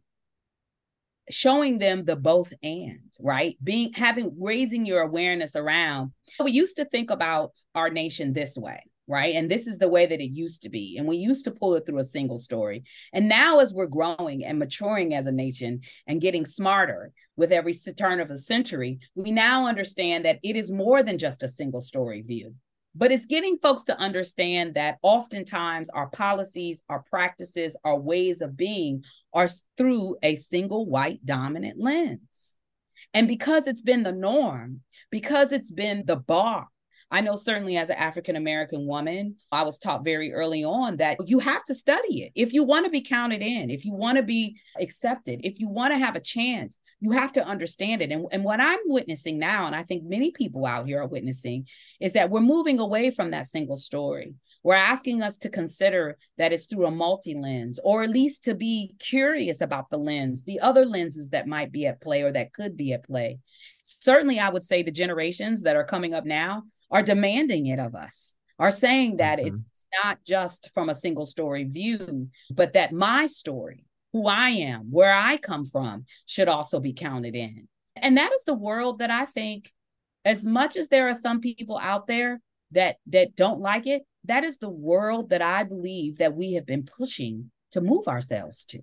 showing 1.31 1.79
them 1.79 2.05
the 2.05 2.15
both 2.15 2.53
and 2.63 2.99
right? 3.19 3.57
Being 3.63 3.93
having 3.93 4.35
raising 4.39 4.85
your 4.85 5.01
awareness 5.01 5.55
around 5.55 6.11
we 6.43 6.51
used 6.51 6.77
to 6.77 6.85
think 6.85 7.09
about 7.09 7.57
our 7.75 7.89
nation 7.89 8.33
this 8.33 8.57
way 8.57 8.83
right? 9.07 9.35
And 9.35 9.51
this 9.51 9.67
is 9.67 9.77
the 9.77 9.89
way 9.89 10.05
that 10.05 10.21
it 10.21 10.31
used 10.31 10.61
to 10.61 10.69
be. 10.69 10.95
And 10.97 11.05
we 11.05 11.17
used 11.17 11.43
to 11.43 11.51
pull 11.51 11.73
it 11.73 11.85
through 11.85 11.97
a 11.97 12.03
single 12.03 12.37
story. 12.37 12.83
And 13.11 13.27
now 13.27 13.59
as 13.59 13.73
we're 13.73 13.87
growing 13.87 14.45
and 14.45 14.57
maturing 14.57 15.13
as 15.13 15.25
a 15.25 15.33
nation 15.33 15.81
and 16.07 16.21
getting 16.21 16.45
smarter 16.45 17.11
with 17.35 17.51
every 17.51 17.73
turn 17.73 18.19
of 18.19 18.29
a 18.29 18.37
century 18.37 18.99
we 19.15 19.31
now 19.31 19.67
understand 19.67 20.25
that 20.25 20.39
it 20.43 20.55
is 20.55 20.71
more 20.71 21.01
than 21.03 21.17
just 21.17 21.43
a 21.43 21.49
single 21.49 21.81
story 21.81 22.21
view 22.21 22.53
but 22.93 23.11
it's 23.11 23.25
getting 23.25 23.57
folks 23.57 23.83
to 23.85 23.97
understand 23.97 24.75
that 24.75 24.97
oftentimes 25.01 25.89
our 25.89 26.07
policies, 26.07 26.83
our 26.89 27.03
practices, 27.09 27.75
our 27.83 27.97
ways 27.97 28.41
of 28.41 28.57
being 28.57 29.03
are 29.33 29.49
through 29.77 30.17
a 30.23 30.35
single 30.35 30.85
white 30.85 31.25
dominant 31.25 31.79
lens. 31.79 32.55
And 33.13 33.27
because 33.27 33.67
it's 33.67 33.81
been 33.81 34.03
the 34.03 34.11
norm, 34.11 34.81
because 35.09 35.51
it's 35.51 35.71
been 35.71 36.03
the 36.05 36.17
bar 36.17 36.67
I 37.11 37.19
know 37.19 37.35
certainly 37.35 37.75
as 37.75 37.89
an 37.89 37.97
African 37.97 38.37
American 38.37 38.87
woman, 38.87 39.35
I 39.51 39.63
was 39.63 39.77
taught 39.77 40.05
very 40.05 40.31
early 40.31 40.63
on 40.63 40.97
that 40.97 41.17
you 41.27 41.39
have 41.39 41.65
to 41.65 41.75
study 41.75 42.23
it. 42.23 42.31
If 42.35 42.53
you 42.53 42.63
want 42.63 42.85
to 42.85 42.89
be 42.89 43.01
counted 43.01 43.41
in, 43.41 43.69
if 43.69 43.83
you 43.83 43.93
want 43.93 44.15
to 44.15 44.23
be 44.23 44.57
accepted, 44.79 45.41
if 45.43 45.59
you 45.59 45.67
want 45.67 45.93
to 45.93 45.99
have 45.99 46.15
a 46.15 46.21
chance, 46.21 46.77
you 47.01 47.11
have 47.11 47.33
to 47.33 47.45
understand 47.45 48.01
it. 48.01 48.11
And, 48.11 48.27
and 48.31 48.45
what 48.45 48.61
I'm 48.61 48.79
witnessing 48.85 49.37
now, 49.37 49.67
and 49.67 49.75
I 49.75 49.83
think 49.83 50.05
many 50.05 50.31
people 50.31 50.65
out 50.65 50.87
here 50.87 51.01
are 51.01 51.07
witnessing, 51.07 51.67
is 51.99 52.13
that 52.13 52.29
we're 52.29 52.39
moving 52.39 52.79
away 52.79 53.11
from 53.11 53.31
that 53.31 53.47
single 53.47 53.75
story. 53.75 54.33
We're 54.63 54.75
asking 54.75 55.21
us 55.21 55.37
to 55.39 55.49
consider 55.49 56.17
that 56.37 56.53
it's 56.53 56.65
through 56.65 56.85
a 56.85 56.91
multi 56.91 57.35
lens, 57.35 57.77
or 57.83 58.03
at 58.03 58.09
least 58.09 58.45
to 58.45 58.55
be 58.55 58.95
curious 58.99 59.59
about 59.59 59.89
the 59.89 59.97
lens, 59.97 60.45
the 60.45 60.61
other 60.61 60.85
lenses 60.85 61.29
that 61.29 61.47
might 61.47 61.73
be 61.73 61.87
at 61.87 61.99
play 61.99 62.21
or 62.21 62.31
that 62.31 62.53
could 62.53 62.77
be 62.77 62.93
at 62.93 63.03
play. 63.03 63.39
Certainly, 63.83 64.39
I 64.39 64.49
would 64.49 64.63
say 64.63 64.81
the 64.81 64.91
generations 64.91 65.63
that 65.63 65.75
are 65.75 65.83
coming 65.83 66.13
up 66.13 66.25
now 66.25 66.63
are 66.91 67.03
demanding 67.03 67.67
it 67.67 67.79
of 67.79 67.95
us, 67.95 68.35
are 68.59 68.71
saying 68.71 69.17
that 69.17 69.39
mm-hmm. 69.39 69.47
it's 69.47 69.63
not 70.03 70.19
just 70.23 70.69
from 70.73 70.89
a 70.89 70.95
single 70.95 71.25
story 71.25 71.63
view, 71.63 72.29
but 72.51 72.73
that 72.73 72.91
my 72.91 73.27
story, 73.27 73.85
who 74.13 74.27
I 74.27 74.49
am, 74.49 74.91
where 74.91 75.13
I 75.13 75.37
come 75.37 75.65
from, 75.65 76.05
should 76.25 76.47
also 76.47 76.79
be 76.79 76.93
counted 76.93 77.35
in. 77.35 77.67
And 77.95 78.17
that 78.17 78.31
is 78.33 78.43
the 78.43 78.53
world 78.53 78.99
that 78.99 79.11
I 79.11 79.25
think, 79.25 79.71
as 80.23 80.45
much 80.45 80.75
as 80.75 80.87
there 80.87 81.07
are 81.07 81.13
some 81.13 81.41
people 81.41 81.79
out 81.81 82.07
there 82.07 82.39
that 82.71 82.97
that 83.07 83.35
don't 83.35 83.59
like 83.59 83.87
it, 83.87 84.03
that 84.25 84.43
is 84.43 84.57
the 84.57 84.69
world 84.69 85.29
that 85.29 85.41
I 85.41 85.63
believe 85.63 86.17
that 86.17 86.35
we 86.35 86.53
have 86.53 86.65
been 86.65 86.83
pushing 86.83 87.51
to 87.71 87.81
move 87.81 88.07
ourselves 88.07 88.65
to. 88.65 88.81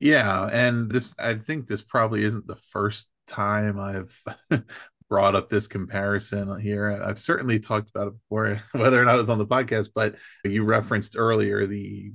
Yeah, 0.00 0.48
and 0.52 0.90
this 0.90 1.14
I 1.18 1.34
think 1.34 1.66
this 1.66 1.82
probably 1.82 2.24
isn't 2.24 2.46
the 2.46 2.56
first 2.70 3.10
time 3.26 3.78
I've 3.80 4.22
brought 5.08 5.34
up 5.34 5.48
this 5.48 5.66
comparison 5.66 6.60
here. 6.60 7.02
I've 7.04 7.18
certainly 7.18 7.58
talked 7.58 7.90
about 7.90 8.08
it 8.08 8.14
before, 8.14 8.60
whether 8.72 9.00
or 9.00 9.04
not 9.04 9.18
it's 9.18 9.28
on 9.28 9.38
the 9.38 9.46
podcast, 9.46 9.90
but 9.94 10.16
you 10.44 10.64
referenced 10.64 11.16
earlier 11.16 11.66
the, 11.66 12.12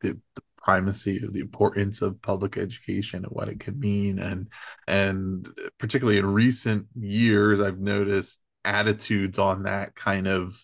the, 0.00 0.18
the 0.34 0.42
primacy 0.56 1.24
of 1.24 1.32
the 1.32 1.40
importance 1.40 2.02
of 2.02 2.20
public 2.22 2.56
education 2.56 3.24
and 3.24 3.32
what 3.32 3.48
it 3.48 3.60
could 3.60 3.78
mean 3.78 4.18
and 4.18 4.48
and 4.86 5.48
particularly 5.78 6.18
in 6.18 6.26
recent 6.26 6.86
years 6.94 7.60
I've 7.60 7.78
noticed 7.78 8.40
attitudes 8.64 9.38
on 9.38 9.62
that 9.62 9.94
kind 9.94 10.28
of 10.28 10.62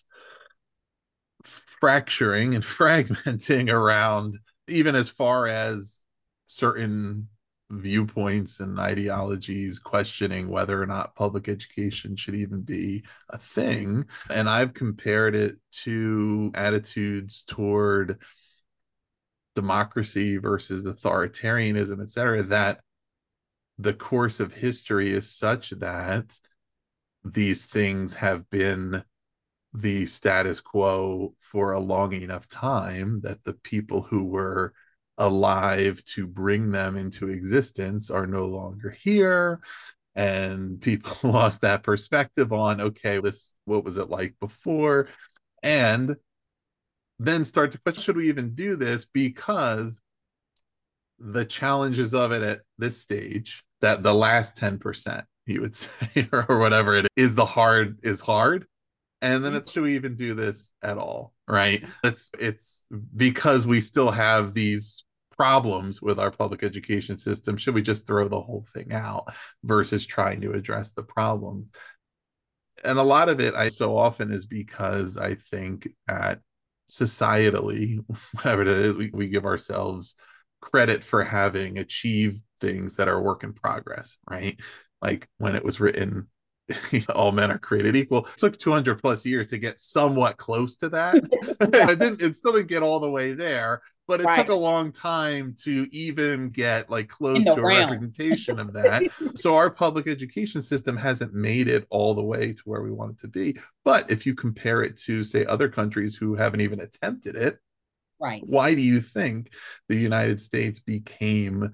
fracturing 1.43 2.53
and 2.53 2.63
fragmenting 2.63 3.71
around 3.71 4.37
even 4.67 4.95
as 4.95 5.09
far 5.09 5.47
as 5.47 6.01
certain 6.45 7.27
viewpoints 7.69 8.59
and 8.59 8.79
ideologies 8.79 9.77
questioning 9.77 10.47
whether 10.47 10.81
or 10.81 10.85
not 10.85 11.15
public 11.15 11.49
education 11.49 12.15
should 12.15 12.35
even 12.35 12.61
be 12.61 13.03
a 13.29 13.37
thing. 13.37 14.05
And 14.29 14.49
I've 14.49 14.73
compared 14.73 15.35
it 15.35 15.57
to 15.83 16.51
attitudes 16.55 17.43
toward 17.43 18.21
democracy 19.55 20.37
versus 20.37 20.83
authoritarianism, 20.83 22.01
et 22.01 22.09
cetera, 22.09 22.43
that 22.43 22.79
the 23.77 23.93
course 23.93 24.39
of 24.39 24.53
history 24.53 25.11
is 25.11 25.29
such 25.29 25.71
that 25.71 26.37
these 27.23 27.65
things 27.65 28.13
have 28.13 28.49
been 28.49 29.03
the 29.73 30.05
status 30.05 30.59
quo 30.61 31.35
for 31.39 31.73
a 31.73 31.79
long 31.79 32.13
enough 32.13 32.47
time 32.47 33.19
that 33.21 33.43
the 33.43 33.53
people 33.53 34.01
who 34.01 34.23
were 34.23 34.73
alive 35.17 36.03
to 36.05 36.27
bring 36.27 36.71
them 36.71 36.95
into 36.95 37.29
existence 37.29 38.09
are 38.09 38.27
no 38.27 38.45
longer 38.45 38.89
here. 38.89 39.59
And 40.15 40.81
people 40.81 41.17
lost 41.31 41.61
that 41.61 41.83
perspective 41.83 42.51
on 42.53 42.81
okay 42.81 43.19
this 43.19 43.53
what 43.65 43.83
was 43.83 43.97
it 43.97 44.09
like 44.09 44.35
before? 44.39 45.07
And 45.63 46.15
then 47.19 47.45
start 47.45 47.71
to 47.71 47.79
question 47.79 48.03
should 48.03 48.17
we 48.17 48.29
even 48.29 48.53
do 48.53 48.75
this? 48.75 49.05
Because 49.05 50.01
the 51.19 51.45
challenges 51.45 52.13
of 52.13 52.31
it 52.31 52.43
at 52.43 52.61
this 52.77 53.01
stage 53.01 53.63
that 53.81 54.03
the 54.03 54.13
last 54.13 54.55
10% 54.55 55.23
you 55.47 55.61
would 55.61 55.75
say 55.75 56.29
or 56.31 56.59
whatever 56.59 56.95
it 56.95 57.07
is 57.15 57.35
the 57.35 57.45
hard 57.45 57.99
is 58.03 58.21
hard. 58.21 58.65
And 59.21 59.43
then 59.43 59.53
mm-hmm. 59.53 59.59
it's 59.59 59.71
should 59.71 59.83
we 59.83 59.95
even 59.95 60.15
do 60.15 60.35
this 60.35 60.71
at 60.83 60.99
all 60.99 61.33
right? 61.47 61.83
It's 62.03 62.31
it's 62.39 62.85
because 63.15 63.65
we 63.65 63.81
still 63.81 64.11
have 64.11 64.53
these 64.53 65.05
problems 65.37 66.01
with 66.01 66.19
our 66.19 66.31
public 66.31 66.63
education 66.63 67.17
system 67.17 67.57
should 67.57 67.75
we 67.75 67.81
just 67.81 68.07
throw 68.07 68.27
the 68.27 68.41
whole 68.41 68.65
thing 68.73 68.91
out 68.91 69.33
versus 69.63 70.05
trying 70.05 70.41
to 70.41 70.53
address 70.53 70.91
the 70.91 71.03
problem? 71.03 71.67
And 72.83 72.99
a 72.99 73.03
lot 73.03 73.29
of 73.29 73.39
it 73.39 73.55
i 73.55 73.69
so 73.69 73.97
often 73.97 74.31
is 74.31 74.45
because 74.45 75.17
i 75.17 75.33
think 75.33 75.87
that 76.07 76.41
societally 76.89 77.97
whatever 78.33 78.61
it 78.61 78.67
is 78.67 78.95
we, 78.95 79.09
we 79.13 79.29
give 79.29 79.45
ourselves 79.45 80.15
credit 80.61 81.03
for 81.03 81.23
having 81.23 81.79
achieved 81.79 82.41
things 82.59 82.95
that 82.95 83.07
are 83.07 83.21
work 83.21 83.43
in 83.43 83.53
progress 83.53 84.17
right? 84.29 84.59
Like 85.01 85.27
when 85.37 85.55
it 85.55 85.63
was 85.63 85.79
written 85.79 86.27
all 87.15 87.31
men 87.31 87.51
are 87.51 87.57
created 87.57 87.95
equal. 87.95 88.25
It 88.25 88.37
took 88.37 88.57
200 88.57 88.99
plus 88.99 89.25
years 89.25 89.47
to 89.47 89.57
get 89.57 89.81
somewhat 89.81 90.37
close 90.37 90.77
to 90.77 90.89
that. 90.89 91.15
it 91.61 91.99
didn't. 91.99 92.21
It 92.21 92.35
still 92.35 92.53
didn't 92.53 92.67
get 92.67 92.83
all 92.83 92.99
the 92.99 93.09
way 93.09 93.33
there, 93.33 93.81
but 94.07 94.21
it 94.21 94.25
right. 94.25 94.37
took 94.37 94.49
a 94.49 94.55
long 94.55 94.91
time 94.91 95.53
to 95.59 95.87
even 95.91 96.49
get 96.49 96.89
like 96.89 97.09
close 97.09 97.43
to 97.43 97.53
a 97.53 97.61
representation 97.61 98.59
of 98.59 98.73
that 98.73 99.03
so 99.35 99.55
our 99.55 99.69
public 99.69 100.07
education 100.07 100.61
system 100.61 100.95
hasn't 100.95 101.33
made 101.33 101.67
it 101.67 101.85
all 101.89 102.13
the 102.13 102.23
way 102.23 102.53
to 102.53 102.61
where 102.65 102.81
we 102.81 102.91
want 102.91 103.11
it 103.11 103.19
to 103.19 103.27
be 103.27 103.57
but 103.83 104.09
if 104.09 104.25
you 104.25 104.33
compare 104.33 104.81
it 104.81 104.97
to 104.97 105.23
say 105.23 105.45
other 105.45 105.69
countries 105.69 106.15
who 106.15 106.35
haven't 106.35 106.61
even 106.61 106.79
attempted 106.79 107.35
it 107.35 107.59
right 108.19 108.43
why 108.47 108.73
do 108.73 108.81
you 108.81 109.01
think 109.01 109.53
the 109.89 109.97
united 109.97 110.39
states 110.39 110.79
became 110.79 111.69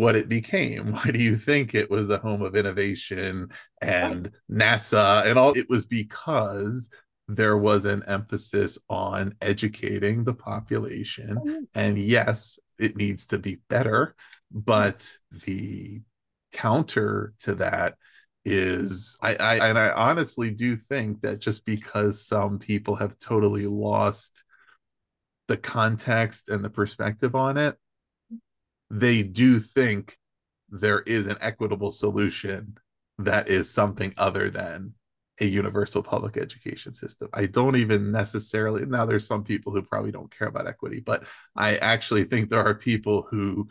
what 0.00 0.16
it 0.16 0.30
became. 0.30 0.92
Why 0.92 1.10
do 1.10 1.18
you 1.18 1.36
think 1.36 1.74
it 1.74 1.90
was 1.90 2.08
the 2.08 2.16
home 2.16 2.40
of 2.40 2.56
innovation 2.56 3.50
and 3.82 4.30
nasa 4.50 5.26
and 5.26 5.38
all? 5.38 5.52
It 5.52 5.68
was 5.68 5.84
because 5.84 6.88
there 7.28 7.58
was 7.58 7.84
an 7.84 8.02
emphasis 8.06 8.78
on 8.88 9.34
educating 9.42 10.24
the 10.24 10.32
population. 10.32 11.38
Oh, 11.46 11.66
and 11.74 11.98
yes, 11.98 12.58
it 12.78 12.96
needs 12.96 13.26
to 13.26 13.38
be 13.38 13.60
better, 13.68 14.16
but 14.50 15.12
the 15.44 16.00
counter 16.50 17.34
to 17.40 17.56
that 17.56 17.96
is 18.46 19.18
I, 19.20 19.34
I 19.34 19.68
and 19.68 19.78
I 19.78 19.90
honestly 19.90 20.50
do 20.50 20.76
think 20.76 21.20
that 21.20 21.40
just 21.40 21.66
because 21.66 22.26
some 22.26 22.58
people 22.58 22.94
have 22.96 23.18
totally 23.18 23.66
lost 23.66 24.44
the 25.46 25.58
context 25.58 26.48
and 26.48 26.64
the 26.64 26.70
perspective 26.70 27.34
on 27.34 27.58
it, 27.58 27.76
they 28.90 29.22
do 29.22 29.60
think 29.60 30.18
there 30.68 31.00
is 31.00 31.26
an 31.26 31.36
equitable 31.40 31.90
solution 31.90 32.76
that 33.18 33.48
is 33.48 33.70
something 33.70 34.14
other 34.16 34.50
than 34.50 34.94
a 35.40 35.44
universal 35.44 36.02
public 36.02 36.36
education 36.36 36.94
system. 36.94 37.28
I 37.32 37.46
don't 37.46 37.76
even 37.76 38.12
necessarily 38.12 38.84
now 38.86 39.06
there's 39.06 39.26
some 39.26 39.42
people 39.42 39.72
who 39.72 39.82
probably 39.82 40.12
don't 40.12 40.36
care 40.36 40.48
about 40.48 40.66
equity, 40.68 41.00
but 41.00 41.24
I 41.56 41.76
actually 41.76 42.24
think 42.24 42.50
there 42.50 42.64
are 42.64 42.74
people 42.74 43.26
who 43.30 43.68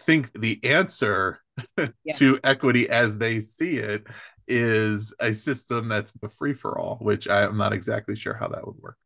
think 0.00 0.32
the 0.40 0.58
answer 0.64 1.38
yeah. 1.78 2.16
to 2.16 2.40
equity 2.42 2.88
as 2.88 3.16
they 3.18 3.40
see 3.40 3.76
it 3.76 4.06
is 4.48 5.14
a 5.20 5.32
system 5.32 5.88
that's 5.88 6.12
a 6.22 6.28
free 6.28 6.54
for 6.54 6.78
all, 6.78 6.96
which 6.96 7.28
I'm 7.28 7.56
not 7.56 7.72
exactly 7.72 8.16
sure 8.16 8.34
how 8.34 8.48
that 8.48 8.66
would 8.66 8.76
work. 8.76 8.96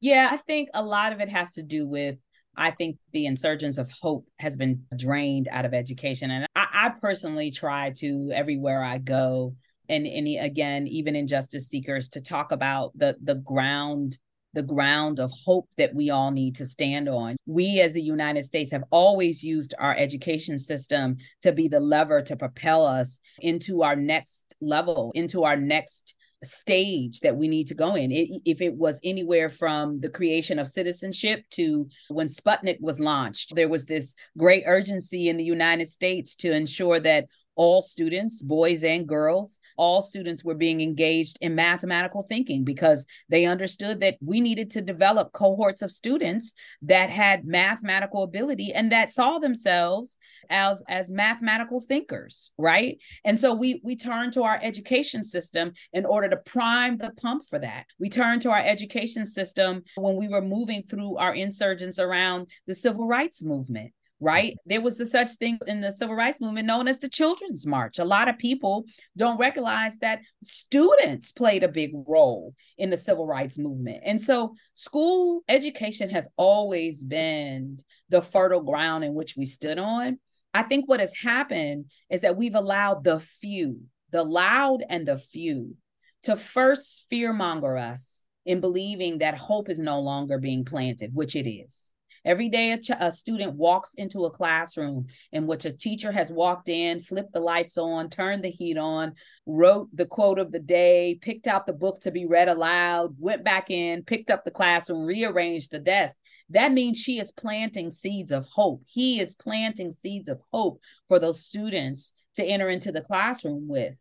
Yeah, 0.00 0.28
I 0.30 0.36
think 0.38 0.70
a 0.72 0.82
lot 0.82 1.12
of 1.12 1.20
it 1.20 1.28
has 1.28 1.54
to 1.54 1.62
do 1.62 1.86
with 1.86 2.16
I 2.56 2.72
think 2.72 2.98
the 3.12 3.26
insurgence 3.26 3.78
of 3.78 3.90
hope 4.02 4.26
has 4.38 4.56
been 4.56 4.84
drained 4.96 5.48
out 5.50 5.64
of 5.64 5.72
education. 5.72 6.30
And 6.30 6.46
I, 6.54 6.66
I 6.72 6.88
personally 7.00 7.50
try 7.50 7.92
to, 7.98 8.30
everywhere 8.34 8.82
I 8.82 8.98
go, 8.98 9.54
and 9.88 10.06
and 10.06 10.28
again 10.40 10.86
even 10.86 11.16
in 11.16 11.26
Justice 11.26 11.68
Seekers 11.68 12.08
to 12.10 12.20
talk 12.20 12.52
about 12.52 12.92
the 12.96 13.16
the 13.22 13.34
ground 13.34 14.18
the 14.52 14.62
ground 14.62 15.20
of 15.20 15.30
hope 15.44 15.68
that 15.78 15.94
we 15.94 16.10
all 16.10 16.32
need 16.32 16.56
to 16.56 16.66
stand 16.66 17.08
on. 17.08 17.36
We 17.46 17.80
as 17.80 17.92
the 17.92 18.02
United 18.02 18.44
States 18.44 18.72
have 18.72 18.82
always 18.90 19.44
used 19.44 19.74
our 19.78 19.94
education 19.96 20.58
system 20.58 21.18
to 21.42 21.52
be 21.52 21.68
the 21.68 21.78
lever 21.78 22.20
to 22.22 22.36
propel 22.36 22.84
us 22.84 23.20
into 23.38 23.82
our 23.82 23.94
next 23.94 24.56
level, 24.60 25.12
into 25.14 25.44
our 25.44 25.56
next 25.56 26.16
stage 26.42 27.20
that 27.20 27.36
we 27.36 27.48
need 27.48 27.66
to 27.68 27.74
go 27.74 27.94
in. 27.94 28.10
It, 28.10 28.42
if 28.44 28.60
it 28.60 28.74
was 28.74 28.98
anywhere 29.04 29.50
from 29.50 30.00
the 30.00 30.08
creation 30.08 30.58
of 30.58 30.68
citizenship 30.68 31.44
to 31.50 31.88
when 32.08 32.28
Sputnik 32.28 32.80
was 32.80 33.00
launched, 33.00 33.54
there 33.54 33.68
was 33.68 33.86
this 33.86 34.14
great 34.38 34.64
urgency 34.66 35.28
in 35.28 35.36
the 35.36 35.44
United 35.44 35.88
States 35.88 36.34
to 36.36 36.52
ensure 36.52 37.00
that 37.00 37.26
all 37.60 37.82
students, 37.82 38.40
boys 38.40 38.82
and 38.82 39.06
girls, 39.06 39.60
all 39.76 40.00
students 40.00 40.42
were 40.42 40.54
being 40.54 40.80
engaged 40.80 41.36
in 41.42 41.54
mathematical 41.54 42.22
thinking 42.22 42.64
because 42.64 43.04
they 43.28 43.44
understood 43.44 44.00
that 44.00 44.16
we 44.22 44.40
needed 44.40 44.70
to 44.70 44.80
develop 44.80 45.30
cohorts 45.34 45.82
of 45.82 45.90
students 45.90 46.54
that 46.80 47.10
had 47.10 47.44
mathematical 47.44 48.22
ability 48.22 48.72
and 48.72 48.90
that 48.92 49.10
saw 49.10 49.38
themselves 49.38 50.16
as 50.48 50.82
as 50.88 51.10
mathematical 51.10 51.82
thinkers, 51.86 52.50
right? 52.56 52.96
And 53.26 53.38
so 53.38 53.52
we 53.52 53.82
we 53.84 53.94
turned 53.94 54.32
to 54.32 54.44
our 54.44 54.58
education 54.62 55.22
system 55.22 55.72
in 55.92 56.06
order 56.06 56.30
to 56.30 56.38
prime 56.38 56.96
the 56.96 57.10
pump 57.10 57.46
for 57.46 57.58
that. 57.58 57.84
We 57.98 58.08
turned 58.08 58.40
to 58.42 58.50
our 58.52 58.64
education 58.64 59.26
system 59.26 59.82
when 59.96 60.16
we 60.16 60.28
were 60.28 60.40
moving 60.40 60.82
through 60.82 61.18
our 61.18 61.34
insurgents 61.34 61.98
around 61.98 62.48
the 62.66 62.74
civil 62.74 63.06
rights 63.06 63.42
movement 63.42 63.92
right? 64.20 64.52
Mm-hmm. 64.52 64.68
There 64.68 64.80
was 64.80 65.00
a 65.00 65.06
such 65.06 65.30
thing 65.32 65.58
in 65.66 65.80
the 65.80 65.92
civil 65.92 66.14
rights 66.14 66.40
movement 66.40 66.66
known 66.66 66.86
as 66.88 66.98
the 66.98 67.08
Children's 67.08 67.66
March. 67.66 67.98
A 67.98 68.04
lot 68.04 68.28
of 68.28 68.38
people 68.38 68.84
don't 69.16 69.38
recognize 69.38 69.98
that 69.98 70.20
students 70.42 71.32
played 71.32 71.64
a 71.64 71.68
big 71.68 71.92
role 72.06 72.54
in 72.78 72.90
the 72.90 72.96
civil 72.96 73.26
rights 73.26 73.58
movement. 73.58 74.02
And 74.04 74.20
so 74.20 74.54
school 74.74 75.42
education 75.48 76.10
has 76.10 76.28
always 76.36 77.02
been 77.02 77.80
the 78.08 78.22
fertile 78.22 78.62
ground 78.62 79.04
in 79.04 79.14
which 79.14 79.36
we 79.36 79.44
stood 79.44 79.78
on. 79.78 80.18
I 80.52 80.64
think 80.64 80.88
what 80.88 81.00
has 81.00 81.14
happened 81.14 81.86
is 82.10 82.22
that 82.22 82.36
we've 82.36 82.54
allowed 82.54 83.04
the 83.04 83.20
few, 83.20 83.82
the 84.10 84.24
loud 84.24 84.82
and 84.88 85.06
the 85.06 85.16
few, 85.16 85.76
to 86.24 86.36
first 86.36 87.06
fearmonger 87.10 87.80
us 87.80 88.24
in 88.44 88.60
believing 88.60 89.18
that 89.18 89.38
hope 89.38 89.68
is 89.70 89.78
no 89.78 90.00
longer 90.00 90.38
being 90.38 90.64
planted, 90.64 91.14
which 91.14 91.36
it 91.36 91.48
is. 91.48 91.89
Every 92.24 92.48
day, 92.48 92.72
a, 92.72 92.78
ch- 92.78 92.90
a, 92.90 93.10
student 93.12 93.54
walks 93.54 93.94
into 93.94 94.24
a 94.24 94.30
classroom 94.30 95.06
in 95.32 95.46
which 95.46 95.64
a 95.64 95.72
teacher 95.72 96.12
has 96.12 96.30
walked 96.30 96.68
in, 96.68 97.00
flipped 97.00 97.32
the 97.32 97.40
lights 97.40 97.78
on, 97.78 98.10
turned 98.10 98.44
the 98.44 98.50
heat 98.50 98.76
on, 98.76 99.14
wrote 99.46 99.88
the 99.94 100.06
quote 100.06 100.38
of 100.38 100.52
the 100.52 100.58
day, 100.58 101.18
picked 101.22 101.46
out 101.46 101.66
the 101.66 101.72
book 101.72 102.00
to 102.00 102.10
be 102.10 102.26
read 102.26 102.48
aloud, 102.48 103.14
went 103.18 103.44
back 103.44 103.70
in, 103.70 104.02
picked 104.02 104.30
up 104.30 104.44
the 104.44 104.50
classroom, 104.50 105.04
rearranged 105.04 105.70
the 105.70 105.78
desk. 105.78 106.16
That 106.50 106.72
means 106.72 106.98
she 106.98 107.18
is 107.18 107.32
planting 107.32 107.90
seeds 107.90 108.32
of 108.32 108.44
hope. 108.44 108.82
He 108.86 109.20
is 109.20 109.34
planting 109.34 109.92
seeds 109.92 110.28
of 110.28 110.40
hope 110.52 110.80
for 111.08 111.18
those 111.18 111.44
students 111.44 112.12
to 112.36 112.44
enter 112.44 112.68
into 112.68 112.92
the 112.92 113.00
classroom 113.00 113.68
with. 113.68 113.94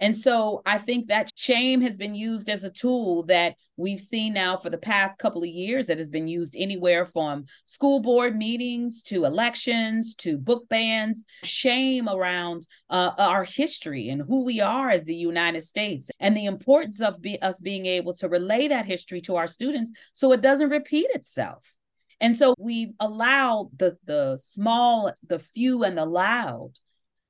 And 0.00 0.16
so 0.16 0.62
I 0.64 0.78
think 0.78 1.08
that 1.08 1.30
shame 1.36 1.82
has 1.82 1.98
been 1.98 2.14
used 2.14 2.48
as 2.48 2.64
a 2.64 2.70
tool 2.70 3.24
that 3.24 3.56
we've 3.76 4.00
seen 4.00 4.32
now 4.32 4.56
for 4.56 4.70
the 4.70 4.78
past 4.78 5.18
couple 5.18 5.42
of 5.42 5.48
years 5.48 5.86
that 5.86 5.98
has 5.98 6.08
been 6.08 6.26
used 6.26 6.56
anywhere 6.58 7.04
from 7.04 7.44
school 7.66 8.00
board 8.00 8.34
meetings 8.36 9.02
to 9.04 9.26
elections 9.26 10.14
to 10.16 10.38
book 10.38 10.68
bans. 10.70 11.26
Shame 11.44 12.08
around 12.08 12.66
uh, 12.88 13.12
our 13.18 13.44
history 13.44 14.08
and 14.08 14.22
who 14.22 14.44
we 14.44 14.60
are 14.60 14.88
as 14.88 15.04
the 15.04 15.14
United 15.14 15.62
States 15.62 16.10
and 16.18 16.34
the 16.34 16.46
importance 16.46 17.02
of 17.02 17.20
be- 17.20 17.40
us 17.42 17.60
being 17.60 17.84
able 17.84 18.14
to 18.14 18.28
relay 18.28 18.68
that 18.68 18.86
history 18.86 19.20
to 19.22 19.36
our 19.36 19.46
students 19.46 19.92
so 20.14 20.32
it 20.32 20.40
doesn't 20.40 20.70
repeat 20.70 21.08
itself. 21.10 21.74
And 22.22 22.36
so 22.36 22.54
we've 22.58 22.92
allowed 23.00 23.70
the 23.76 23.96
the 24.04 24.38
small, 24.38 25.12
the 25.26 25.38
few, 25.38 25.84
and 25.84 25.96
the 25.96 26.04
loud 26.04 26.72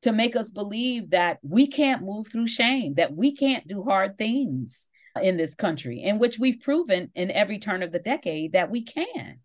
to 0.02 0.12
make 0.12 0.36
us 0.36 0.50
believe 0.50 1.10
that 1.10 1.38
we 1.42 1.66
can't 1.66 2.02
move 2.02 2.28
through 2.28 2.46
shame, 2.46 2.94
that 2.94 3.14
we 3.14 3.34
can't 3.34 3.66
do 3.66 3.82
hard 3.82 4.16
things 4.16 4.88
in 5.22 5.36
this 5.36 5.54
country, 5.54 6.02
in 6.02 6.18
which 6.18 6.38
we've 6.38 6.60
proven 6.60 7.10
in 7.14 7.30
every 7.30 7.58
turn 7.58 7.82
of 7.82 7.92
the 7.92 7.98
decade 7.98 8.52
that 8.52 8.70
we 8.70 8.82
can. 8.82 9.40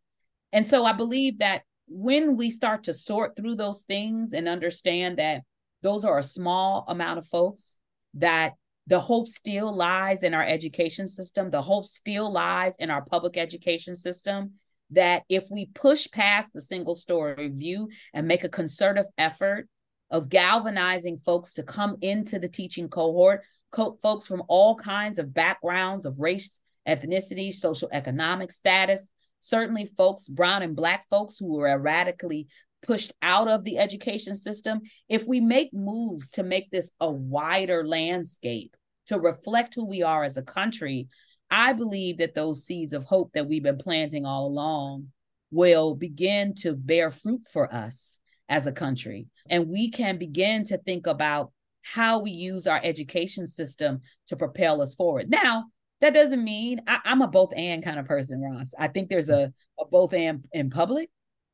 And 0.53 0.65
so 0.65 0.85
I 0.85 0.93
believe 0.93 1.39
that 1.39 1.63
when 1.87 2.37
we 2.37 2.49
start 2.49 2.83
to 2.83 2.93
sort 2.93 3.35
through 3.35 3.55
those 3.55 3.83
things 3.83 4.33
and 4.33 4.47
understand 4.47 5.17
that 5.17 5.41
those 5.81 6.05
are 6.05 6.17
a 6.17 6.23
small 6.23 6.85
amount 6.87 7.19
of 7.19 7.27
folks, 7.27 7.79
that 8.15 8.53
the 8.87 8.99
hope 8.99 9.27
still 9.27 9.75
lies 9.75 10.23
in 10.23 10.33
our 10.33 10.43
education 10.43 11.07
system, 11.07 11.49
the 11.49 11.61
hope 11.61 11.87
still 11.87 12.31
lies 12.31 12.75
in 12.77 12.89
our 12.89 13.03
public 13.03 13.37
education 13.37 13.95
system. 13.95 14.53
That 14.91 15.23
if 15.29 15.45
we 15.49 15.65
push 15.65 16.07
past 16.11 16.53
the 16.53 16.61
single 16.61 16.93
story 16.93 17.49
view 17.49 17.89
and 18.13 18.27
make 18.27 18.43
a 18.43 18.49
concerted 18.49 19.07
effort 19.17 19.67
of 20.11 20.29
galvanizing 20.29 21.17
folks 21.17 21.55
to 21.55 21.63
come 21.63 21.97
into 22.01 22.39
the 22.39 22.47
teaching 22.47 22.87
cohort, 22.87 23.43
co- 23.71 23.97
folks 24.01 24.27
from 24.27 24.43
all 24.47 24.75
kinds 24.75 25.19
of 25.19 25.33
backgrounds 25.33 26.05
of 26.05 26.19
race, 26.19 26.59
ethnicity, 26.87 27.53
social 27.53 27.89
economic 27.91 28.51
status, 28.51 29.09
certainly 29.39 29.85
folks, 29.85 30.27
brown 30.27 30.61
and 30.61 30.75
black 30.75 31.07
folks 31.09 31.37
who 31.37 31.53
were 31.53 31.67
erratically 31.67 32.47
pushed 32.83 33.13
out 33.21 33.47
of 33.47 33.63
the 33.63 33.77
education 33.77 34.35
system. 34.35 34.81
If 35.09 35.25
we 35.25 35.39
make 35.39 35.73
moves 35.73 36.31
to 36.31 36.43
make 36.43 36.69
this 36.69 36.91
a 36.99 37.09
wider 37.09 37.85
landscape 37.85 38.75
to 39.07 39.19
reflect 39.19 39.73
who 39.73 39.85
we 39.85 40.03
are 40.03 40.23
as 40.23 40.37
a 40.37 40.43
country, 40.43 41.07
I 41.49 41.73
believe 41.73 42.17
that 42.19 42.35
those 42.35 42.65
seeds 42.65 42.93
of 42.93 43.03
hope 43.03 43.31
that 43.33 43.47
we've 43.47 43.63
been 43.63 43.77
planting 43.77 44.25
all 44.25 44.47
along 44.47 45.07
will 45.51 45.95
begin 45.95 46.53
to 46.55 46.73
bear 46.73 47.11
fruit 47.11 47.41
for 47.51 47.73
us 47.73 48.19
as 48.49 48.67
a 48.67 48.71
country. 48.71 49.27
And 49.49 49.69
we 49.69 49.89
can 49.89 50.17
begin 50.17 50.63
to 50.65 50.77
think 50.77 51.07
about 51.07 51.51
how 51.81 52.19
we 52.19 52.31
use 52.31 52.67
our 52.67 52.79
education 52.83 53.47
system 53.47 54.01
to 54.27 54.35
propel 54.35 54.81
us 54.81 54.95
forward. 54.95 55.29
Now, 55.29 55.65
that 56.01 56.13
doesn't 56.13 56.43
mean 56.43 56.81
I, 56.87 56.99
am 57.05 57.21
a 57.21 57.27
both 57.27 57.53
and 57.55 57.83
kind 57.83 57.99
of 57.99 58.05
person, 58.05 58.41
Ross. 58.41 58.73
I 58.77 58.87
think 58.87 59.09
there's 59.09 59.29
a, 59.29 59.53
a 59.79 59.85
both 59.85 60.13
and 60.13 60.45
in 60.51 60.69
public 60.69 61.09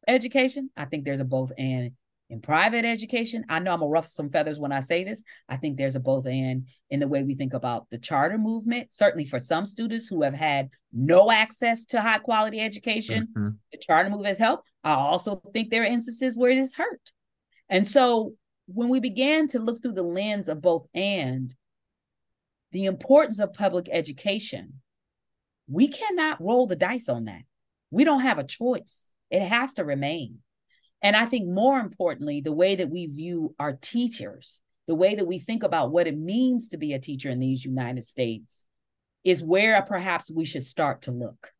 education. 0.07 0.69
I 0.75 0.85
think 0.85 1.05
there's 1.05 1.19
a 1.19 1.25
both 1.25 1.51
and 1.57 1.91
in 2.29 2.39
private 2.39 2.85
education. 2.85 3.43
I 3.49 3.59
know 3.59 3.73
I'm 3.73 3.81
a 3.81 3.87
rough 3.87 4.07
some 4.07 4.29
feathers 4.29 4.57
when 4.57 4.71
I 4.71 4.79
say 4.79 5.03
this. 5.03 5.21
I 5.49 5.57
think 5.57 5.77
there's 5.77 5.97
a 5.97 5.99
both 5.99 6.25
and 6.25 6.65
in 6.89 7.01
the 7.01 7.07
way 7.07 7.23
we 7.23 7.35
think 7.35 7.53
about 7.53 7.89
the 7.91 7.97
charter 7.97 8.37
movement. 8.37 8.93
Certainly 8.93 9.25
for 9.25 9.37
some 9.37 9.65
students 9.65 10.07
who 10.07 10.23
have 10.23 10.33
had 10.33 10.69
no 10.93 11.29
access 11.29 11.85
to 11.87 12.01
high 12.01 12.19
quality 12.19 12.61
education, 12.61 13.27
mm-hmm. 13.37 13.49
the 13.71 13.77
charter 13.77 14.09
movement 14.09 14.29
has 14.29 14.37
helped. 14.37 14.70
I 14.83 14.93
also 14.93 15.41
think 15.53 15.69
there 15.69 15.83
are 15.83 15.85
instances 15.85 16.37
where 16.37 16.51
it 16.51 16.57
is 16.57 16.75
hurt. 16.75 17.11
And 17.69 17.87
so 17.87 18.33
when 18.67 18.89
we 18.89 18.99
began 18.99 19.47
to 19.49 19.59
look 19.59 19.81
through 19.81 19.93
the 19.93 20.03
lens 20.03 20.49
of 20.49 20.61
both 20.61 20.87
and 20.93 21.53
the 22.71 22.85
importance 22.85 23.39
of 23.39 23.53
public 23.53 23.87
education, 23.91 24.81
we 25.67 25.87
cannot 25.87 26.41
roll 26.41 26.67
the 26.67 26.75
dice 26.75 27.09
on 27.09 27.25
that. 27.25 27.43
We 27.91 28.03
don't 28.03 28.21
have 28.21 28.39
a 28.39 28.43
choice. 28.43 29.13
It 29.29 29.41
has 29.41 29.73
to 29.75 29.85
remain. 29.85 30.39
And 31.01 31.15
I 31.15 31.25
think 31.25 31.47
more 31.47 31.79
importantly, 31.79 32.41
the 32.41 32.51
way 32.51 32.75
that 32.75 32.89
we 32.89 33.07
view 33.07 33.55
our 33.59 33.73
teachers, 33.73 34.61
the 34.87 34.95
way 34.95 35.15
that 35.15 35.27
we 35.27 35.39
think 35.39 35.63
about 35.63 35.91
what 35.91 36.07
it 36.07 36.17
means 36.17 36.69
to 36.69 36.77
be 36.77 36.93
a 36.93 36.99
teacher 36.99 37.29
in 37.29 37.39
these 37.39 37.65
United 37.65 38.03
States 38.03 38.65
is 39.23 39.43
where 39.43 39.81
perhaps 39.81 40.31
we 40.31 40.45
should 40.45 40.63
start 40.63 41.03
to 41.03 41.11
look, 41.11 41.51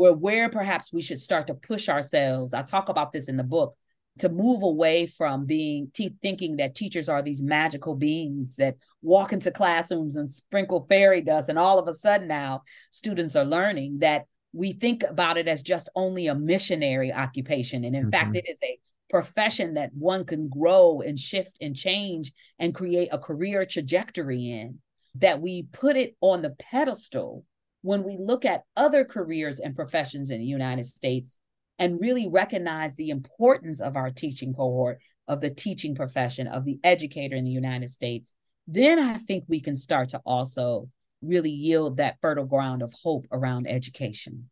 or 0.00 0.14
where 0.14 0.48
perhaps 0.48 0.94
we 0.94 1.02
should 1.02 1.20
start 1.20 1.46
to 1.46 1.52
push 1.52 1.90
ourselves. 1.90 2.54
I 2.54 2.62
talk 2.62 2.88
about 2.88 3.12
this 3.12 3.28
in 3.28 3.36
the 3.36 3.44
book 3.44 3.76
to 4.20 4.30
move 4.30 4.62
away 4.62 5.06
from 5.06 5.44
being 5.44 5.90
te- 5.92 6.14
thinking 6.22 6.56
that 6.56 6.74
teachers 6.74 7.10
are 7.10 7.20
these 7.20 7.42
magical 7.42 7.94
beings 7.94 8.56
that 8.56 8.76
walk 9.02 9.34
into 9.34 9.50
classrooms 9.50 10.16
and 10.16 10.28
sprinkle 10.28 10.86
fairy 10.88 11.20
dust 11.20 11.50
and 11.50 11.58
all 11.58 11.78
of 11.78 11.86
a 11.86 11.92
sudden 11.92 12.28
now 12.28 12.62
students 12.90 13.36
are 13.36 13.44
learning 13.44 13.98
that 13.98 14.24
we 14.54 14.72
think 14.72 15.02
about 15.02 15.36
it 15.36 15.46
as 15.48 15.62
just 15.62 15.90
only 15.94 16.28
a 16.28 16.34
missionary 16.34 17.12
occupation. 17.12 17.84
And 17.84 17.94
in 17.94 18.04
mm-hmm. 18.04 18.10
fact, 18.10 18.36
it 18.36 18.46
is 18.48 18.58
a 18.64 18.78
profession 19.10 19.74
that 19.74 19.90
one 19.92 20.24
can 20.24 20.48
grow 20.48 21.02
and 21.02 21.18
shift 21.18 21.58
and 21.60 21.76
change 21.76 22.32
and 22.58 22.74
create 22.74 23.10
a 23.12 23.18
career 23.18 23.66
trajectory 23.66 24.50
in, 24.50 24.78
that 25.16 25.42
we 25.42 25.64
put 25.64 25.96
it 25.96 26.16
on 26.22 26.40
the 26.40 26.50
pedestal 26.58 27.44
when 27.82 28.04
we 28.04 28.16
look 28.18 28.44
at 28.44 28.64
other 28.76 29.04
careers 29.04 29.58
and 29.58 29.74
professions 29.74 30.30
in 30.30 30.38
the 30.38 30.46
United 30.46 30.86
States 30.86 31.38
and 31.78 32.00
really 32.00 32.28
recognize 32.28 32.94
the 32.94 33.10
importance 33.10 33.80
of 33.80 33.96
our 33.96 34.10
teaching 34.10 34.52
cohort, 34.52 34.98
of 35.26 35.40
the 35.40 35.50
teaching 35.50 35.94
profession, 35.94 36.46
of 36.46 36.64
the 36.64 36.78
educator 36.84 37.36
in 37.36 37.44
the 37.44 37.50
United 37.50 37.88
States, 37.88 38.32
then 38.66 38.98
I 38.98 39.14
think 39.14 39.44
we 39.48 39.60
can 39.60 39.76
start 39.76 40.10
to 40.10 40.20
also 40.26 40.88
really 41.22 41.50
yield 41.50 41.96
that 41.96 42.18
fertile 42.20 42.44
ground 42.44 42.82
of 42.82 42.92
hope 43.02 43.26
around 43.32 43.66
education. 43.66 44.50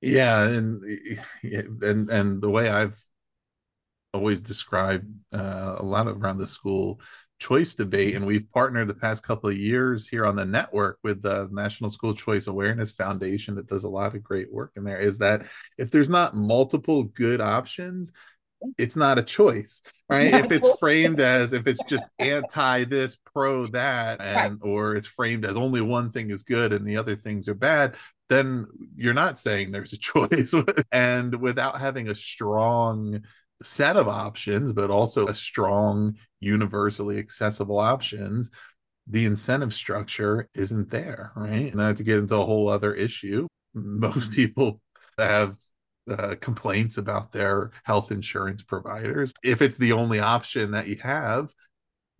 Yeah, 0.00 0.44
and 0.44 0.82
and 1.82 2.10
and 2.10 2.42
the 2.42 2.50
way 2.50 2.68
I've 2.68 2.98
always 4.12 4.40
described 4.40 5.12
uh, 5.32 5.76
a 5.78 5.82
lot 5.82 6.06
around 6.06 6.38
the 6.38 6.46
school 6.46 7.00
choice 7.44 7.74
debate, 7.74 8.14
and 8.14 8.26
we've 8.26 8.50
partnered 8.52 8.88
the 8.88 8.94
past 8.94 9.22
couple 9.22 9.50
of 9.50 9.56
years 9.56 10.08
here 10.08 10.24
on 10.24 10.36
the 10.36 10.44
network 10.44 10.98
with 11.02 11.22
the 11.22 11.48
National 11.52 11.90
School 11.90 12.14
Choice 12.14 12.46
Awareness 12.46 12.90
Foundation 12.90 13.54
that 13.56 13.66
does 13.66 13.84
a 13.84 13.88
lot 13.88 14.14
of 14.14 14.22
great 14.22 14.52
work 14.52 14.72
in 14.76 14.84
there. 14.84 14.98
Is 14.98 15.18
that 15.18 15.46
if 15.76 15.90
there's 15.90 16.08
not 16.08 16.34
multiple 16.34 17.04
good 17.04 17.40
options, 17.40 18.12
it's 18.78 18.96
not 18.96 19.18
a 19.18 19.22
choice 19.22 19.82
right? 20.08 20.32
If 20.32 20.50
it's 20.50 20.78
framed 20.78 21.20
as 21.20 21.52
if 21.52 21.66
it's 21.66 21.82
just 21.84 22.06
anti 22.18 22.84
this 22.84 23.16
pro 23.34 23.66
that 23.68 24.22
and 24.22 24.58
or 24.62 24.96
it's 24.96 25.06
framed 25.06 25.44
as 25.44 25.56
only 25.56 25.82
one 25.82 26.10
thing 26.10 26.30
is 26.30 26.42
good 26.42 26.72
and 26.72 26.86
the 26.86 26.96
other 26.96 27.14
things 27.14 27.46
are 27.48 27.54
bad 27.54 27.94
then 28.28 28.66
you're 28.96 29.14
not 29.14 29.38
saying 29.38 29.70
there's 29.70 29.92
a 29.92 29.98
choice. 29.98 30.54
And 30.92 31.34
without 31.40 31.80
having 31.80 32.08
a 32.08 32.14
strong 32.14 33.22
set 33.62 33.96
of 33.96 34.08
options, 34.08 34.72
but 34.72 34.90
also 34.90 35.26
a 35.26 35.34
strong, 35.34 36.16
universally 36.40 37.18
accessible 37.18 37.78
options, 37.78 38.50
the 39.06 39.26
incentive 39.26 39.74
structure 39.74 40.48
isn't 40.54 40.90
there, 40.90 41.32
right? 41.36 41.70
And 41.72 41.80
I 41.80 41.88
have 41.88 41.96
to 41.96 42.02
get 42.02 42.18
into 42.18 42.36
a 42.36 42.44
whole 42.44 42.68
other 42.68 42.94
issue. 42.94 43.46
Most 43.74 44.32
people 44.32 44.80
have 45.18 45.56
uh, 46.10 46.34
complaints 46.40 46.98
about 46.98 47.32
their 47.32 47.70
health 47.84 48.10
insurance 48.10 48.62
providers. 48.62 49.32
If 49.42 49.62
it's 49.62 49.76
the 49.76 49.92
only 49.92 50.20
option 50.20 50.70
that 50.72 50.86
you 50.86 50.96
have, 50.96 51.54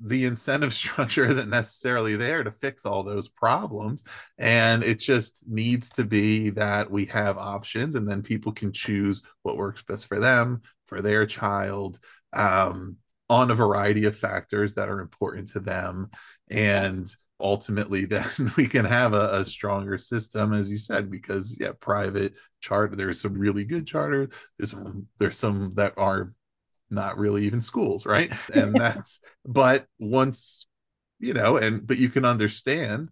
the 0.01 0.24
incentive 0.24 0.74
structure 0.74 1.26
isn't 1.26 1.51
necessarily 1.51 2.16
there 2.16 2.43
to 2.43 2.51
fix 2.51 2.85
all 2.85 3.03
those 3.03 3.28
problems. 3.28 4.05
And 4.39 4.82
it 4.82 4.99
just 4.99 5.45
needs 5.47 5.91
to 5.91 6.05
be 6.05 6.51
that 6.51 6.91
we 6.91 7.07
have 7.07 7.39
options 7.39 7.95
and 7.95 8.09
then 8.09 8.22
people 8.22 8.53
can 8.53 8.72
choose 8.72 9.22
what 9.43 9.57
works 9.57 9.82
best 9.82 10.07
for 10.07 10.18
them, 10.18 10.62
for 10.87 11.03
their 11.03 11.26
child, 11.26 11.99
um, 12.32 12.97
on 13.30 13.51
a 13.51 13.55
variety 13.55 14.05
of 14.05 14.16
factors 14.16 14.74
that 14.74 14.89
are 14.89 15.01
important 15.01 15.49
to 15.49 15.61
them. 15.61 16.11
And 16.51 17.09
ultimately 17.41 18.05
then 18.05 18.53
we 18.57 18.66
can 18.66 18.85
have 18.85 19.12
a, 19.12 19.41
a, 19.41 19.45
stronger 19.45 19.99
system 19.99 20.53
as 20.53 20.68
you 20.68 20.78
said 20.78 21.11
because 21.11 21.57
yeah 21.59 21.72
private 21.80 22.37
charter 22.61 22.95
there's 22.95 23.20
some 23.20 23.35
really 23.35 23.64
good 23.64 23.87
charters 23.87 24.32
there's 24.57 24.70
some 24.70 25.07
there's 25.18 25.37
some 25.37 25.72
that 25.74 25.93
are 25.97 26.32
not 26.91 27.18
really 27.18 27.45
even 27.45 27.61
schools 27.61 28.07
right 28.07 28.32
and 28.55 28.74
that's 28.80 29.20
but 29.45 29.87
once 29.99 30.66
you 31.18 31.35
know 31.35 31.57
and 31.57 31.87
but 31.87 31.99
you 31.99 32.09
can 32.09 32.24
understand 32.24 33.11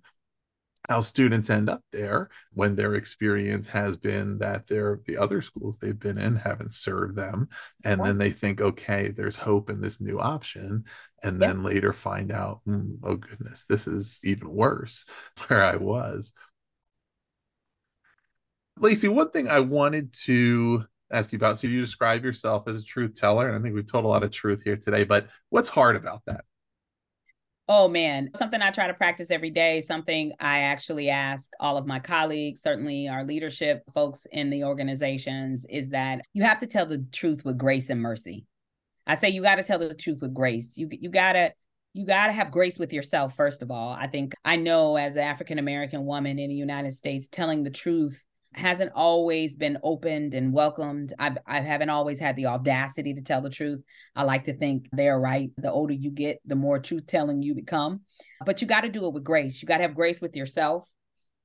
how 0.88 1.00
students 1.00 1.48
end 1.48 1.70
up 1.70 1.82
there 1.92 2.28
when 2.52 2.74
their 2.74 2.94
experience 2.94 3.68
has 3.68 3.96
been 3.96 4.38
that 4.38 4.66
the 4.66 5.16
other 5.18 5.40
schools 5.40 5.78
they've 5.78 5.98
been 5.98 6.18
in 6.18 6.34
haven't 6.34 6.74
served 6.74 7.16
them. 7.16 7.48
And 7.84 8.04
then 8.04 8.18
they 8.18 8.30
think 8.30 8.60
okay 8.60 9.08
there's 9.08 9.36
hope 9.36 9.70
in 9.70 9.80
this 9.80 10.00
new 10.00 10.18
option. 10.18 10.84
And 11.22 11.40
then 11.40 11.62
later 11.62 11.92
find 11.92 12.32
out 12.32 12.60
mm, 12.66 12.96
oh 13.04 13.16
goodness 13.16 13.64
this 13.68 13.86
is 13.86 14.18
even 14.24 14.50
worse 14.50 15.04
where 15.46 15.64
i 15.64 15.76
was. 15.76 16.32
Lacey 18.78 19.08
one 19.08 19.30
thing 19.30 19.48
i 19.48 19.60
wanted 19.60 20.12
to 20.24 20.84
ask 21.12 21.30
you 21.30 21.36
about 21.36 21.58
so 21.58 21.66
you 21.66 21.80
describe 21.80 22.24
yourself 22.24 22.66
as 22.66 22.80
a 22.80 22.84
truth 22.84 23.14
teller 23.14 23.46
and 23.46 23.56
i 23.56 23.60
think 23.60 23.74
we've 23.74 23.90
told 23.90 24.06
a 24.06 24.08
lot 24.08 24.24
of 24.24 24.30
truth 24.30 24.62
here 24.64 24.78
today 24.78 25.04
but 25.04 25.28
what's 25.50 25.68
hard 25.68 25.94
about 25.94 26.22
that 26.26 26.44
Oh 27.74 27.88
man, 27.88 28.28
something 28.36 28.60
I 28.60 28.70
try 28.70 28.86
to 28.86 28.92
practice 28.92 29.30
every 29.30 29.48
day, 29.48 29.80
something 29.80 30.34
I 30.38 30.58
actually 30.58 31.08
ask 31.08 31.50
all 31.58 31.78
of 31.78 31.86
my 31.86 32.00
colleagues, 32.00 32.60
certainly 32.60 33.08
our 33.08 33.24
leadership 33.24 33.82
folks 33.94 34.26
in 34.30 34.50
the 34.50 34.64
organizations, 34.64 35.64
is 35.70 35.88
that 35.88 36.20
you 36.34 36.42
have 36.42 36.58
to 36.58 36.66
tell 36.66 36.84
the 36.84 37.02
truth 37.12 37.46
with 37.46 37.56
grace 37.56 37.88
and 37.88 37.98
mercy. 37.98 38.44
I 39.06 39.14
say 39.14 39.30
you 39.30 39.40
got 39.40 39.54
to 39.54 39.62
tell 39.62 39.78
the 39.78 39.94
truth 39.94 40.18
with 40.20 40.34
grace. 40.34 40.76
You 40.76 40.86
you 40.90 41.08
got 41.08 41.32
to 41.32 41.54
you 41.94 42.04
got 42.04 42.26
to 42.26 42.34
have 42.34 42.50
grace 42.50 42.78
with 42.78 42.92
yourself 42.92 43.36
first 43.36 43.62
of 43.62 43.70
all. 43.70 43.94
I 43.94 44.06
think 44.06 44.34
I 44.44 44.56
know 44.56 44.96
as 44.96 45.16
an 45.16 45.22
African 45.22 45.58
American 45.58 46.04
woman 46.04 46.38
in 46.38 46.50
the 46.50 46.54
United 46.54 46.92
States 46.92 47.26
telling 47.26 47.62
the 47.62 47.70
truth 47.70 48.22
hasn't 48.54 48.92
always 48.94 49.56
been 49.56 49.78
opened 49.82 50.34
and 50.34 50.52
welcomed. 50.52 51.12
I've, 51.18 51.38
I 51.46 51.60
haven't 51.60 51.90
always 51.90 52.18
had 52.18 52.36
the 52.36 52.46
audacity 52.46 53.14
to 53.14 53.22
tell 53.22 53.40
the 53.40 53.50
truth. 53.50 53.82
I 54.14 54.24
like 54.24 54.44
to 54.44 54.54
think 54.54 54.88
they're 54.92 55.18
right. 55.18 55.50
The 55.56 55.70
older 55.70 55.94
you 55.94 56.10
get, 56.10 56.40
the 56.44 56.54
more 56.54 56.78
truth 56.78 57.06
telling 57.06 57.42
you 57.42 57.54
become. 57.54 58.00
But 58.44 58.60
you 58.60 58.68
got 58.68 58.82
to 58.82 58.88
do 58.88 59.06
it 59.06 59.12
with 59.12 59.24
grace. 59.24 59.62
You 59.62 59.68
got 59.68 59.78
to 59.78 59.84
have 59.84 59.94
grace 59.94 60.20
with 60.20 60.36
yourself. 60.36 60.88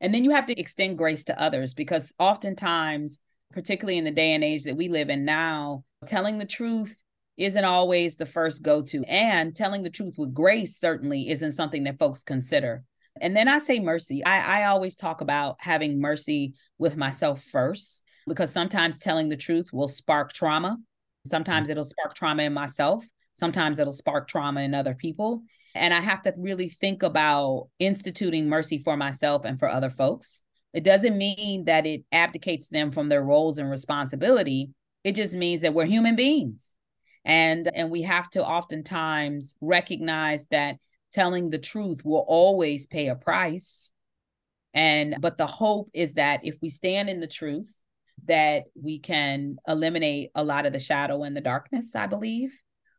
And 0.01 0.13
then 0.13 0.23
you 0.23 0.31
have 0.31 0.45
to 0.47 0.59
extend 0.59 0.97
grace 0.97 1.23
to 1.25 1.41
others 1.41 1.73
because 1.73 2.13
oftentimes, 2.19 3.19
particularly 3.51 3.97
in 3.97 4.03
the 4.03 4.11
day 4.11 4.33
and 4.33 4.43
age 4.43 4.63
that 4.63 4.77
we 4.77 4.89
live 4.89 5.09
in 5.09 5.25
now, 5.25 5.83
telling 6.05 6.37
the 6.37 6.45
truth 6.45 6.95
isn't 7.37 7.65
always 7.65 8.17
the 8.17 8.25
first 8.25 8.63
go 8.63 8.81
to. 8.81 9.03
And 9.05 9.55
telling 9.55 9.83
the 9.83 9.89
truth 9.89 10.15
with 10.17 10.33
grace 10.33 10.79
certainly 10.79 11.29
isn't 11.29 11.53
something 11.53 11.83
that 11.85 11.99
folks 11.99 12.23
consider. 12.23 12.83
And 13.21 13.35
then 13.35 13.47
I 13.47 13.59
say 13.59 13.79
mercy. 13.79 14.23
I, 14.25 14.61
I 14.61 14.67
always 14.67 14.95
talk 14.95 15.21
about 15.21 15.57
having 15.59 15.99
mercy 15.99 16.53
with 16.77 16.95
myself 16.95 17.43
first, 17.43 18.03
because 18.27 18.51
sometimes 18.51 18.99
telling 18.99 19.29
the 19.29 19.37
truth 19.37 19.69
will 19.71 19.87
spark 19.87 20.33
trauma. 20.33 20.71
Mm-hmm. 20.71 21.29
Sometimes 21.29 21.69
it'll 21.69 21.83
spark 21.83 22.13
trauma 22.13 22.43
in 22.43 22.53
myself. 22.53 23.05
Sometimes 23.33 23.79
it'll 23.79 23.93
spark 23.93 24.27
trauma 24.27 24.61
in 24.61 24.73
other 24.73 24.95
people. 24.95 25.43
And 25.75 25.93
I 25.93 25.99
have 25.99 26.23
to 26.23 26.33
really 26.37 26.69
think 26.69 27.03
about 27.03 27.67
instituting 27.79 28.49
mercy 28.49 28.79
for 28.79 28.97
myself 28.97 29.45
and 29.45 29.59
for 29.59 29.69
other 29.69 29.91
folks. 29.91 30.41
It 30.73 30.83
doesn't 30.83 31.17
mean 31.17 31.65
that 31.65 31.85
it 31.85 32.03
abdicates 32.11 32.69
them 32.69 32.91
from 32.91 33.09
their 33.09 33.23
roles 33.23 33.57
and 33.57 33.69
responsibility. 33.69 34.71
It 35.03 35.15
just 35.15 35.35
means 35.35 35.61
that 35.61 35.73
we're 35.73 35.85
human 35.85 36.15
beings. 36.15 36.73
And 37.23 37.69
and 37.75 37.91
we 37.91 38.03
have 38.03 38.29
to 38.31 38.45
oftentimes 38.45 39.55
recognize 39.61 40.47
that 40.47 40.77
telling 41.13 41.49
the 41.49 41.57
truth 41.57 42.03
will 42.03 42.25
always 42.27 42.85
pay 42.85 43.07
a 43.07 43.15
price. 43.15 43.91
And 44.73 45.15
but 45.19 45.37
the 45.37 45.47
hope 45.47 45.89
is 45.93 46.13
that 46.13 46.41
if 46.43 46.55
we 46.61 46.69
stand 46.69 47.09
in 47.09 47.19
the 47.19 47.27
truth 47.27 47.73
that 48.25 48.63
we 48.81 48.99
can 48.99 49.57
eliminate 49.67 50.31
a 50.35 50.43
lot 50.43 50.65
of 50.65 50.73
the 50.73 50.79
shadow 50.79 51.23
and 51.23 51.35
the 51.37 51.41
darkness 51.41 51.95
i 51.95 52.07
believe. 52.07 52.51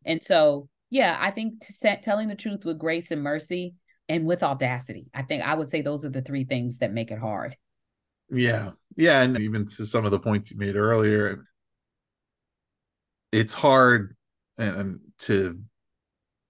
And 0.04 0.22
so 0.22 0.68
yeah 0.90 1.16
i 1.20 1.30
think 1.30 1.60
to 1.66 1.72
set, 1.72 2.02
telling 2.02 2.28
the 2.28 2.34
truth 2.34 2.64
with 2.64 2.78
grace 2.78 3.10
and 3.10 3.22
mercy 3.22 3.74
and 4.08 4.24
with 4.24 4.42
audacity 4.42 5.06
i 5.14 5.22
think 5.22 5.42
i 5.44 5.54
would 5.54 5.68
say 5.68 5.82
those 5.82 6.04
are 6.04 6.08
the 6.08 6.22
three 6.22 6.44
things 6.44 6.78
that 6.78 6.92
make 6.92 7.10
it 7.10 7.18
hard. 7.18 7.56
Yeah. 8.30 8.72
Yeah 8.96 9.22
and 9.22 9.38
even 9.40 9.66
to 9.66 9.86
some 9.86 10.04
of 10.04 10.10
the 10.10 10.18
points 10.18 10.50
you 10.50 10.56
made 10.56 10.76
earlier 10.76 11.44
it's 13.32 13.52
hard 13.52 14.16
and 14.56 15.00
to 15.18 15.60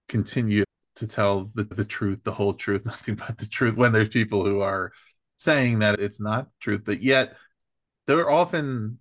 continue 0.09 0.65
to 0.99 1.07
tell 1.07 1.51
the, 1.55 1.65
the 1.65 1.85
truth, 1.85 2.21
the 2.25 2.33
whole 2.33 2.55
truth, 2.55 2.85
nothing 2.87 3.15
but 3.15 3.39
the 3.39 3.47
truth 3.47 3.77
when 3.77 3.93
there's 3.93 4.09
people 4.09 4.45
who 4.45 4.61
are 4.61 4.93
saying 5.37 5.81
that 5.81 6.01
it's 6.01 6.21
not 6.21 6.49
truth, 6.61 6.83
but 6.85 7.03
yet 7.03 7.37
they're 8.07 8.31
often 8.31 8.99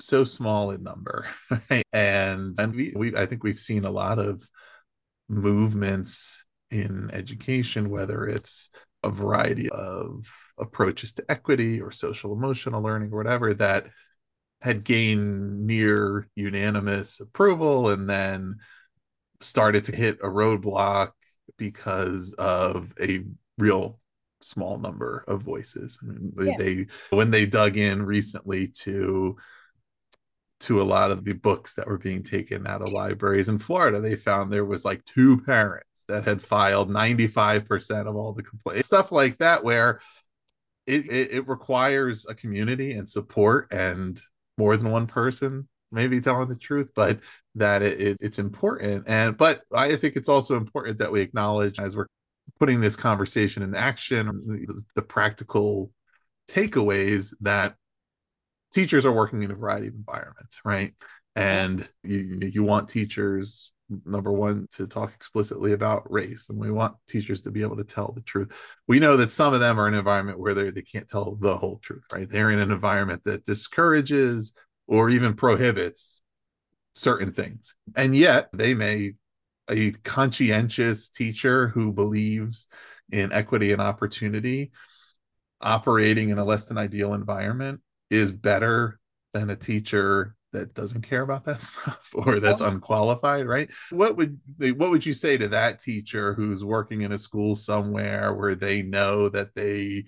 so 0.00 0.24
small 0.24 0.70
in 0.70 0.82
number. 0.82 1.26
Right? 1.70 1.84
And 1.92 2.58
and 2.58 2.74
we, 2.74 2.92
we 2.96 3.16
I 3.16 3.26
think 3.26 3.44
we've 3.44 3.60
seen 3.60 3.84
a 3.84 3.90
lot 3.90 4.18
of 4.18 4.46
movements 5.28 6.44
in 6.70 7.10
education, 7.12 7.90
whether 7.90 8.26
it's 8.26 8.70
a 9.02 9.10
variety 9.10 9.68
of 9.70 10.26
approaches 10.58 11.12
to 11.14 11.24
equity 11.30 11.80
or 11.80 11.90
social 11.90 12.32
emotional 12.32 12.82
learning 12.82 13.12
or 13.12 13.16
whatever 13.16 13.52
that 13.54 13.88
had 14.60 14.84
gained 14.84 15.66
near 15.66 16.28
unanimous 16.36 17.20
approval 17.20 17.90
and 17.90 18.08
then 18.08 18.56
started 19.42 19.84
to 19.84 19.96
hit 19.96 20.18
a 20.22 20.26
roadblock 20.26 21.10
because 21.56 22.32
of 22.34 22.94
a 23.00 23.24
real 23.58 24.00
small 24.40 24.78
number 24.78 25.24
of 25.28 25.42
voices. 25.42 25.98
I 26.02 26.06
mean, 26.06 26.32
yeah. 26.40 26.56
they 26.56 26.86
when 27.10 27.30
they 27.30 27.46
dug 27.46 27.76
in 27.76 28.02
recently 28.02 28.68
to 28.68 29.36
to 30.60 30.80
a 30.80 30.84
lot 30.84 31.10
of 31.10 31.24
the 31.24 31.32
books 31.32 31.74
that 31.74 31.88
were 31.88 31.98
being 31.98 32.22
taken 32.22 32.66
out 32.66 32.82
of 32.82 32.92
libraries 32.92 33.48
in 33.48 33.58
Florida, 33.58 34.00
they 34.00 34.14
found 34.14 34.52
there 34.52 34.64
was 34.64 34.84
like 34.84 35.04
two 35.04 35.40
parents 35.40 36.04
that 36.06 36.24
had 36.24 36.40
filed 36.40 36.88
95% 36.88 38.06
of 38.06 38.14
all 38.14 38.32
the 38.32 38.44
complaints. 38.44 38.86
Stuff 38.86 39.10
like 39.10 39.38
that 39.38 39.64
where 39.64 40.00
it, 40.86 41.08
it, 41.10 41.32
it 41.32 41.48
requires 41.48 42.26
a 42.28 42.34
community 42.34 42.92
and 42.92 43.08
support 43.08 43.72
and 43.72 44.20
more 44.56 44.76
than 44.76 44.90
one 44.90 45.06
person 45.06 45.68
maybe 45.92 46.20
telling 46.20 46.48
the 46.48 46.56
truth, 46.56 46.88
but 46.94 47.20
that 47.54 47.82
it, 47.82 48.00
it, 48.00 48.16
it's 48.20 48.38
important. 48.38 49.04
And 49.06 49.36
but 49.36 49.62
I 49.72 49.96
think 49.96 50.16
it's 50.16 50.28
also 50.28 50.56
important 50.56 50.98
that 50.98 51.12
we 51.12 51.20
acknowledge 51.20 51.78
as 51.78 51.96
we're 51.96 52.06
putting 52.58 52.80
this 52.80 52.96
conversation 52.96 53.62
in 53.62 53.74
action, 53.74 54.26
the, 54.46 54.82
the 54.94 55.02
practical 55.02 55.90
takeaways 56.48 57.34
that 57.40 57.74
teachers 58.72 59.06
are 59.06 59.12
working 59.12 59.42
in 59.42 59.50
a 59.50 59.54
variety 59.54 59.88
of 59.88 59.94
environments, 59.94 60.60
right? 60.64 60.94
And 61.36 61.88
you 62.02 62.50
you 62.52 62.62
want 62.62 62.88
teachers 62.88 63.72
number 64.04 64.32
one 64.32 64.66
to 64.72 64.86
talk 64.86 65.12
explicitly 65.14 65.72
about 65.72 66.10
race 66.10 66.46
and 66.48 66.58
we 66.58 66.70
want 66.70 66.94
teachers 67.08 67.42
to 67.42 67.50
be 67.50 67.62
able 67.62 67.76
to 67.76 67.84
tell 67.84 68.12
the 68.12 68.22
truth 68.22 68.56
we 68.88 68.98
know 68.98 69.16
that 69.16 69.30
some 69.30 69.52
of 69.52 69.60
them 69.60 69.78
are 69.78 69.86
in 69.86 69.94
an 69.94 69.98
environment 69.98 70.38
where 70.38 70.54
they 70.54 70.70
they 70.70 70.82
can't 70.82 71.08
tell 71.08 71.36
the 71.40 71.56
whole 71.56 71.78
truth 71.78 72.02
right 72.12 72.28
they're 72.30 72.50
in 72.50 72.58
an 72.58 72.70
environment 72.70 73.22
that 73.24 73.44
discourages 73.44 74.52
or 74.92 75.08
even 75.08 75.32
prohibits 75.32 76.22
certain 76.94 77.32
things. 77.32 77.74
And 77.96 78.14
yet 78.14 78.50
they 78.52 78.74
may 78.74 79.14
a 79.70 79.92
conscientious 79.92 81.08
teacher 81.08 81.68
who 81.68 81.92
believes 81.92 82.66
in 83.10 83.32
equity 83.32 83.72
and 83.72 83.80
opportunity 83.80 84.70
operating 85.62 86.28
in 86.28 86.38
a 86.38 86.44
less 86.44 86.66
than 86.66 86.76
ideal 86.76 87.14
environment 87.14 87.80
is 88.10 88.32
better 88.32 89.00
than 89.32 89.48
a 89.48 89.56
teacher 89.56 90.36
that 90.52 90.74
doesn't 90.74 91.02
care 91.02 91.22
about 91.22 91.44
that 91.44 91.62
stuff 91.62 92.10
or 92.14 92.40
that's 92.40 92.60
unqualified 92.60 93.46
right? 93.46 93.70
What 93.90 94.16
would 94.16 94.38
they, 94.58 94.72
what 94.72 94.90
would 94.90 95.04
you 95.04 95.12
say 95.12 95.36
to 95.38 95.48
that 95.48 95.80
teacher 95.80 96.34
who's 96.34 96.64
working 96.64 97.02
in 97.02 97.12
a 97.12 97.18
school 97.18 97.56
somewhere 97.56 98.34
where 98.34 98.54
they 98.54 98.82
know 98.82 99.28
that 99.30 99.54
they 99.54 100.04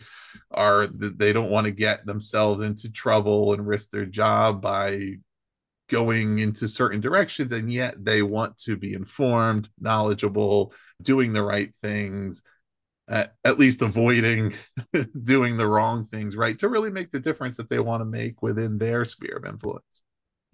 are 0.51 0.87
that 0.87 1.19
they 1.19 1.33
don't 1.33 1.51
want 1.51 1.67
to 1.67 1.73
get 1.73 2.07
themselves 2.07 2.63
into 2.63 2.91
trouble 2.91 3.53
and 3.53 3.67
risk 3.67 3.91
their 3.91 4.07
job 4.07 4.61
by 4.61 5.17
going 5.89 6.39
into 6.39 6.67
certain 6.67 7.01
directions 7.01 7.53
and 7.53 7.71
yet 7.71 8.03
they 8.03 8.23
want 8.23 8.57
to 8.57 8.77
be 8.77 8.95
informed 8.95 9.69
knowledgeable 9.79 10.73
doing 11.03 11.33
the 11.33 11.43
right 11.43 11.75
things 11.83 12.43
at, 13.09 13.35
at 13.45 13.59
least 13.59 13.83
avoiding 13.83 14.55
doing 15.25 15.57
the 15.57 15.67
wrong 15.67 16.05
things 16.05 16.37
right 16.37 16.59
to 16.59 16.69
really 16.69 16.91
make 16.91 17.11
the 17.11 17.21
difference 17.21 17.59
that 17.59 17.69
they 17.69 17.81
want 17.81 18.01
to 18.01 18.07
make 18.07 18.41
within 18.43 18.79
their 18.79 19.05
sphere 19.05 19.37
of 19.37 19.45
influence 19.45 20.03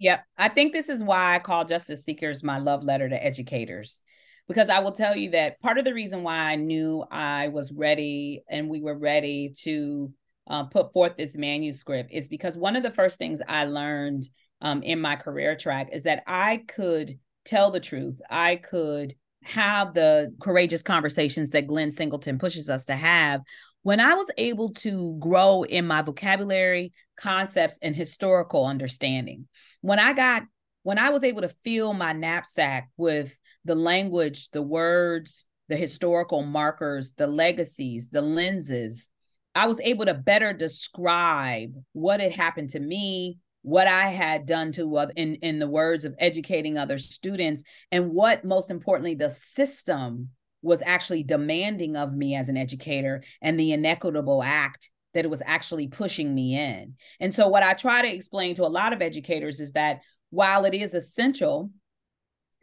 Yep. 0.01 0.25
I 0.35 0.49
think 0.49 0.73
this 0.73 0.89
is 0.89 1.03
why 1.03 1.35
I 1.35 1.39
call 1.39 1.63
Justice 1.63 2.03
Seekers 2.03 2.43
my 2.43 2.57
love 2.57 2.83
letter 2.83 3.07
to 3.07 3.23
educators. 3.23 4.01
Because 4.47 4.67
I 4.67 4.79
will 4.79 4.91
tell 4.91 5.15
you 5.15 5.29
that 5.29 5.61
part 5.61 5.77
of 5.77 5.85
the 5.85 5.93
reason 5.93 6.23
why 6.23 6.37
I 6.37 6.55
knew 6.55 7.05
I 7.11 7.49
was 7.49 7.71
ready 7.71 8.43
and 8.49 8.67
we 8.67 8.81
were 8.81 8.97
ready 8.97 9.53
to 9.61 10.11
uh, 10.47 10.63
put 10.63 10.91
forth 10.91 11.17
this 11.17 11.37
manuscript 11.37 12.11
is 12.11 12.27
because 12.27 12.57
one 12.57 12.75
of 12.75 12.81
the 12.81 12.89
first 12.89 13.19
things 13.19 13.41
I 13.47 13.65
learned 13.65 14.27
um, 14.59 14.81
in 14.81 14.99
my 14.99 15.15
career 15.15 15.55
track 15.55 15.89
is 15.93 16.03
that 16.03 16.23
I 16.25 16.63
could 16.67 17.19
tell 17.45 17.69
the 17.69 17.79
truth. 17.79 18.19
I 18.27 18.55
could 18.55 19.13
have 19.43 19.93
the 19.93 20.33
courageous 20.41 20.81
conversations 20.81 21.51
that 21.51 21.67
Glenn 21.67 21.91
Singleton 21.91 22.39
pushes 22.39 22.71
us 22.71 22.85
to 22.85 22.95
have 22.95 23.41
when 23.83 23.99
I 23.99 24.13
was 24.13 24.29
able 24.37 24.69
to 24.69 25.17
grow 25.19 25.63
in 25.63 25.87
my 25.87 26.01
vocabulary, 26.01 26.93
concepts, 27.17 27.79
and 27.81 27.95
historical 27.95 28.65
understanding, 28.65 29.47
when 29.81 29.99
I 29.99 30.13
got, 30.13 30.43
when 30.83 30.99
I 30.99 31.09
was 31.09 31.23
able 31.23 31.41
to 31.41 31.55
fill 31.63 31.93
my 31.93 32.13
knapsack 32.13 32.89
with 32.97 33.37
the 33.65 33.75
language, 33.75 34.49
the 34.51 34.61
words, 34.61 35.45
the 35.67 35.77
historical 35.77 36.43
markers, 36.43 37.13
the 37.13 37.27
legacies, 37.27 38.09
the 38.09 38.21
lenses, 38.21 39.09
I 39.55 39.67
was 39.67 39.79
able 39.81 40.05
to 40.05 40.13
better 40.13 40.53
describe 40.53 41.73
what 41.93 42.19
had 42.19 42.31
happened 42.31 42.69
to 42.71 42.79
me, 42.79 43.39
what 43.63 43.87
I 43.87 44.07
had 44.07 44.45
done 44.45 44.71
to 44.73 44.95
other, 44.97 45.13
in 45.15 45.35
in 45.35 45.59
the 45.59 45.67
words 45.67 46.05
of 46.05 46.15
educating 46.19 46.77
other 46.77 46.97
students, 46.97 47.63
and 47.91 48.11
what 48.11 48.45
most 48.45 48.71
importantly 48.71 49.15
the 49.15 49.29
system 49.29 50.29
was 50.61 50.81
actually 50.85 51.23
demanding 51.23 51.95
of 51.95 52.13
me 52.13 52.35
as 52.35 52.49
an 52.49 52.57
educator 52.57 53.23
and 53.41 53.59
the 53.59 53.71
inequitable 53.71 54.43
act 54.43 54.89
that 55.13 55.25
it 55.25 55.31
was 55.31 55.41
actually 55.45 55.87
pushing 55.87 56.33
me 56.33 56.57
in. 56.57 56.95
And 57.19 57.33
so, 57.33 57.47
what 57.47 57.63
I 57.63 57.73
try 57.73 58.01
to 58.01 58.13
explain 58.13 58.55
to 58.55 58.65
a 58.65 58.67
lot 58.67 58.93
of 58.93 59.01
educators 59.01 59.59
is 59.59 59.73
that 59.73 60.01
while 60.29 60.65
it 60.65 60.73
is 60.73 60.93
essential 60.93 61.71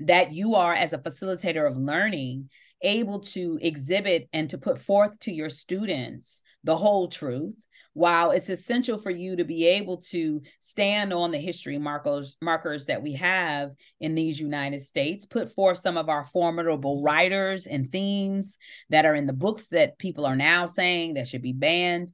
that 0.01 0.33
you 0.33 0.55
are, 0.55 0.73
as 0.73 0.93
a 0.93 0.99
facilitator 0.99 1.69
of 1.69 1.77
learning, 1.77 2.51
able 2.83 3.21
to 3.21 3.59
exhibit 3.61 4.29
and 4.33 4.49
to 4.51 4.59
put 4.59 4.79
forth 4.79 5.19
to 5.19 5.33
your 5.33 5.51
students 5.51 6.43
the 6.65 6.77
whole 6.77 7.09
truth 7.09 7.57
while 7.99 8.31
it's 8.31 8.49
essential 8.49 8.97
for 8.97 9.11
you 9.11 9.35
to 9.35 9.43
be 9.43 9.67
able 9.67 9.97
to 9.97 10.41
stand 10.61 11.13
on 11.13 11.33
the 11.33 11.39
history 11.39 11.79
markers 11.79 12.37
markers 12.41 12.87
that 12.87 13.03
we 13.03 13.13
have 13.13 13.73
in 13.99 14.15
these 14.15 14.41
United 14.41 14.81
States, 14.81 15.27
put 15.27 15.51
forth 15.51 15.79
some 15.79 15.97
of 15.97 16.09
our 16.09 16.23
formidable 16.23 17.03
writers 17.03 17.67
and 17.67 17.91
themes 17.91 18.57
that 18.89 19.05
are 19.05 19.17
in 19.17 19.27
the 19.27 19.33
books 19.33 19.67
that 19.67 19.99
people 19.99 20.25
are 20.25 20.37
now 20.37 20.65
saying 20.65 21.15
that 21.15 21.27
should 21.27 21.43
be 21.43 21.53
banned, 21.53 22.13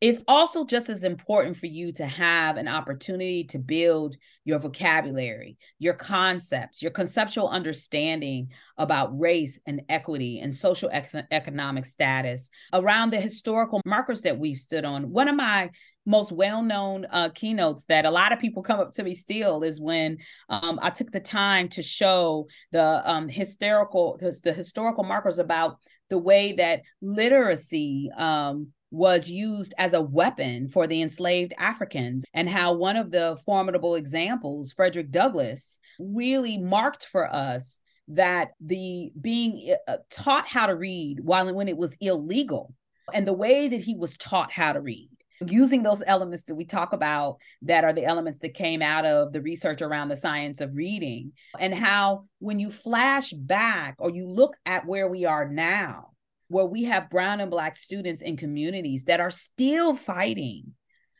it's 0.00 0.22
also 0.26 0.64
just 0.64 0.88
as 0.88 1.04
important 1.04 1.56
for 1.56 1.66
you 1.66 1.92
to 1.92 2.06
have 2.06 2.56
an 2.56 2.68
opportunity 2.68 3.44
to 3.44 3.58
build 3.58 4.16
your 4.44 4.58
vocabulary, 4.58 5.58
your 5.78 5.92
concepts, 5.92 6.80
your 6.80 6.90
conceptual 6.90 7.48
understanding 7.48 8.48
about 8.78 9.18
race 9.18 9.60
and 9.66 9.82
equity 9.90 10.40
and 10.40 10.54
social 10.54 10.88
ec- 10.90 11.26
economic 11.30 11.84
status 11.84 12.48
around 12.72 13.12
the 13.12 13.20
historical 13.20 13.82
markers 13.84 14.22
that 14.22 14.38
we've 14.38 14.56
stood 14.56 14.86
on. 14.86 15.10
One 15.10 15.28
of 15.28 15.36
my 15.36 15.70
most 16.06 16.32
well-known 16.32 17.06
uh, 17.10 17.28
keynotes 17.34 17.84
that 17.84 18.06
a 18.06 18.10
lot 18.10 18.32
of 18.32 18.40
people 18.40 18.62
come 18.62 18.80
up 18.80 18.94
to 18.94 19.02
me 19.02 19.14
still 19.14 19.62
is 19.62 19.82
when 19.82 20.16
um, 20.48 20.78
I 20.80 20.88
took 20.88 21.12
the 21.12 21.20
time 21.20 21.68
to 21.70 21.82
show 21.82 22.48
the 22.72 23.02
um, 23.08 23.28
historical 23.28 24.16
the, 24.18 24.34
the 24.42 24.54
historical 24.54 25.04
markers 25.04 25.38
about 25.38 25.76
the 26.08 26.18
way 26.18 26.52
that 26.52 26.80
literacy 27.02 28.10
um, 28.16 28.68
was 28.90 29.30
used 29.30 29.72
as 29.78 29.94
a 29.94 30.02
weapon 30.02 30.68
for 30.68 30.86
the 30.86 31.00
enslaved 31.00 31.54
Africans, 31.58 32.24
and 32.34 32.48
how 32.48 32.72
one 32.72 32.96
of 32.96 33.10
the 33.10 33.38
formidable 33.44 33.94
examples, 33.94 34.72
Frederick 34.72 35.10
Douglass, 35.10 35.78
really 35.98 36.58
marked 36.58 37.06
for 37.06 37.32
us 37.32 37.82
that 38.08 38.50
the 38.60 39.12
being 39.20 39.74
uh, 39.86 39.98
taught 40.10 40.48
how 40.48 40.66
to 40.66 40.74
read 40.74 41.20
while 41.22 41.54
when 41.54 41.68
it 41.68 41.76
was 41.76 41.96
illegal, 42.00 42.74
and 43.14 43.26
the 43.26 43.32
way 43.32 43.68
that 43.68 43.80
he 43.80 43.94
was 43.94 44.16
taught 44.16 44.50
how 44.50 44.72
to 44.72 44.80
read. 44.80 45.08
Using 45.46 45.82
those 45.82 46.02
elements 46.06 46.44
that 46.44 46.54
we 46.54 46.66
talk 46.66 46.92
about, 46.92 47.38
that 47.62 47.84
are 47.84 47.94
the 47.94 48.04
elements 48.04 48.40
that 48.40 48.52
came 48.52 48.82
out 48.82 49.06
of 49.06 49.32
the 49.32 49.40
research 49.40 49.80
around 49.80 50.08
the 50.08 50.16
science 50.16 50.60
of 50.60 50.74
reading, 50.74 51.32
and 51.58 51.74
how 51.74 52.24
when 52.40 52.58
you 52.58 52.70
flash 52.70 53.32
back 53.32 53.94
or 53.98 54.10
you 54.10 54.28
look 54.28 54.56
at 54.66 54.84
where 54.84 55.08
we 55.08 55.24
are 55.24 55.48
now, 55.48 56.10
where 56.50 56.66
we 56.66 56.82
have 56.82 57.08
brown 57.08 57.40
and 57.40 57.50
black 57.50 57.76
students 57.76 58.22
in 58.22 58.36
communities 58.36 59.04
that 59.04 59.20
are 59.20 59.30
still 59.30 59.94
fighting 59.94 60.72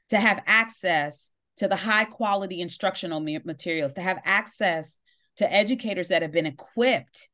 to 0.08 0.18
have 0.18 0.42
access 0.44 1.30
to 1.56 1.68
the 1.68 1.76
high 1.76 2.04
quality 2.04 2.60
instructional 2.60 3.20
materials, 3.20 3.94
to 3.94 4.00
have 4.00 4.18
access 4.24 4.98
to 5.36 5.50
educators 5.52 6.08
that 6.08 6.22
have 6.22 6.32
been 6.32 6.46
equipped 6.46 7.28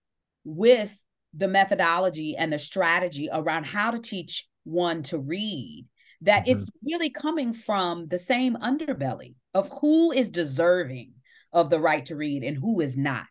with 0.45 1.03
the 1.33 1.49
methodology 1.49 2.37
and 2.37 2.53
the 2.53 2.59
strategy 2.59 3.31
around 3.33 3.65
how 3.65 3.91
to 3.91 3.99
teach 3.99 4.47
one 4.65 5.03
to 5.03 5.19
read 5.19 5.87
that 6.21 6.43
mm-hmm. 6.43 6.61
it's 6.61 6.71
really 6.85 7.09
coming 7.09 7.55
from 7.55 8.09
the 8.09 8.19
same 8.19 8.57
underbelly 8.57 9.37
of 9.55 9.71
who 9.81 10.13
is 10.13 10.29
deserving 10.29 11.13
of 11.51 11.71
the 11.71 11.81
right 11.81 12.05
to 12.05 12.15
read 12.17 12.43
and 12.43 12.59
who 12.59 12.81
is 12.81 12.95
not 12.95 13.27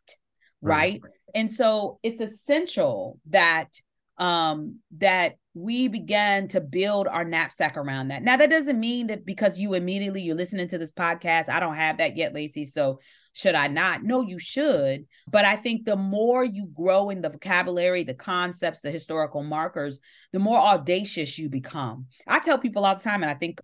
right, 0.61 0.99
right? 1.03 1.13
and 1.36 1.51
so 1.51 1.99
it's 2.01 2.22
essential 2.22 3.20
that 3.30 3.70
um, 4.18 4.80
that 4.97 5.36
we 5.53 5.88
began 5.88 6.47
to 6.49 6.59
build 6.59 7.07
our 7.07 7.24
knapsack 7.24 7.78
around 7.78 8.09
that. 8.09 8.24
Now, 8.24 8.36
that 8.38 8.49
doesn't 8.49 8.80
mean 8.80 9.07
that 9.07 9.26
because 9.26 9.57
you 9.57 9.74
immediately 9.74 10.22
you're 10.22 10.36
listening 10.36 10.68
to 10.68 10.78
this 10.78 10.91
podcast, 10.91 11.47
I 11.49 11.61
don't 11.61 11.76
have 11.76 11.97
that 11.97 12.18
yet, 12.18 12.34
Lacey. 12.34 12.66
So 12.66 12.99
should 13.32 13.55
I 13.55 13.68
not? 13.68 14.03
No, 14.03 14.22
you 14.22 14.38
should. 14.38 15.05
But 15.30 15.45
I 15.45 15.55
think 15.55 15.86
the 15.86 15.95
more 15.95 16.43
you 16.43 16.68
grow 16.74 17.09
in 17.09 17.22
the 17.22 17.30
vocabulary, 17.30 18.03
the 18.03 18.13
concepts, 18.13 18.82
the 18.82 18.91
historical 18.91 19.43
markers, 19.43 19.99
the 20.34 20.39
more 20.39 20.59
audacious 20.59 21.38
you 21.38 21.49
become. 21.49 22.07
I 22.28 22.39
tell 22.39 22.57
people 22.57 22.86
all 22.86 22.95
the 22.95 23.01
time, 23.01 23.24
and 23.24 23.32
I 23.32 23.36
think 23.36 23.61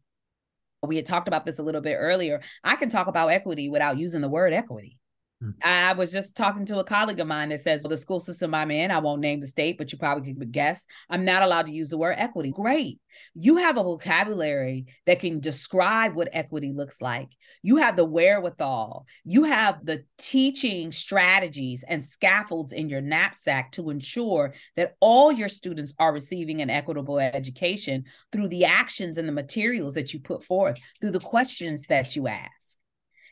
we 0.85 0.95
had 0.95 1.05
talked 1.05 1.27
about 1.27 1.45
this 1.45 1.59
a 1.59 1.63
little 1.63 1.81
bit 1.81 1.95
earlier. 1.95 2.41
I 2.63 2.75
can 2.75 2.89
talk 2.89 3.07
about 3.07 3.31
equity 3.31 3.69
without 3.69 3.97
using 3.97 4.21
the 4.21 4.29
word 4.29 4.53
equity. 4.53 4.97
Hmm. 5.41 5.49
I 5.63 5.93
was 5.93 6.11
just 6.11 6.37
talking 6.37 6.65
to 6.65 6.79
a 6.79 6.83
colleague 6.83 7.19
of 7.19 7.27
mine 7.27 7.49
that 7.49 7.61
says, 7.61 7.81
well, 7.81 7.89
the 7.89 7.97
school 7.97 8.19
system 8.19 8.53
I'm 8.53 8.69
in, 8.69 8.91
I 8.91 8.99
won't 8.99 9.21
name 9.21 9.39
the 9.39 9.47
state, 9.47 9.77
but 9.77 9.91
you 9.91 9.97
probably 9.97 10.33
could 10.33 10.51
guess, 10.51 10.85
I'm 11.09 11.25
not 11.25 11.41
allowed 11.41 11.65
to 11.65 11.73
use 11.73 11.89
the 11.89 11.97
word 11.97 12.15
equity. 12.17 12.51
Great. 12.51 12.99
You 13.33 13.57
have 13.57 13.77
a 13.77 13.83
vocabulary 13.83 14.85
that 15.07 15.19
can 15.19 15.39
describe 15.39 16.15
what 16.15 16.29
equity 16.31 16.71
looks 16.73 17.01
like. 17.01 17.29
You 17.63 17.77
have 17.77 17.95
the 17.95 18.05
wherewithal. 18.05 19.07
You 19.23 19.45
have 19.45 19.83
the 19.83 20.03
teaching 20.19 20.91
strategies 20.91 21.83
and 21.87 22.05
scaffolds 22.05 22.71
in 22.71 22.87
your 22.87 23.01
knapsack 23.01 23.71
to 23.73 23.89
ensure 23.89 24.53
that 24.75 24.95
all 24.99 25.31
your 25.31 25.49
students 25.49 25.93
are 25.97 26.13
receiving 26.13 26.61
an 26.61 26.69
equitable 26.69 27.19
education 27.19 28.05
through 28.31 28.49
the 28.49 28.65
actions 28.65 29.17
and 29.17 29.27
the 29.27 29.33
materials 29.33 29.95
that 29.95 30.13
you 30.13 30.19
put 30.19 30.43
forth, 30.43 30.79
through 30.99 31.11
the 31.11 31.19
questions 31.19 31.83
that 31.89 32.15
you 32.15 32.27
ask. 32.27 32.77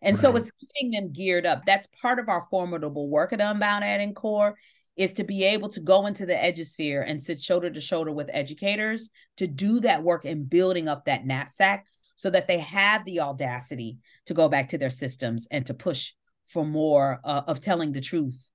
And 0.01 0.15
right. 0.15 0.21
so 0.21 0.35
it's 0.35 0.51
getting 0.51 0.91
them 0.91 1.11
geared 1.11 1.45
up. 1.45 1.65
That's 1.65 1.87
part 2.01 2.19
of 2.19 2.29
our 2.29 2.45
formidable 2.49 3.09
work 3.09 3.33
at 3.33 3.41
Unbound 3.41 3.83
and 3.83 4.15
CORE 4.15 4.55
is 4.95 5.13
to 5.13 5.23
be 5.23 5.45
able 5.45 5.69
to 5.69 5.79
go 5.79 6.07
into 6.07 6.25
the 6.25 6.33
edusphere 6.33 7.03
and 7.07 7.21
sit 7.21 7.39
shoulder 7.39 7.69
to 7.69 7.79
shoulder 7.79 8.11
with 8.11 8.29
educators 8.33 9.09
to 9.37 9.47
do 9.47 9.79
that 9.79 10.03
work 10.03 10.25
in 10.25 10.43
building 10.43 10.89
up 10.89 11.05
that 11.05 11.25
knapsack 11.25 11.85
so 12.17 12.29
that 12.29 12.47
they 12.47 12.59
have 12.59 13.05
the 13.05 13.21
audacity 13.21 13.97
to 14.25 14.33
go 14.33 14.49
back 14.49 14.67
to 14.67 14.77
their 14.77 14.89
systems 14.89 15.47
and 15.51 15.65
to 15.65 15.73
push 15.73 16.13
for 16.47 16.65
more 16.65 17.21
uh, 17.23 17.43
of 17.47 17.61
telling 17.61 17.93
the 17.93 18.01
truth. 18.01 18.49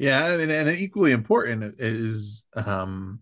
Yeah, 0.00 0.32
and, 0.32 0.50
and 0.50 0.68
equally 0.70 1.12
important 1.12 1.76
is 1.78 2.46
um, 2.54 3.20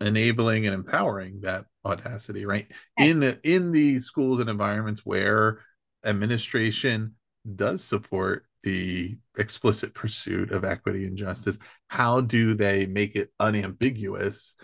enabling 0.00 0.66
and 0.66 0.74
empowering 0.74 1.40
that 1.40 1.64
audacity, 1.84 2.44
right? 2.44 2.66
Yes. 2.98 3.10
In 3.10 3.20
the 3.20 3.40
in 3.42 3.72
the 3.72 3.98
schools 4.00 4.40
and 4.40 4.50
environments 4.50 5.04
where 5.04 5.60
administration 6.04 7.14
does 7.56 7.82
support 7.82 8.46
the 8.62 9.16
explicit 9.36 9.94
pursuit 9.94 10.52
of 10.52 10.64
equity 10.64 11.06
and 11.06 11.16
justice, 11.16 11.58
how 11.88 12.20
do 12.20 12.54
they 12.54 12.86
make 12.86 13.16
it 13.16 13.32
unambiguous 13.40 14.56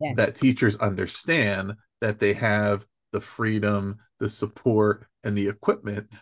yes. 0.00 0.16
that 0.16 0.34
teachers 0.34 0.76
understand 0.76 1.74
that 2.00 2.18
they 2.18 2.32
have 2.32 2.84
the 3.12 3.20
freedom, 3.20 3.96
the 4.18 4.28
support, 4.28 5.06
and 5.24 5.36
the 5.36 5.48
equipment 5.48 6.12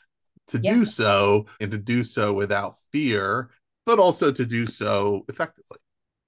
to 0.48 0.60
yeah. 0.62 0.74
do 0.74 0.84
so 0.84 1.46
and 1.60 1.70
to 1.70 1.78
do 1.78 2.04
so 2.04 2.32
without 2.32 2.76
fear, 2.92 3.50
but 3.86 3.98
also 3.98 4.30
to 4.30 4.44
do 4.44 4.66
so 4.66 5.24
effectively? 5.28 5.78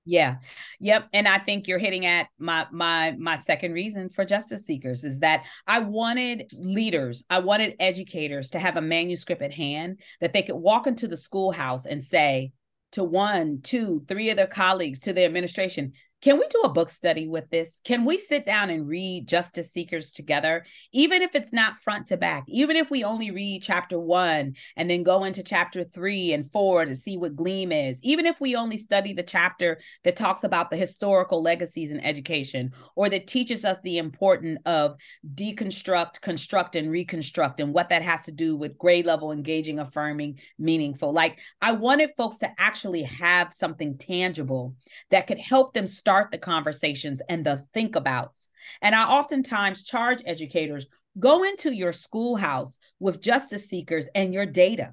Yeah. 0.06 0.36
Yep. 0.78 1.08
And 1.12 1.26
I 1.26 1.38
think 1.38 1.66
you're 1.66 1.78
hitting 1.78 2.06
at 2.06 2.28
my 2.38 2.66
my 2.70 3.14
my 3.18 3.36
second 3.36 3.72
reason 3.72 4.08
for 4.08 4.24
Justice 4.24 4.64
Seekers 4.64 5.02
is 5.04 5.18
that 5.18 5.46
I 5.66 5.80
wanted 5.80 6.48
leaders, 6.56 7.24
I 7.28 7.40
wanted 7.40 7.74
educators 7.80 8.50
to 8.50 8.60
have 8.60 8.76
a 8.76 8.80
manuscript 8.80 9.42
at 9.42 9.52
hand 9.52 10.00
that 10.20 10.32
they 10.32 10.42
could 10.42 10.54
walk 10.54 10.86
into 10.86 11.08
the 11.08 11.16
schoolhouse 11.16 11.86
and 11.86 12.02
say 12.02 12.52
to 12.92 13.02
one, 13.02 13.60
two, 13.62 14.04
three 14.06 14.30
of 14.30 14.36
their 14.36 14.46
colleagues, 14.46 15.00
to 15.00 15.12
their 15.12 15.26
administration, 15.26 15.92
can 16.26 16.40
we 16.40 16.48
do 16.48 16.62
a 16.62 16.68
book 16.68 16.90
study 16.90 17.28
with 17.28 17.48
this? 17.50 17.80
Can 17.84 18.04
we 18.04 18.18
sit 18.18 18.44
down 18.44 18.68
and 18.68 18.88
read 18.88 19.28
Justice 19.28 19.70
Seekers 19.70 20.10
together, 20.10 20.64
even 20.90 21.22
if 21.22 21.36
it's 21.36 21.52
not 21.52 21.78
front 21.78 22.08
to 22.08 22.16
back, 22.16 22.42
even 22.48 22.74
if 22.74 22.90
we 22.90 23.04
only 23.04 23.30
read 23.30 23.62
chapter 23.62 23.96
one 23.96 24.56
and 24.74 24.90
then 24.90 25.04
go 25.04 25.22
into 25.22 25.44
chapter 25.44 25.84
three 25.84 26.32
and 26.32 26.50
four 26.50 26.84
to 26.84 26.96
see 26.96 27.16
what 27.16 27.36
GLEAM 27.36 27.70
is, 27.70 28.02
even 28.02 28.26
if 28.26 28.40
we 28.40 28.56
only 28.56 28.76
study 28.76 29.12
the 29.12 29.22
chapter 29.22 29.78
that 30.02 30.16
talks 30.16 30.42
about 30.42 30.68
the 30.68 30.76
historical 30.76 31.40
legacies 31.42 31.92
in 31.92 32.00
education 32.00 32.72
or 32.96 33.08
that 33.08 33.28
teaches 33.28 33.64
us 33.64 33.78
the 33.84 33.98
importance 33.98 34.58
of 34.66 34.96
deconstruct, 35.36 36.20
construct, 36.22 36.74
and 36.74 36.90
reconstruct 36.90 37.60
and 37.60 37.72
what 37.72 37.88
that 37.90 38.02
has 38.02 38.24
to 38.24 38.32
do 38.32 38.56
with 38.56 38.76
grade 38.78 39.06
level 39.06 39.30
engaging, 39.30 39.78
affirming, 39.78 40.40
meaningful. 40.58 41.12
Like 41.12 41.38
I 41.62 41.70
wanted 41.70 42.10
folks 42.16 42.38
to 42.38 42.50
actually 42.58 43.04
have 43.04 43.52
something 43.52 43.96
tangible 43.96 44.74
that 45.12 45.28
could 45.28 45.38
help 45.38 45.72
them 45.72 45.86
start 45.86 46.15
start 46.16 46.30
the 46.30 46.38
conversations 46.38 47.20
and 47.28 47.44
the 47.44 47.62
think 47.74 47.94
abouts. 47.94 48.48
And 48.80 48.94
I 48.94 49.04
oftentimes 49.04 49.84
charge 49.84 50.22
educators 50.24 50.86
go 51.18 51.42
into 51.42 51.74
your 51.74 51.92
schoolhouse 51.92 52.78
with 52.98 53.20
Justice 53.20 53.68
Seekers 53.68 54.08
and 54.14 54.32
your 54.32 54.46
data. 54.46 54.92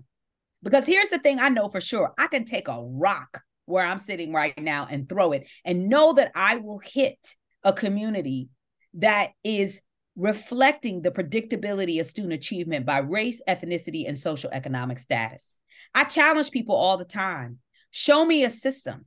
Because 0.62 0.86
here's 0.86 1.08
the 1.08 1.20
thing 1.20 1.40
I 1.40 1.48
know 1.48 1.70
for 1.70 1.80
sure 1.80 2.14
I 2.18 2.28
can 2.28 2.44
take 2.44 2.68
a 2.68 2.84
rock 2.84 3.42
where 3.66 3.86
I'm 3.86 4.00
sitting 4.00 4.34
right 4.34 4.58
now 4.62 4.86
and 4.90 5.08
throw 5.08 5.32
it 5.32 5.48
and 5.64 5.88
know 5.88 6.12
that 6.14 6.34
I 6.36 6.58
will 6.58 6.80
hit 6.80 7.36
a 7.64 7.72
community 7.72 8.50
that 8.96 9.30
is 9.46 9.82
reflecting 10.18 11.02
the 11.02 11.12
predictability 11.12 12.02
of 12.02 12.06
student 12.06 12.34
achievement 12.34 12.86
by 12.86 12.98
race, 12.98 13.42
ethnicity, 13.48 14.10
and 14.10 14.18
social 14.18 14.50
economic 14.52 15.00
status. 15.00 15.58
I 15.96 16.04
challenge 16.04 16.52
people 16.52 16.76
all 16.76 16.98
the 16.98 17.06
time 17.06 17.60
show 17.92 18.26
me 18.26 18.44
a 18.44 18.50
system 18.50 19.06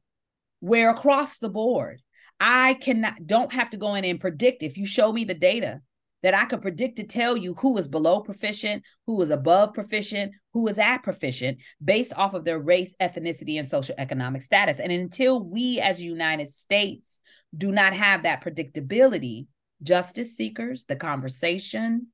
where 0.61 0.91
across 0.91 1.39
the 1.39 1.49
board 1.49 2.03
I 2.41 2.75
cannot 2.75 3.27
don't 3.27 3.53
have 3.53 3.71
to 3.71 3.77
go 3.77 3.95
in 3.95 4.05
and 4.05 4.21
predict 4.21 4.63
if 4.63 4.77
you 4.77 4.87
show 4.87 5.13
me 5.13 5.25
the 5.25 5.35
data 5.35 5.81
that 6.23 6.35
I 6.35 6.45
could 6.45 6.63
predict 6.63 6.97
to 6.97 7.05
tell 7.05 7.37
you 7.37 7.55
who 7.55 7.77
is 7.79 7.89
below 7.89 8.21
proficient, 8.21 8.83
who 9.07 9.21
is 9.23 9.31
above 9.31 9.75
proficient, 9.75 10.33
who 10.53 10.67
is 10.67 10.79
at 10.79 10.99
proficient 10.99 11.59
based 11.85 12.13
off 12.17 12.35
of 12.35 12.45
their 12.45 12.59
race, 12.59 12.95
ethnicity, 13.01 13.59
and 13.59 13.69
social 13.69 13.95
economic 13.99 14.43
status. 14.43 14.81
And 14.81 14.91
until 14.91 15.41
we 15.41 15.79
as 15.81 16.01
United 16.03 16.51
States 16.51 17.21
do 17.57 17.71
not 17.71 17.93
have 17.93 18.25
that 18.25 18.43
predictability, 18.43 19.47
justice 19.83 20.37
seekers, 20.37 20.85
the 20.87 20.97
conversation, 20.97 22.09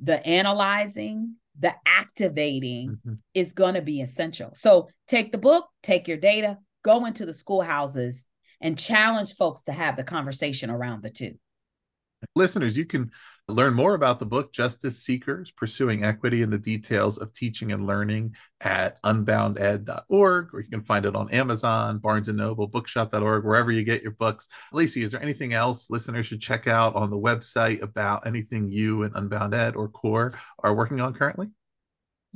the 0.00 0.24
analyzing, 0.26 1.36
the 1.58 1.74
activating 1.86 2.88
mm-hmm. 2.90 3.14
is 3.34 3.52
going 3.52 3.74
to 3.74 3.82
be 3.82 4.00
essential. 4.00 4.50
So 4.54 4.88
take 5.06 5.30
the 5.30 5.38
book, 5.38 5.68
take 5.82 6.08
your 6.08 6.16
data, 6.16 6.58
go 6.82 7.06
into 7.06 7.24
the 7.24 7.34
schoolhouses 7.34 8.26
and 8.60 8.78
challenge 8.78 9.34
folks 9.34 9.62
to 9.64 9.72
have 9.72 9.96
the 9.96 10.04
conversation 10.04 10.70
around 10.70 11.02
the 11.02 11.10
two. 11.10 11.34
Listeners, 12.34 12.76
you 12.76 12.86
can 12.86 13.10
learn 13.48 13.74
more 13.74 13.94
about 13.94 14.18
the 14.18 14.26
book 14.26 14.52
Justice 14.52 15.02
Seekers 15.02 15.50
Pursuing 15.50 16.04
Equity 16.04 16.42
and 16.42 16.52
the 16.52 16.58
Details 16.58 17.18
of 17.18 17.34
Teaching 17.34 17.72
and 17.72 17.86
Learning 17.86 18.34
at 18.62 18.98
unbounded.org, 19.04 20.54
or 20.54 20.60
you 20.60 20.70
can 20.70 20.82
find 20.82 21.04
it 21.04 21.14
on 21.14 21.30
Amazon, 21.30 21.98
Barnes 21.98 22.28
and 22.28 22.38
Noble, 22.38 22.66
bookshop.org, 22.66 23.44
wherever 23.44 23.70
you 23.70 23.84
get 23.84 24.02
your 24.02 24.12
books. 24.12 24.48
Lacey, 24.72 25.02
is 25.02 25.10
there 25.10 25.22
anything 25.22 25.52
else 25.52 25.90
listeners 25.90 26.26
should 26.26 26.40
check 26.40 26.66
out 26.66 26.94
on 26.94 27.10
the 27.10 27.18
website 27.18 27.82
about 27.82 28.26
anything 28.26 28.70
you 28.70 29.02
and 29.02 29.14
UnboundEd 29.14 29.76
or 29.76 29.88
CORE 29.88 30.32
are 30.60 30.74
working 30.74 31.00
on 31.00 31.12
currently? 31.12 31.48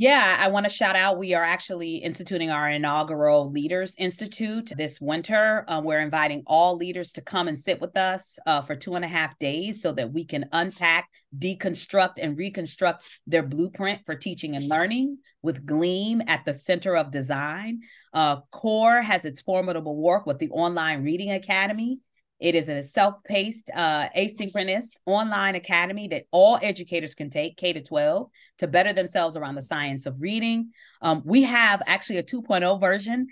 Yeah, 0.01 0.37
I 0.39 0.47
want 0.47 0.65
to 0.65 0.73
shout 0.73 0.95
out. 0.95 1.19
We 1.19 1.35
are 1.35 1.43
actually 1.43 1.97
instituting 1.97 2.51
our 2.51 2.71
inaugural 2.71 3.51
Leaders 3.51 3.97
Institute 3.99 4.71
this 4.77 5.01
winter. 5.01 5.65
Uh, 5.67 5.81
we're 5.85 5.99
inviting 5.99 6.45
all 6.47 6.77
leaders 6.77 7.11
to 7.15 7.21
come 7.21 7.49
and 7.49 7.59
sit 7.59 7.81
with 7.81 7.97
us 7.97 8.39
uh, 8.47 8.61
for 8.61 8.77
two 8.77 8.95
and 8.95 9.05
a 9.05 9.09
half 9.09 9.37
days 9.41 9.83
so 9.83 9.91
that 9.91 10.13
we 10.13 10.25
can 10.25 10.45
unpack, 10.53 11.09
deconstruct, 11.37 12.19
and 12.23 12.39
reconstruct 12.39 13.03
their 13.27 13.43
blueprint 13.43 14.03
for 14.07 14.15
teaching 14.15 14.55
and 14.55 14.69
learning 14.69 15.19
with 15.43 15.67
GLEAM 15.67 16.23
at 16.29 16.45
the 16.45 16.55
center 16.55 16.97
of 16.97 17.11
design. 17.11 17.81
Uh, 18.15 18.37
CORE 18.53 19.03
has 19.03 19.25
its 19.25 19.41
formidable 19.41 19.97
work 19.97 20.27
with 20.27 20.39
the 20.39 20.51
Online 20.51 21.03
Reading 21.03 21.33
Academy 21.33 21.99
it 22.41 22.55
is 22.55 22.69
a 22.69 22.83
self-paced, 22.83 23.71
uh, 23.75 24.09
asynchronous 24.17 24.99
online 25.07 25.55
academy 25.55 26.09
that 26.09 26.25
all 26.31 26.59
educators 26.63 27.15
can 27.15 27.31
take, 27.31 27.57
K 27.57 27.73
to 27.73 27.83
12, 27.83 28.29
to 28.59 28.69
better 28.69 28.93
themselves 28.93 29.37
around 29.37 29.57
the 29.57 29.63
science 29.63 30.07
of 30.07 30.21
reading. 30.21 30.71
Um, 31.03 31.23
we 31.25 31.43
have 31.43 31.83
actually 31.87 32.19
a 32.19 32.23
2.0 32.23 32.81
version. 32.81 33.27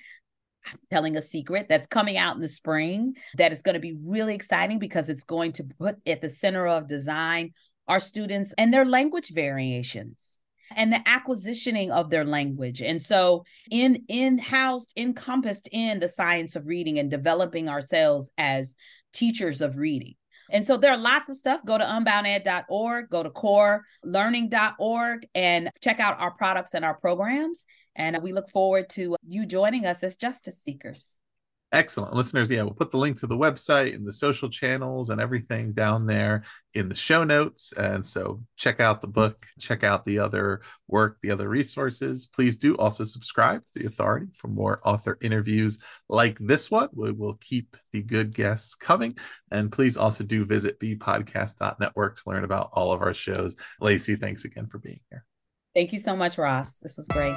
I'm 0.67 0.79
telling 0.91 1.17
a 1.17 1.23
secret 1.23 1.67
that's 1.69 1.87
coming 1.87 2.17
out 2.17 2.35
in 2.35 2.43
the 2.43 2.49
spring 2.49 3.15
that 3.37 3.53
is 3.53 3.63
going 3.63 3.75
to 3.75 3.81
be 3.81 3.97
really 4.09 4.35
exciting 4.35 4.81
because 4.81 5.09
it's 5.09 5.23
going 5.23 5.53
to 5.53 5.65
put 5.79 5.97
at 6.07 6.21
the 6.21 6.31
center 6.31 6.67
of 6.67 6.89
design 6.89 7.53
our 7.87 8.01
students 8.01 8.53
and 8.59 8.75
their 8.75 8.85
language 8.85 9.33
variations 9.33 10.41
and 10.75 10.93
the 10.93 11.03
acquisitioning 11.07 11.91
of 11.91 12.11
their 12.11 12.25
language. 12.25 12.83
And 12.83 13.03
so 13.03 13.45
in 13.71 14.05
in-housed, 14.09 14.93
encompassed 14.97 15.69
in 15.73 16.01
the 16.01 16.09
science 16.09 16.57
of 16.57 16.67
reading 16.67 16.99
and 16.99 17.11
developing 17.11 17.69
ourselves 17.69 18.31
as 18.39 18.75
teachers 19.13 19.61
of 19.61 19.77
reading. 19.77 20.15
And 20.51 20.65
so 20.65 20.77
there 20.77 20.93
are 20.93 20.97
lots 20.97 21.29
of 21.29 21.37
stuff. 21.37 21.61
Go 21.67 21.77
to 21.77 21.85
unbounded.org, 21.85 23.11
go 23.11 23.23
to 23.23 23.31
corelearning.org 23.31 25.27
and 25.35 25.71
check 25.83 26.01
out 26.01 26.21
our 26.21 26.31
products 26.31 26.75
and 26.75 26.85
our 26.85 26.95
programs. 26.95 27.67
And 27.97 28.23
we 28.23 28.33
look 28.33 28.49
forward 28.51 28.89
to 28.91 29.17
you 29.27 29.47
joining 29.47 29.87
us 29.87 30.03
as 30.03 30.17
justice 30.17 30.63
seekers. 30.63 31.17
Excellent. 31.73 32.15
Listeners, 32.15 32.49
yeah, 32.49 32.63
we'll 32.63 32.75
put 32.75 32.93
the 32.93 32.97
link 32.97 33.19
to 33.19 33.27
the 33.27 33.37
website 33.37 33.95
and 33.95 34.07
the 34.07 34.13
social 34.13 34.49
channels 34.49 35.11
and 35.11 35.21
everything 35.21 35.73
down 35.73 36.07
there 36.07 36.45
in 36.75 36.89
the 36.89 36.95
show 36.95 37.25
notes. 37.25 37.73
And 37.73 38.07
so 38.07 38.41
check 38.57 38.79
out 38.79 39.01
the 39.01 39.09
book, 39.09 39.45
check 39.59 39.83
out 39.83 40.05
the 40.05 40.21
other 40.21 40.63
work, 40.87 41.19
the 41.23 41.31
other 41.33 41.49
resources. 41.49 42.29
Please 42.33 42.57
do 42.57 42.77
also 42.77 43.03
subscribe 43.03 43.65
to 43.65 43.81
The 43.81 43.87
Authority 43.87 44.29
for 44.33 44.47
more 44.47 44.81
author 44.85 45.19
interviews 45.21 45.79
like 46.09 46.39
this 46.39 46.71
one. 46.71 46.89
We 46.93 47.11
will 47.11 47.35
keep 47.41 47.77
the 47.93 48.03
good 48.03 48.33
guests 48.33 48.77
coming. 48.77 49.19
And 49.51 49.73
please 49.73 49.97
also 49.97 50.23
do 50.23 50.45
visit 50.45 50.79
bepodcast.network 50.79 52.17
to 52.17 52.23
learn 52.27 52.45
about 52.45 52.71
all 52.75 52.93
of 52.93 53.03
our 53.03 53.15
shows. 53.15 53.57
Lacey, 53.81 54.15
thanks 54.15 54.45
again 54.45 54.69
for 54.69 54.79
being 54.79 55.01
here. 55.11 55.25
Thank 55.75 55.93
you 55.93 55.99
so 55.99 56.15
much, 56.15 56.39
Ross. 56.39 56.77
This 56.79 56.97
was 56.97 57.09
great. 57.09 57.37